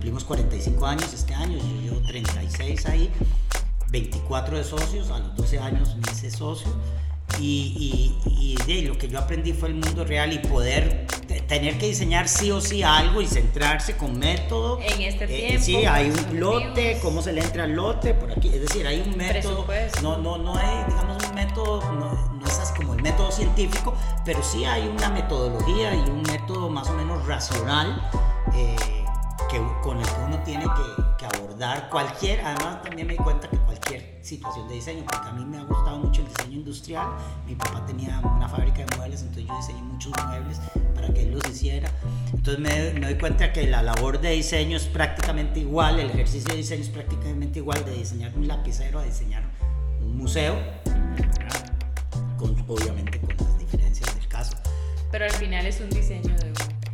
cumplimos 0.00 0.24
45 0.24 0.86
años 0.86 1.12
este 1.12 1.34
año, 1.34 1.58
yo 1.58 1.80
llevo 1.82 2.06
36 2.06 2.86
ahí, 2.86 3.10
24 3.90 4.58
de 4.58 4.64
socios, 4.64 5.10
a 5.10 5.18
los 5.18 5.36
12 5.36 5.58
años 5.58 5.96
me 5.96 6.12
hice 6.12 6.30
socio. 6.30 6.72
Y, 7.38 8.14
y, 8.26 8.56
de, 8.66 8.82
lo 8.82 8.98
que 8.98 9.08
yo 9.08 9.18
aprendí 9.18 9.52
fue 9.52 9.68
el 9.68 9.74
mundo 9.74 10.04
real 10.04 10.32
y 10.32 10.38
poder 10.38 11.06
tener 11.48 11.78
que 11.78 11.86
diseñar 11.86 12.28
sí 12.28 12.50
o 12.50 12.60
sí 12.60 12.82
algo 12.82 13.20
y 13.22 13.26
centrarse 13.26 13.96
con 13.96 14.18
método. 14.18 14.78
En 14.80 15.00
este 15.02 15.24
eh, 15.24 15.48
tiempo. 15.48 15.64
sí, 15.64 15.76
hay 15.86 16.10
un 16.10 16.40
lote, 16.40 16.98
cómo 17.02 17.22
se 17.22 17.32
le 17.32 17.42
entra 17.42 17.64
al 17.64 17.72
lote, 17.72 18.14
por 18.14 18.30
aquí. 18.30 18.48
Es 18.48 18.60
decir, 18.60 18.86
hay 18.86 19.00
un 19.00 19.16
método. 19.16 19.66
No, 20.02 20.18
no, 20.18 20.38
no 20.38 20.56
hay, 20.56 20.84
digamos, 20.86 21.24
un 21.28 21.34
método, 21.34 21.92
no, 21.92 22.32
no 22.34 22.46
es 22.46 22.72
como 22.76 22.94
el 22.94 23.02
método 23.02 23.32
científico, 23.32 23.94
pero 24.24 24.42
sí 24.42 24.64
hay 24.64 24.86
una 24.86 25.10
metodología 25.10 25.94
y 25.94 26.10
un 26.10 26.22
método 26.22 26.68
más 26.68 26.88
o 26.88 26.92
menos 26.92 27.26
racional. 27.26 28.10
Eh, 28.54 28.76
con 29.82 29.98
el 29.98 30.06
que 30.06 30.20
uno 30.26 30.38
tiene 30.44 30.64
que, 31.18 31.26
abordar 31.26 31.88
cualquier, 31.90 32.40
además 32.40 32.82
también 32.82 33.06
me 33.06 33.12
di 33.14 33.18
cuenta 33.18 33.48
que 33.48 33.56
cualquier 33.58 33.79
situación 34.22 34.68
de 34.68 34.74
diseño, 34.74 35.04
porque 35.04 35.28
a 35.28 35.32
mí 35.32 35.44
me 35.44 35.58
ha 35.58 35.64
gustado 35.64 35.98
mucho 35.98 36.22
el 36.22 36.28
diseño 36.28 36.56
industrial, 36.58 37.08
mi 37.46 37.54
papá 37.54 37.84
tenía 37.86 38.20
una 38.20 38.48
fábrica 38.48 38.84
de 38.84 38.96
muebles, 38.96 39.22
entonces 39.22 39.46
yo 39.46 39.56
diseñé 39.56 39.82
muchos 39.82 40.12
muebles 40.26 40.60
para 40.94 41.12
que 41.12 41.22
él 41.22 41.32
los 41.32 41.48
hiciera, 41.48 41.90
entonces 42.32 42.58
me, 42.58 43.00
me 43.00 43.06
doy 43.06 43.18
cuenta 43.18 43.52
que 43.52 43.66
la 43.66 43.82
labor 43.82 44.20
de 44.20 44.32
diseño 44.32 44.76
es 44.76 44.84
prácticamente 44.84 45.60
igual, 45.60 45.98
el 46.00 46.10
ejercicio 46.10 46.50
de 46.50 46.56
diseño 46.56 46.82
es 46.82 46.90
prácticamente 46.90 47.58
igual 47.58 47.84
de 47.84 47.92
diseñar 47.92 48.32
un 48.36 48.46
lapicero 48.46 48.98
a 48.98 49.04
diseñar 49.04 49.42
un 50.00 50.16
museo, 50.16 50.56
con, 52.36 52.56
obviamente 52.68 53.20
con 53.20 53.36
las 53.36 53.58
diferencias 53.58 54.14
del 54.14 54.28
caso. 54.28 54.56
Pero 55.10 55.24
al 55.24 55.32
final 55.32 55.66
es 55.66 55.80
un 55.80 55.90
diseño 55.90 56.34
de 56.36 56.50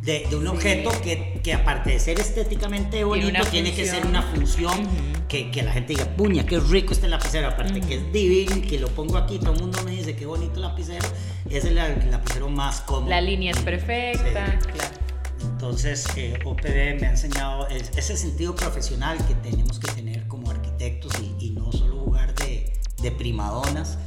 de, 0.07 0.35
un 0.37 0.47
objeto 0.47 0.89
que, 1.01 1.36
que, 1.47 1.53
aparte 1.53 1.91
de 1.91 1.99
ser 2.01 2.19
estéticamente 2.19 3.05
bonito, 3.05 3.41
tiene, 3.49 3.73
que 3.73 3.85
ser 3.85 4.05
una 4.05 4.21
función 4.21 4.85
que, 5.29 5.49
que, 5.49 5.63
la 5.63 5.71
gente 5.71 5.93
diga, 5.93 6.03
puña, 6.17 6.45
qué 6.45 6.59
rico 6.59 6.91
este 6.91 7.07
lapicero, 7.07 7.47
aparte 7.47 7.79
que 7.79 7.95
es 7.95 8.11
divino 8.11 8.57
y 8.57 8.61
que 8.63 8.77
lo 8.77 8.89
pongo 8.89 9.15
aquí, 9.15 9.39
todo 9.39 9.53
el 9.53 9.61
mundo 9.61 9.81
me 9.85 9.91
dice, 9.91 10.13
qué 10.13 10.25
bonito 10.25 10.59
lapicero, 10.59 11.07
es 11.49 11.63
el, 11.63 11.75
lapicero 11.75 12.49
más 12.49 12.81
cómodo. 12.81 13.11
La 13.11 13.21
línea 13.21 13.51
es 13.51 13.59
perfecta, 13.59 14.59
claro. 14.59 14.95
Entonces, 15.41 16.05
eh, 16.17 16.37
OPD 16.43 16.99
me 16.99 17.07
ha 17.07 17.11
enseñado 17.11 17.65
ese 17.69 18.17
sentido 18.17 18.53
profesional 18.53 19.17
que 19.25 19.35
tenemos 19.35 19.79
que 19.79 19.89
tener 19.93 20.27
como 20.27 20.51
arquitectos 20.51 21.13
y, 21.39 21.51
no 21.51 21.71
solo 21.71 21.97
jugar 21.99 22.35
de, 22.35 22.73
de 23.01 23.11
primadonas. 23.11 23.97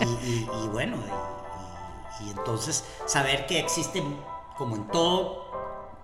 y, 0.00 0.40
y, 0.42 0.68
bueno, 0.70 0.98
y 2.22 2.28
entonces 2.36 2.84
saber 3.06 3.46
que 3.46 3.58
existen, 3.58 4.18
como 4.58 4.76
en 4.76 4.86
todo, 4.88 5.49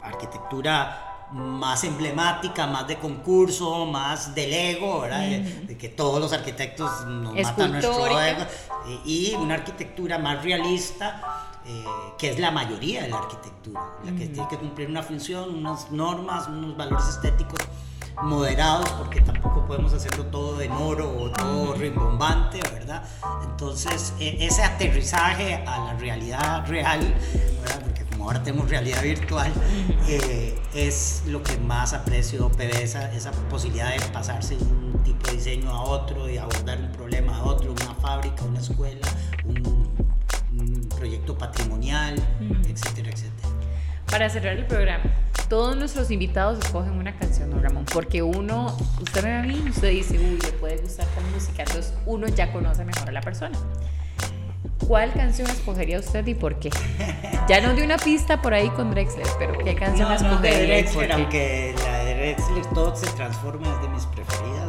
arquitectura 0.07 1.07
más 1.33 1.83
emblemática, 1.85 2.67
más 2.67 2.87
de 2.87 2.99
concurso, 2.99 3.85
más 3.87 4.35
del 4.35 4.53
ego, 4.53 5.01
¿verdad? 5.01 5.21
de, 5.21 5.77
que 5.77 5.89
todos 5.89 6.21
los 6.21 6.33
arquitectos 6.33 7.05
nos 7.07 7.35
matan 7.35 7.73
nuestro 7.73 8.21
ego, 8.21 8.45
y, 9.05 9.35
una 9.35 9.55
arquitectura 9.55 10.19
más 10.19 10.43
realista, 10.45 11.49
eh, 11.67 11.85
que 12.17 12.31
es 12.31 12.39
la 12.39 12.53
mayoría 12.53 13.03
de 13.03 13.09
la 13.09 13.19
arquitectura, 13.19 13.81
la 14.05 14.13
que 14.13 14.29
tiene 14.29 14.49
que 14.49 14.57
cumplir 14.57 14.89
una 14.89 15.03
función, 15.03 15.53
unas 15.55 15.91
normas, 15.91 16.47
unos 16.47 16.77
valores 16.77 17.09
estéticos 17.09 17.59
moderados, 18.23 18.89
porque 18.91 19.21
tampoco 19.21 19.67
podemos 19.67 19.93
hacerlo 19.93 20.25
todo 20.27 20.61
en 20.61 20.73
oro 20.73 21.13
o 21.19 21.31
todo 21.31 21.75
rimbombante, 21.75 22.61
¿verdad? 22.73 23.03
Entonces, 23.43 24.15
e, 24.19 24.47
ese 24.47 24.63
aterrizaje 24.63 25.57
a 25.67 25.79
la 25.85 25.95
realidad 25.95 26.67
real, 26.67 27.01
¿verdad? 27.63 27.81
Porque 27.83 28.05
como 28.27 28.33
ahora 28.33 28.43
tenemos 28.43 28.69
realidad 28.69 29.05
virtual, 29.05 29.53
eh, 30.09 30.59
es 30.75 31.23
lo 31.29 31.45
que 31.45 31.57
más 31.59 31.93
aprecio, 31.93 32.51
PB, 32.51 32.83
esa, 32.83 33.13
esa 33.13 33.31
posibilidad 33.49 33.93
de 33.95 34.05
pasarse 34.13 34.57
de 34.57 34.65
un 34.65 35.01
tipo 35.05 35.31
de 35.31 35.37
diseño 35.37 35.71
a 35.71 35.83
otro 35.83 36.29
y 36.29 36.37
abordar 36.37 36.81
un 36.81 36.91
problema 36.91 37.37
a 37.37 37.45
otro, 37.45 37.71
una 37.71 37.95
fábrica, 37.95 38.45
una 38.45 38.59
escuela, 38.59 39.07
un, 39.45 39.95
un 40.59 40.89
proyecto 40.89 41.39
patrimonial, 41.39 42.17
etcétera, 42.69 43.11
etcétera. 43.11 43.49
Para 44.11 44.29
cerrar 44.29 44.57
el 44.57 44.67
programa, 44.67 45.05
todos 45.49 45.77
nuestros 45.77 46.11
invitados 46.11 46.59
escogen 46.59 46.95
una 46.95 47.17
canción, 47.17 47.49
don 47.51 47.63
Ramón, 47.63 47.85
porque 47.85 48.25
uno, 48.25 48.77
usted 49.01 49.23
me 49.23 49.29
ve 49.29 49.37
a 49.37 49.43
mí, 49.43 49.71
usted 49.71 49.91
dice, 49.91 50.19
uy, 50.19 50.37
le 50.43 50.51
puede 50.59 50.79
gustar 50.79 51.07
con 51.15 51.31
música, 51.33 51.63
entonces 51.63 51.95
uno 52.07 52.27
ya 52.27 52.53
conoce 52.53 52.85
mejor 52.85 53.09
a 53.09 53.13
la 53.13 53.21
persona. 53.21 53.57
¿Cuál 54.87 55.13
canción 55.13 55.49
escogería 55.49 55.99
usted 55.99 56.27
y 56.27 56.35
por 56.35 56.59
qué? 56.59 56.71
Ya 57.49 57.61
no 57.61 57.75
dio 57.75 57.85
una 57.85 57.97
pista 57.97 58.43
por 58.43 58.55
ahí 58.55 58.69
con 58.71 58.91
Drexler, 58.91 59.27
pero 59.39 59.57
¿qué 59.59 59.75
canción 59.75 60.09
no, 60.09 60.19
no, 60.19 60.41
de 60.41 60.67
Drexler, 60.67 61.13
aunque 61.13 61.75
la 61.85 61.99
de 62.05 62.15
Drexler 62.15 62.67
todo 62.67 62.95
se 62.97 63.07
transforma, 63.13 63.73
es 63.73 63.83
de 63.83 63.89
mis 63.89 64.07
preferidas. 64.07 64.69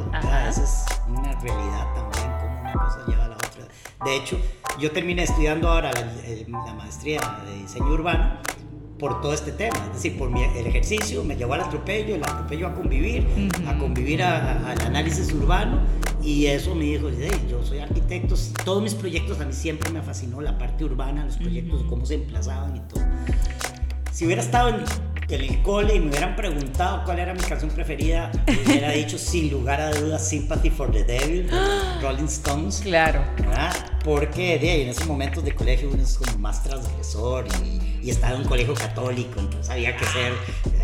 Esa 0.50 0.64
es 0.64 0.86
una 1.08 1.32
realidad 1.40 1.88
también, 1.94 2.32
como 2.40 2.62
una 2.62 2.74
cosa 2.74 3.04
lleva 3.08 3.26
a 3.26 3.28
la 3.30 3.36
otra. 3.36 3.68
De 4.06 4.16
hecho, 4.16 4.40
yo 4.80 4.92
terminé 4.92 5.24
estudiando 5.24 5.70
ahora 5.70 5.92
la, 5.92 6.66
la 6.66 6.74
maestría 6.74 7.20
de 7.46 7.54
diseño 7.58 7.88
urbano 7.88 8.40
por 9.00 9.22
todo 9.22 9.34
este 9.34 9.52
tema, 9.52 9.78
es 9.88 9.94
decir, 9.94 10.18
por 10.18 10.30
mi, 10.30 10.44
el 10.44 10.66
ejercicio 10.66 11.24
me 11.24 11.36
llevó 11.36 11.54
al 11.54 11.62
atropello, 11.62 12.16
el 12.16 12.24
atropello 12.24 12.68
a 12.68 12.74
convivir, 12.74 13.28
a 13.68 13.78
convivir 13.78 14.24
al 14.24 14.82
análisis 14.82 15.32
urbano 15.34 15.82
y 16.22 16.48
eso 16.48 16.74
me 16.74 16.86
dijo, 16.86 17.10
yo 17.50 17.64
soy 17.64 17.80
arquitecto, 17.80 18.36
todos 18.66 18.82
mis 18.82 18.96
proyectos 18.96 19.40
a 19.40 19.46
mí 19.46 19.54
siempre 19.54 19.92
me 19.92 20.02
fascinó 20.02 20.42
la 20.42 20.58
parte 20.58 20.84
urbana, 20.84 21.26
los 21.26 21.38
proyectos, 21.38 21.84
cómo 21.88 22.06
se 22.06 22.16
emplazaban 22.16 22.76
y 22.76 22.80
todo. 22.82 23.04
Si 24.12 24.26
hubiera 24.26 24.42
estado 24.42 24.70
en, 24.70 24.84
el 25.30 25.62
cole 25.62 25.94
y 25.94 26.00
me 26.00 26.10
hubieran 26.10 26.36
preguntado 26.36 27.04
cuál 27.04 27.20
era 27.20 27.34
mi 27.34 27.42
canción 27.42 27.70
preferida, 27.70 28.32
me 28.48 28.64
hubiera 28.66 28.92
dicho 28.92 29.18
sin 29.18 29.52
lugar 29.52 29.80
a 29.80 29.92
dudas 29.92 30.28
Sympathy 30.28 30.70
for 30.70 30.92
the 30.92 31.04
Devil, 31.04 31.50
Rolling 32.02 32.26
Stones. 32.26 32.80
Claro. 32.80 33.22
porque 34.04 34.58
de 34.58 34.72
ahí, 34.72 34.82
en 34.82 34.90
esos 34.90 35.06
momentos 35.06 35.44
de 35.44 35.54
colegio 35.54 35.90
uno 35.94 36.02
es 36.02 36.18
como 36.18 36.40
más 36.40 36.64
transgresor 36.64 37.46
y, 37.64 37.87
y 38.08 38.12
estaba 38.12 38.36
en 38.36 38.44
un 38.44 38.48
colegio 38.48 38.74
católico, 38.74 39.38
entonces 39.42 39.70
había 39.70 39.98
que 39.98 40.06
ser 40.06 40.34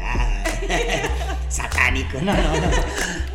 ah, 0.01 0.43
satánico, 1.49 2.19
no, 2.21 2.34
no, 2.34 2.53
no, 2.53 2.67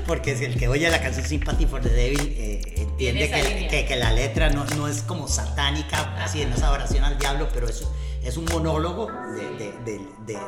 porque 0.07 0.37
si 0.37 0.45
el 0.45 0.59
que 0.59 0.69
oye 0.69 0.91
la 0.91 1.01
canción 1.01 1.25
Sympathy 1.25 1.65
for 1.65 1.81
the 1.81 1.89
Devil 1.89 2.35
eh, 2.37 2.61
entiende 2.77 3.31
que, 3.31 3.67
que, 3.67 3.87
que, 3.87 3.97
la 3.97 4.13
letra 4.13 4.51
no, 4.51 4.67
no, 4.77 4.89
es 4.89 5.01
como 5.01 5.27
satánica, 5.27 6.23
así 6.23 6.43
en 6.43 6.53
esa 6.53 6.71
oración 6.71 7.03
al 7.03 7.19
diablo, 7.19 7.49
pero 7.55 7.67
es, 7.67 7.89
es 8.23 8.37
un 8.37 8.45
monólogo 8.45 9.07
de, 9.07 9.57
de, 9.57 10.01
de, 10.27 10.39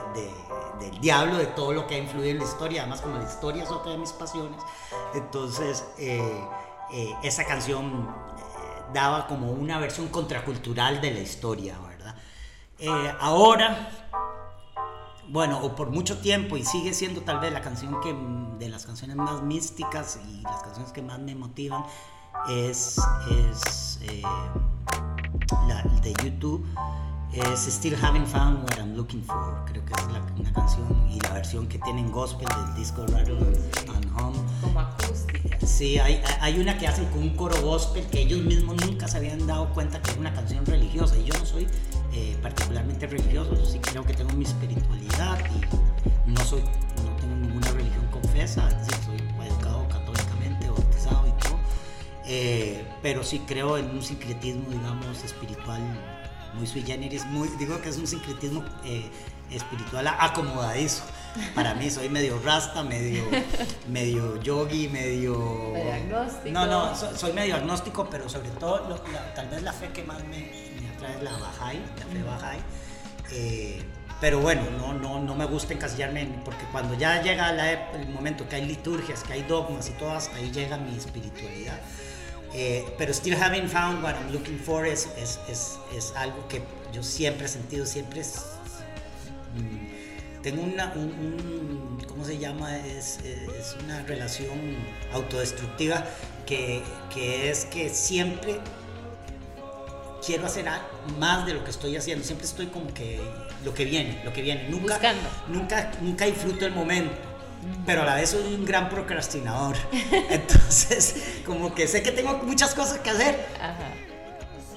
del 0.78 1.01
diablo, 1.01 1.38
de 1.38 1.47
todo 1.47 1.72
lo 1.72 1.86
que 1.86 1.95
ha 1.95 1.99
influido 1.99 2.32
en 2.32 2.38
la 2.41 2.45
historia, 2.45 2.82
además 2.82 3.01
como 3.01 3.16
la 3.16 3.24
historia 3.24 3.62
es 3.62 3.70
otra 3.70 3.93
de 3.93 3.97
mis 3.97 4.12
pasiones, 4.12 4.61
entonces 5.14 5.82
eh, 5.99 6.20
eh, 6.93 7.14
esa 7.22 7.47
canción 7.47 8.07
daba 8.93 9.26
como 9.26 9.51
una 9.51 9.78
versión 9.78 10.09
contracultural 10.09 11.01
de 11.01 11.12
la 11.12 11.20
historia. 11.20 11.74
Eh, 12.81 13.14
ahora, 13.20 13.91
bueno, 15.28 15.61
o 15.62 15.76
por 15.76 15.91
mucho 15.91 16.18
tiempo, 16.18 16.57
y 16.57 16.64
sigue 16.64 16.95
siendo 16.95 17.20
tal 17.20 17.39
vez 17.41 17.53
la 17.53 17.61
canción 17.61 18.01
que, 18.01 18.14
de 18.59 18.70
las 18.70 18.87
canciones 18.87 19.16
más 19.16 19.43
místicas 19.43 20.18
y 20.28 20.41
las 20.43 20.62
canciones 20.62 20.93
que 20.93 21.03
más 21.03 21.18
me 21.18 21.35
motivan, 21.35 21.85
es, 22.49 22.99
es 23.31 24.01
eh, 24.03 24.22
la 25.68 25.83
de 26.01 26.14
YouTube 26.24 26.64
es 27.33 27.66
Still 27.66 27.95
Haven't 28.03 28.26
Found 28.26 28.64
What 28.64 28.78
I'm 28.78 28.97
Looking 28.97 29.22
For. 29.22 29.64
Creo 29.66 29.85
que 29.85 29.93
es 29.93 30.12
la, 30.12 30.20
una 30.37 30.53
canción 30.53 31.09
y 31.09 31.20
la 31.20 31.35
versión 31.35 31.68
que 31.68 31.78
tienen 31.78 32.11
gospel 32.11 32.49
del 32.49 32.74
disco 32.74 33.07
Rattle 33.07 33.39
and 33.95 34.20
Home. 34.20 34.39
Como 34.61 34.81
acústica. 34.81 35.59
Sí, 35.64 35.99
hay, 35.99 36.20
hay 36.41 36.59
una 36.59 36.76
que 36.76 36.89
hacen 36.89 37.07
con 37.07 37.22
un 37.22 37.37
coro 37.37 37.61
gospel 37.62 38.05
que 38.07 38.22
ellos 38.22 38.41
mismos 38.41 38.76
nunca 38.85 39.07
se 39.07 39.18
habían 39.18 39.47
dado 39.47 39.72
cuenta 39.72 40.03
que 40.03 40.11
es 40.11 40.16
una 40.16 40.33
canción 40.33 40.66
religiosa. 40.66 41.16
Y 41.18 41.24
yo 41.24 41.39
no 41.39 41.47
soy 41.47 41.68
eh, 42.13 42.37
particularmente 42.43 43.07
religioso, 43.07 43.55
yo 43.55 43.65
sí 43.65 43.79
creo 43.79 44.05
que 44.05 44.15
tengo 44.15 44.33
mi 44.33 44.45
espiritualidad 44.45 45.39
y 45.55 46.31
no, 46.31 46.41
soy, 46.45 46.61
no 46.61 47.17
tengo 47.21 47.37
ninguna 47.37 47.71
religión 47.73 48.07
confesa, 48.11 48.69
es 48.69 48.87
decir, 48.87 49.05
soy 49.05 49.47
educado 49.47 49.89
católicamente, 49.89 50.69
bautizado 50.69 51.27
y 51.27 51.43
todo. 51.43 51.59
Eh, 52.27 52.85
pero 53.03 53.23
sí 53.23 53.41
creo 53.47 53.79
en 53.79 53.91
un 53.91 54.03
sincretismo, 54.03 54.69
digamos, 54.71 55.23
espiritual 55.25 55.81
muy 56.55 56.67
sui 56.67 56.83
generis, 56.83 57.25
muy, 57.27 57.49
digo 57.59 57.81
que 57.81 57.89
es 57.89 57.97
un 57.97 58.07
sincretismo 58.07 58.65
eh, 58.85 59.09
espiritual 59.51 60.07
acomodadizo. 60.09 61.05
Para 61.55 61.75
mí 61.75 61.91
soy 61.91 62.09
medio 62.09 62.41
rasta, 62.45 62.83
medio, 62.83 63.23
medio 63.89 64.41
yogi, 64.43 64.89
medio... 64.89 65.71
Medio 65.73 65.93
agnóstico. 65.93 66.51
No, 66.51 66.67
no, 66.67 66.97
soy, 66.97 67.17
soy 67.17 67.33
medio 67.33 67.55
agnóstico, 67.55 68.09
pero 68.11 68.29
sobre 68.29 68.51
todo 68.51 68.89
lo, 68.89 68.97
la, 69.13 69.33
tal 69.35 69.49
vez 69.49 69.63
la 69.63 69.73
fe 69.73 69.91
que 69.93 70.03
más 70.03 70.25
me, 70.25 70.70
es 71.09 71.22
la 71.22 71.32
Bahá'í, 71.32 71.80
la 71.98 72.07
fe 72.07 72.22
Bahá'í. 72.22 72.59
Eh, 73.32 73.82
pero 74.20 74.40
bueno, 74.40 74.62
no, 74.78 74.92
no, 74.92 75.20
no 75.20 75.34
me 75.34 75.46
gusta 75.46 75.72
encasillarme 75.72 76.22
en, 76.22 76.32
porque 76.44 76.64
cuando 76.72 76.94
ya 76.94 77.22
llega 77.22 77.53
la, 77.53 77.72
el 77.92 78.09
momento 78.09 78.46
que 78.48 78.57
hay 78.57 78.66
liturgias, 78.66 79.22
que 79.22 79.32
hay 79.32 79.42
dogmas 79.42 79.88
y 79.88 79.92
todas, 79.92 80.28
ahí 80.34 80.51
llega 80.51 80.76
mi 80.76 80.96
espiritualidad. 80.96 81.80
Eh, 82.53 82.84
pero 82.98 83.14
Still 83.14 83.34
Haven't 83.34 83.68
Found 83.68 84.03
What 84.03 84.16
I'm 84.16 84.32
Looking 84.32 84.59
For 84.59 84.86
es, 84.86 85.09
es, 85.16 85.38
es, 85.48 85.78
es, 85.96 86.12
algo 86.16 86.46
que 86.48 86.62
yo 86.92 87.03
siempre 87.03 87.46
he 87.46 87.48
sentido, 87.48 87.86
siempre 87.86 88.20
es... 88.20 88.44
Mm, 89.55 90.42
tengo 90.42 90.62
una, 90.62 90.92
un, 90.94 91.03
un, 91.03 92.05
¿cómo 92.09 92.24
se 92.24 92.38
llama? 92.38 92.76
Es 92.78 93.18
una 93.84 94.03
relación 94.03 94.76
autodestructiva 95.12 96.05
que, 96.44 96.82
que, 97.14 97.51
es 97.51 97.66
que 97.66 97.88
siempre 97.88 98.59
quiero 100.31 100.47
hacer 100.47 100.64
más 101.18 101.45
de 101.45 101.55
lo 101.55 101.64
que 101.64 101.70
estoy 101.70 101.97
haciendo, 101.97 102.24
siempre 102.24 102.47
estoy 102.47 102.66
como 102.66 102.95
que 102.95 103.20
lo 103.64 103.74
que 103.74 103.85
viene, 103.85 104.22
lo 104.24 104.33
que 104.33 104.43
viene, 104.43 104.68
nunca, 104.68 104.95
Buscando. 104.95 105.28
nunca, 105.49 105.91
nunca 106.01 106.24
disfruto 106.24 106.66
el 106.66 106.72
momento 106.72 107.12
pero 107.85 108.03
a 108.03 108.07
la 108.07 108.14
vez 108.14 108.31
soy 108.31 108.55
un 108.55 108.64
gran 108.64 108.89
procrastinador. 108.89 109.76
Entonces, 110.31 111.43
como 111.45 111.74
que 111.74 111.87
sé 111.87 112.03
que 112.03 112.11
tengo 112.11 112.33
muchas 112.45 112.74
cosas 112.74 113.01
que 113.01 113.11
hacer. 113.11 113.47
Ajá. 113.61 113.91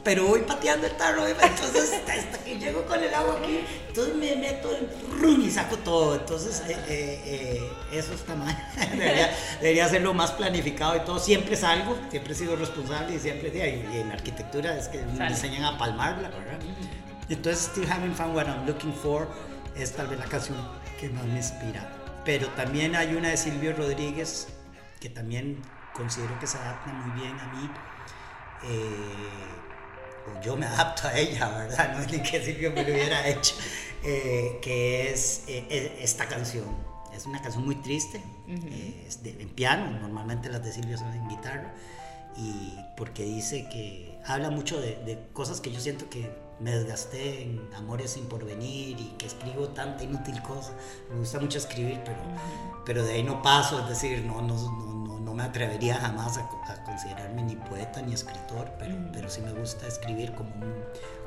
Pero 0.03 0.27
voy 0.27 0.41
pateando 0.41 0.85
el 0.85 0.93
tarro, 0.97 1.25
entonces 1.25 1.93
hasta 2.07 2.43
que 2.43 2.59
llego 2.59 2.83
con 2.85 3.01
el 3.01 3.13
agua 3.13 3.37
aquí, 3.39 3.63
entonces 3.87 4.15
me 4.15 4.35
meto 4.35 4.69
el 4.75 4.89
rum 5.19 5.41
y 5.41 5.49
saco 5.49 5.77
todo. 5.77 6.15
Entonces, 6.15 6.61
eh, 6.67 6.77
eh, 6.87 7.21
eh, 7.25 7.71
eso 7.93 8.13
está 8.13 8.35
mal. 8.35 8.55
debería, 8.91 9.33
debería 9.61 9.85
hacerlo 9.85 10.13
más 10.13 10.31
planificado 10.31 10.97
y 10.97 10.99
todo. 11.01 11.19
Siempre 11.19 11.55
salgo, 11.55 11.97
siempre 12.09 12.33
he 12.33 12.35
sido 12.35 12.55
responsable 12.55 13.15
y 13.15 13.19
siempre, 13.19 13.49
y 13.53 13.97
en 13.97 14.11
arquitectura 14.11 14.77
es 14.77 14.89
que 14.89 14.99
me 15.05 15.27
enseñan 15.27 15.63
a 15.63 15.77
palmarla, 15.77 16.29
¿verdad? 16.29 16.59
Entonces, 17.29 17.69
Still 17.71 17.89
Having 17.89 18.15
Fun 18.15 18.35
What 18.35 18.47
I'm 18.47 18.65
Looking 18.67 18.93
For 18.93 19.27
es 19.75 19.93
tal 19.93 20.07
vez 20.07 20.19
la 20.19 20.25
canción 20.25 20.57
que 20.99 21.07
más 21.09 21.23
me 21.25 21.37
inspira 21.37 22.03
pero 22.25 22.47
también 22.49 22.95
hay 22.95 23.15
una 23.15 23.29
de 23.29 23.37
Silvio 23.37 23.75
Rodríguez 23.75 24.47
que 24.99 25.09
también 25.09 25.61
considero 25.93 26.39
que 26.39 26.47
se 26.47 26.57
adapta 26.57 26.91
muy 26.93 27.21
bien 27.21 27.37
a 27.39 27.45
mí. 27.53 27.69
Eh, 28.63 29.62
yo 30.43 30.55
me 30.55 30.65
adapto 30.65 31.07
a 31.07 31.17
ella, 31.17 31.49
¿verdad? 31.49 31.93
No 31.95 32.01
es 32.01 32.11
ni 32.11 32.19
que 32.19 32.43
Silvio 32.43 32.71
me 32.71 32.83
lo 32.83 32.93
hubiera 32.93 33.27
hecho. 33.27 33.55
Eh, 34.05 34.59
que 34.61 35.11
es 35.13 35.43
eh, 35.47 35.97
esta 36.01 36.27
canción. 36.27 36.65
Es 37.15 37.25
una 37.25 37.41
canción 37.41 37.63
muy 37.63 37.75
triste, 37.75 38.21
uh 38.47 38.51
-huh. 38.51 39.07
es 39.07 39.23
de, 39.23 39.41
en 39.41 39.49
piano, 39.49 39.89
normalmente 39.99 40.49
las 40.49 40.61
de 40.63 40.73
Silvio 40.73 40.97
son 40.97 41.13
en 41.13 41.29
guitarra, 41.29 41.73
y 42.35 42.73
porque 42.97 43.23
dice 43.23 43.69
que 43.69 44.19
habla 44.25 44.49
mucho 44.49 44.81
de, 44.81 44.95
de 45.05 45.27
cosas 45.31 45.61
que 45.61 45.71
yo 45.71 45.79
siento 45.79 46.09
que 46.09 46.29
me 46.59 46.71
desgasté 46.71 47.43
en 47.43 47.69
Amores 47.75 48.11
sin 48.11 48.25
porvenir 48.25 48.99
y 48.99 49.15
que 49.17 49.27
escribo 49.27 49.69
tanta 49.69 50.03
inútil 50.03 50.41
cosa. 50.41 50.73
Me 51.09 51.19
gusta 51.19 51.39
mucho 51.39 51.57
escribir, 51.59 52.01
pero, 52.03 52.17
uh 52.17 52.25
-huh. 52.25 52.83
pero 52.85 53.03
de 53.05 53.13
ahí 53.13 53.23
no 53.23 53.41
paso, 53.41 53.79
es 53.79 53.89
decir, 53.89 54.23
no, 54.25 54.41
no, 54.41 54.55
no, 54.55 55.19
no 55.19 55.33
me 55.33 55.43
atrevería 55.43 55.95
jamás 55.95 56.37
a, 56.39 56.49
considerarme 56.93 57.41
ni 57.41 57.55
poeta 57.55 58.01
ni 58.01 58.13
escritor, 58.13 58.71
pero, 58.77 58.93
-huh. 58.93 59.11
pero 59.11 59.29
sí 59.29 59.41
me 59.41 59.51
gusta 59.51 59.87
escribir 59.87 60.31
como, 60.33 60.51
un, 60.55 60.73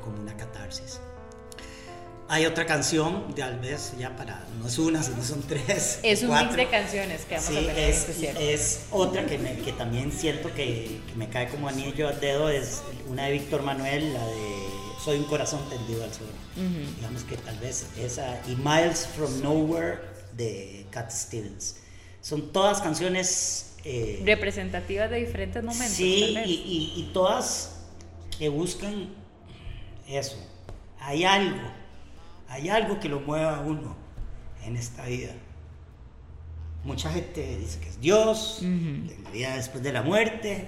como 0.01 0.21
una 0.21 0.35
catarsis. 0.37 0.99
Hay 2.29 2.45
otra 2.45 2.65
canción, 2.65 3.33
tal 3.35 3.59
vez 3.59 3.93
ya 3.97 4.15
para, 4.15 4.43
no 4.59 4.67
es 4.67 4.77
una, 4.77 5.01
sino 5.01 5.23
son 5.23 5.41
tres. 5.43 5.99
Es 6.03 6.23
un 6.23 6.29
cuatro. 6.29 6.57
mix 6.57 6.57
de 6.57 6.69
canciones 6.69 7.25
que 7.25 7.35
vamos 7.35 7.49
sí, 7.49 7.57
a 7.57 7.61
ver. 7.61 7.79
Es, 7.79 8.09
es 8.39 8.85
otra 8.91 9.25
que, 9.25 9.37
me, 9.37 9.57
que 9.57 9.71
también 9.73 10.11
siento 10.11 10.53
que, 10.53 10.99
que, 11.07 11.15
me 11.15 11.29
cae 11.29 11.47
como 11.49 11.69
anillo 11.69 12.07
al 12.07 12.19
dedo, 12.19 12.49
es 12.49 12.81
una 13.07 13.25
de 13.25 13.31
Víctor 13.33 13.63
Manuel, 13.63 14.13
la 14.13 14.25
de 14.25 14.67
Soy 15.03 15.19
un 15.19 15.25
corazón 15.25 15.61
tendido 15.69 16.03
al 16.03 16.13
suelo. 16.13 16.33
Uh 16.57 16.61
-huh. 16.61 16.95
Digamos 16.95 17.23
que 17.23 17.37
tal 17.37 17.57
vez 17.59 17.87
esa, 17.97 18.41
y 18.45 18.55
Miles 18.55 19.07
from 19.15 19.41
Nowhere 19.41 19.99
de 20.33 20.85
Cat 20.91 21.11
Stevens. 21.11 21.75
Son 22.21 22.51
todas 22.51 22.81
canciones... 22.81 23.66
Eh, 23.89 24.21
Representativas 24.25 25.09
de 25.09 25.17
diferentes 25.17 25.63
momentos. 25.63 25.95
Sí, 25.95 26.35
y, 26.45 26.51
y, 26.51 27.01
y 27.01 27.09
todas 27.13 27.85
que 28.37 28.49
buscan 28.49 29.09
eso. 30.07 30.37
Hay 30.99 31.23
algo 31.23 31.61
hay 32.49 32.69
algo 32.69 32.99
que 32.99 33.09
lo 33.09 33.19
mueva 33.19 33.57
a 33.57 33.61
uno 33.61 33.95
en 34.63 34.77
esta 34.77 35.05
vida. 35.05 35.33
Mucha 36.83 37.11
gente 37.11 37.57
dice 37.57 37.79
que 37.79 37.89
es 37.89 37.99
Dios, 37.99 38.59
uh 38.61 38.65
-huh. 38.65 39.23
la 39.23 39.31
vida 39.31 39.55
después 39.55 39.83
de 39.83 39.91
la 39.91 40.01
muerte. 40.01 40.67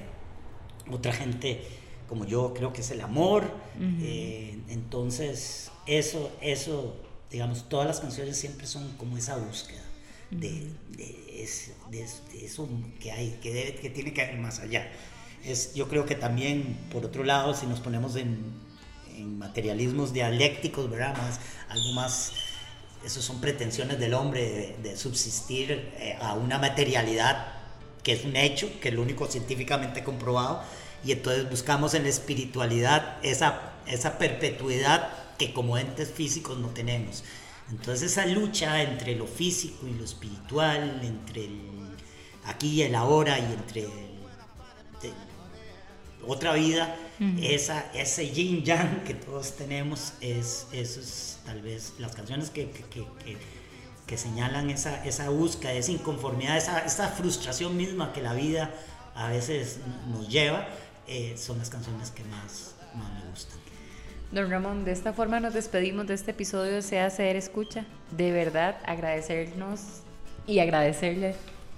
Otra 0.92 1.14
gente, 1.14 1.64
como 2.08 2.26
yo, 2.26 2.54
creo 2.54 2.74
que 2.74 2.82
es 2.82 2.92
el 2.92 3.02
amor. 3.02 3.44
Uh 3.78 3.82
-huh. 3.82 3.98
eh, 4.02 4.60
entonces, 4.70 5.72
eso, 5.86 6.32
eso, 6.42 6.96
digamos, 7.32 7.70
todas 7.70 7.88
las 7.88 8.00
canciones 8.00 8.38
siempre 8.38 8.68
son 8.68 8.90
como 8.98 9.18
esa 9.18 9.38
búsqueda. 9.38 9.84
De, 10.32 10.72
de, 10.90 11.44
ese, 11.44 11.74
de, 11.90 12.06
de, 12.32 12.46
eso 12.46 12.68
que 13.00 13.12
hay, 13.12 13.40
que, 13.42 13.54
debe, 13.54 13.76
que 13.76 13.90
tiene 13.90 14.14
que 14.14 14.22
haber 14.22 14.38
más 14.38 14.60
allá. 14.60 14.92
Es, 15.44 15.74
yo 15.74 15.88
creo 15.88 16.06
que 16.06 16.16
también, 16.16 16.78
por 16.92 17.06
otro 17.06 17.24
lado, 17.24 17.54
si 17.54 17.66
nos 17.66 17.80
ponemos 17.80 18.16
en, 18.16 18.44
en 19.16 19.38
materialismos 19.38 20.14
dialécticos, 20.14 20.90
¿verdad? 20.90 21.16
Más, 21.18 21.40
algo 21.70 21.94
más, 21.94 22.34
eso 23.06 23.22
son 23.22 23.40
pretensiones 23.40 24.00
del 24.00 24.14
hombre 24.14 24.76
de, 24.82 24.90
de 24.90 24.98
subsistir 24.98 25.72
eh, 25.98 26.18
a 26.20 26.34
una 26.34 26.58
materialidad 26.58 27.60
que 28.04 28.14
es 28.14 28.26
un 28.26 28.36
hecho, 28.36 28.70
que 28.82 28.90
es 28.90 28.94
lo 28.96 29.02
único 29.02 29.28
científicamente 29.28 30.04
comprobado, 30.04 30.64
y 31.04 31.12
entonces 31.12 31.50
buscamos 31.50 31.94
en 31.94 32.04
la 32.04 32.10
espiritualidad 32.10 33.18
esa, 33.24 33.74
esa 33.88 34.18
perpetuidad 34.18 35.10
que 35.38 35.54
como 35.54 35.78
entes 35.78 36.12
físicos 36.12 36.58
no 36.58 36.70
tenemos. 36.70 37.24
Entonces 37.72 38.12
esa 38.12 38.26
lucha 38.26 38.82
entre 38.82 39.16
lo 39.16 39.28
físico 39.28 39.88
y 39.88 39.94
lo 39.94 40.04
espiritual, 40.04 41.02
entre 41.04 41.46
el 41.46 41.62
aquí 42.46 42.70
y 42.70 42.82
el 42.84 42.96
ahora 42.96 43.38
y 43.38 43.44
entre 43.54 43.82
el, 43.84 44.10
otra 46.28 46.54
vida, 46.54 46.96
uh 47.20 47.24
-huh. 47.24 47.44
esa, 47.56 47.92
ese 47.94 48.30
yin 48.30 48.64
yang 48.64 49.04
que 49.06 49.14
todos 49.14 49.56
tenemos, 49.56 50.14
es, 50.20 50.68
eso 50.74 51.00
es 51.00 51.40
tal 51.46 51.62
vez 51.62 51.94
las 51.98 52.14
canciones 52.14 52.50
que, 52.50 52.70
que, 52.72 52.84
que, 52.84 53.38
que 54.06 54.18
señalan 54.18 54.70
esa, 54.70 55.04
esa 55.06 55.30
búsqueda, 55.30 55.72
esa 55.74 55.92
inconformidad, 55.92 56.58
esa, 56.58 56.80
esa, 56.86 57.08
frustración 57.08 57.78
misma 57.78 58.12
que 58.12 58.22
la 58.22 58.34
vida 58.34 58.74
a 59.16 59.30
veces 59.30 59.78
nos 60.12 60.28
lleva. 60.28 60.68
eh, 61.08 61.36
son 61.38 61.58
las 61.58 61.70
canciones 61.70 62.12
que 62.12 62.24
más, 62.26 62.76
más 62.94 63.12
me 63.14 63.30
gustan. 63.32 63.69
Don 64.32 64.50
Ramón, 64.50 64.86
de 64.86 64.92
esta 64.92 65.12
forma 65.14 65.40
nos 65.40 65.54
despedimos 65.54 66.06
de 66.06 66.14
este 66.14 66.32
episodio 66.32 66.74
de 66.74 66.82
Sea 66.84 67.10
Ser 67.10 67.36
Escucha. 67.36 67.86
De 68.12 68.32
verdad, 68.32 68.78
agradecernos 68.86 70.02
y 70.46 70.60
agradecerle 70.60 71.36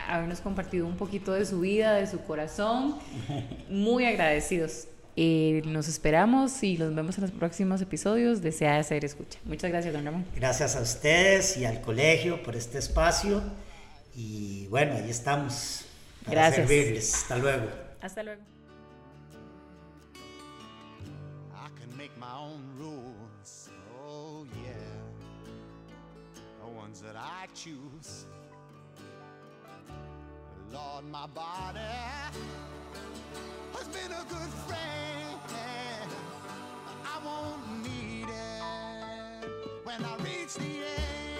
habernos 0.07 0.41
compartido 0.41 0.85
un 0.85 0.97
poquito 0.97 1.31
de 1.33 1.45
su 1.45 1.61
vida, 1.61 1.93
de 1.95 2.07
su 2.07 2.19
corazón. 2.21 2.97
Muy 3.69 4.05
agradecidos. 4.05 4.87
Eh, 5.15 5.61
nos 5.65 5.87
esperamos 5.87 6.63
y 6.63 6.77
los 6.77 6.95
vemos 6.95 7.17
en 7.17 7.23
los 7.23 7.31
próximos 7.31 7.81
episodios 7.81 8.41
de 8.41 8.51
Sea 8.51 8.81
Ser 8.83 9.05
Escucha. 9.05 9.39
Muchas 9.45 9.69
gracias, 9.69 9.93
don 9.93 10.05
Ramón. 10.05 10.25
Gracias 10.35 10.75
a 10.75 10.81
ustedes 10.81 11.57
y 11.57 11.65
al 11.65 11.81
colegio 11.81 12.41
por 12.43 12.55
este 12.55 12.79
espacio. 12.79 13.41
Y 14.15 14.67
bueno, 14.67 14.93
ahí 14.95 15.09
estamos. 15.09 15.85
Para 16.25 16.49
Gracias. 16.49 16.67
servirles. 16.67 17.13
Hasta 17.15 17.37
luego. 17.37 17.67
Hasta 18.01 18.23
luego. 18.23 18.60
My 22.21 22.37
own 22.37 22.63
rules. 22.77 23.69
Oh, 24.05 24.45
yeah. 24.63 24.71
The 26.63 26.69
ones 26.69 27.01
that 27.01 27.15
I 27.15 27.47
choose. 27.55 28.27
Lord, 30.71 31.05
my 31.11 31.25
body 31.25 31.79
has 33.73 33.87
been 33.87 34.11
a 34.11 34.23
good 34.29 34.53
friend. 34.67 35.39
I 37.03 37.25
won't 37.25 37.83
need 37.83 38.27
it 38.29 39.49
when 39.83 40.05
I 40.05 40.15
reach 40.17 40.53
the 40.53 41.30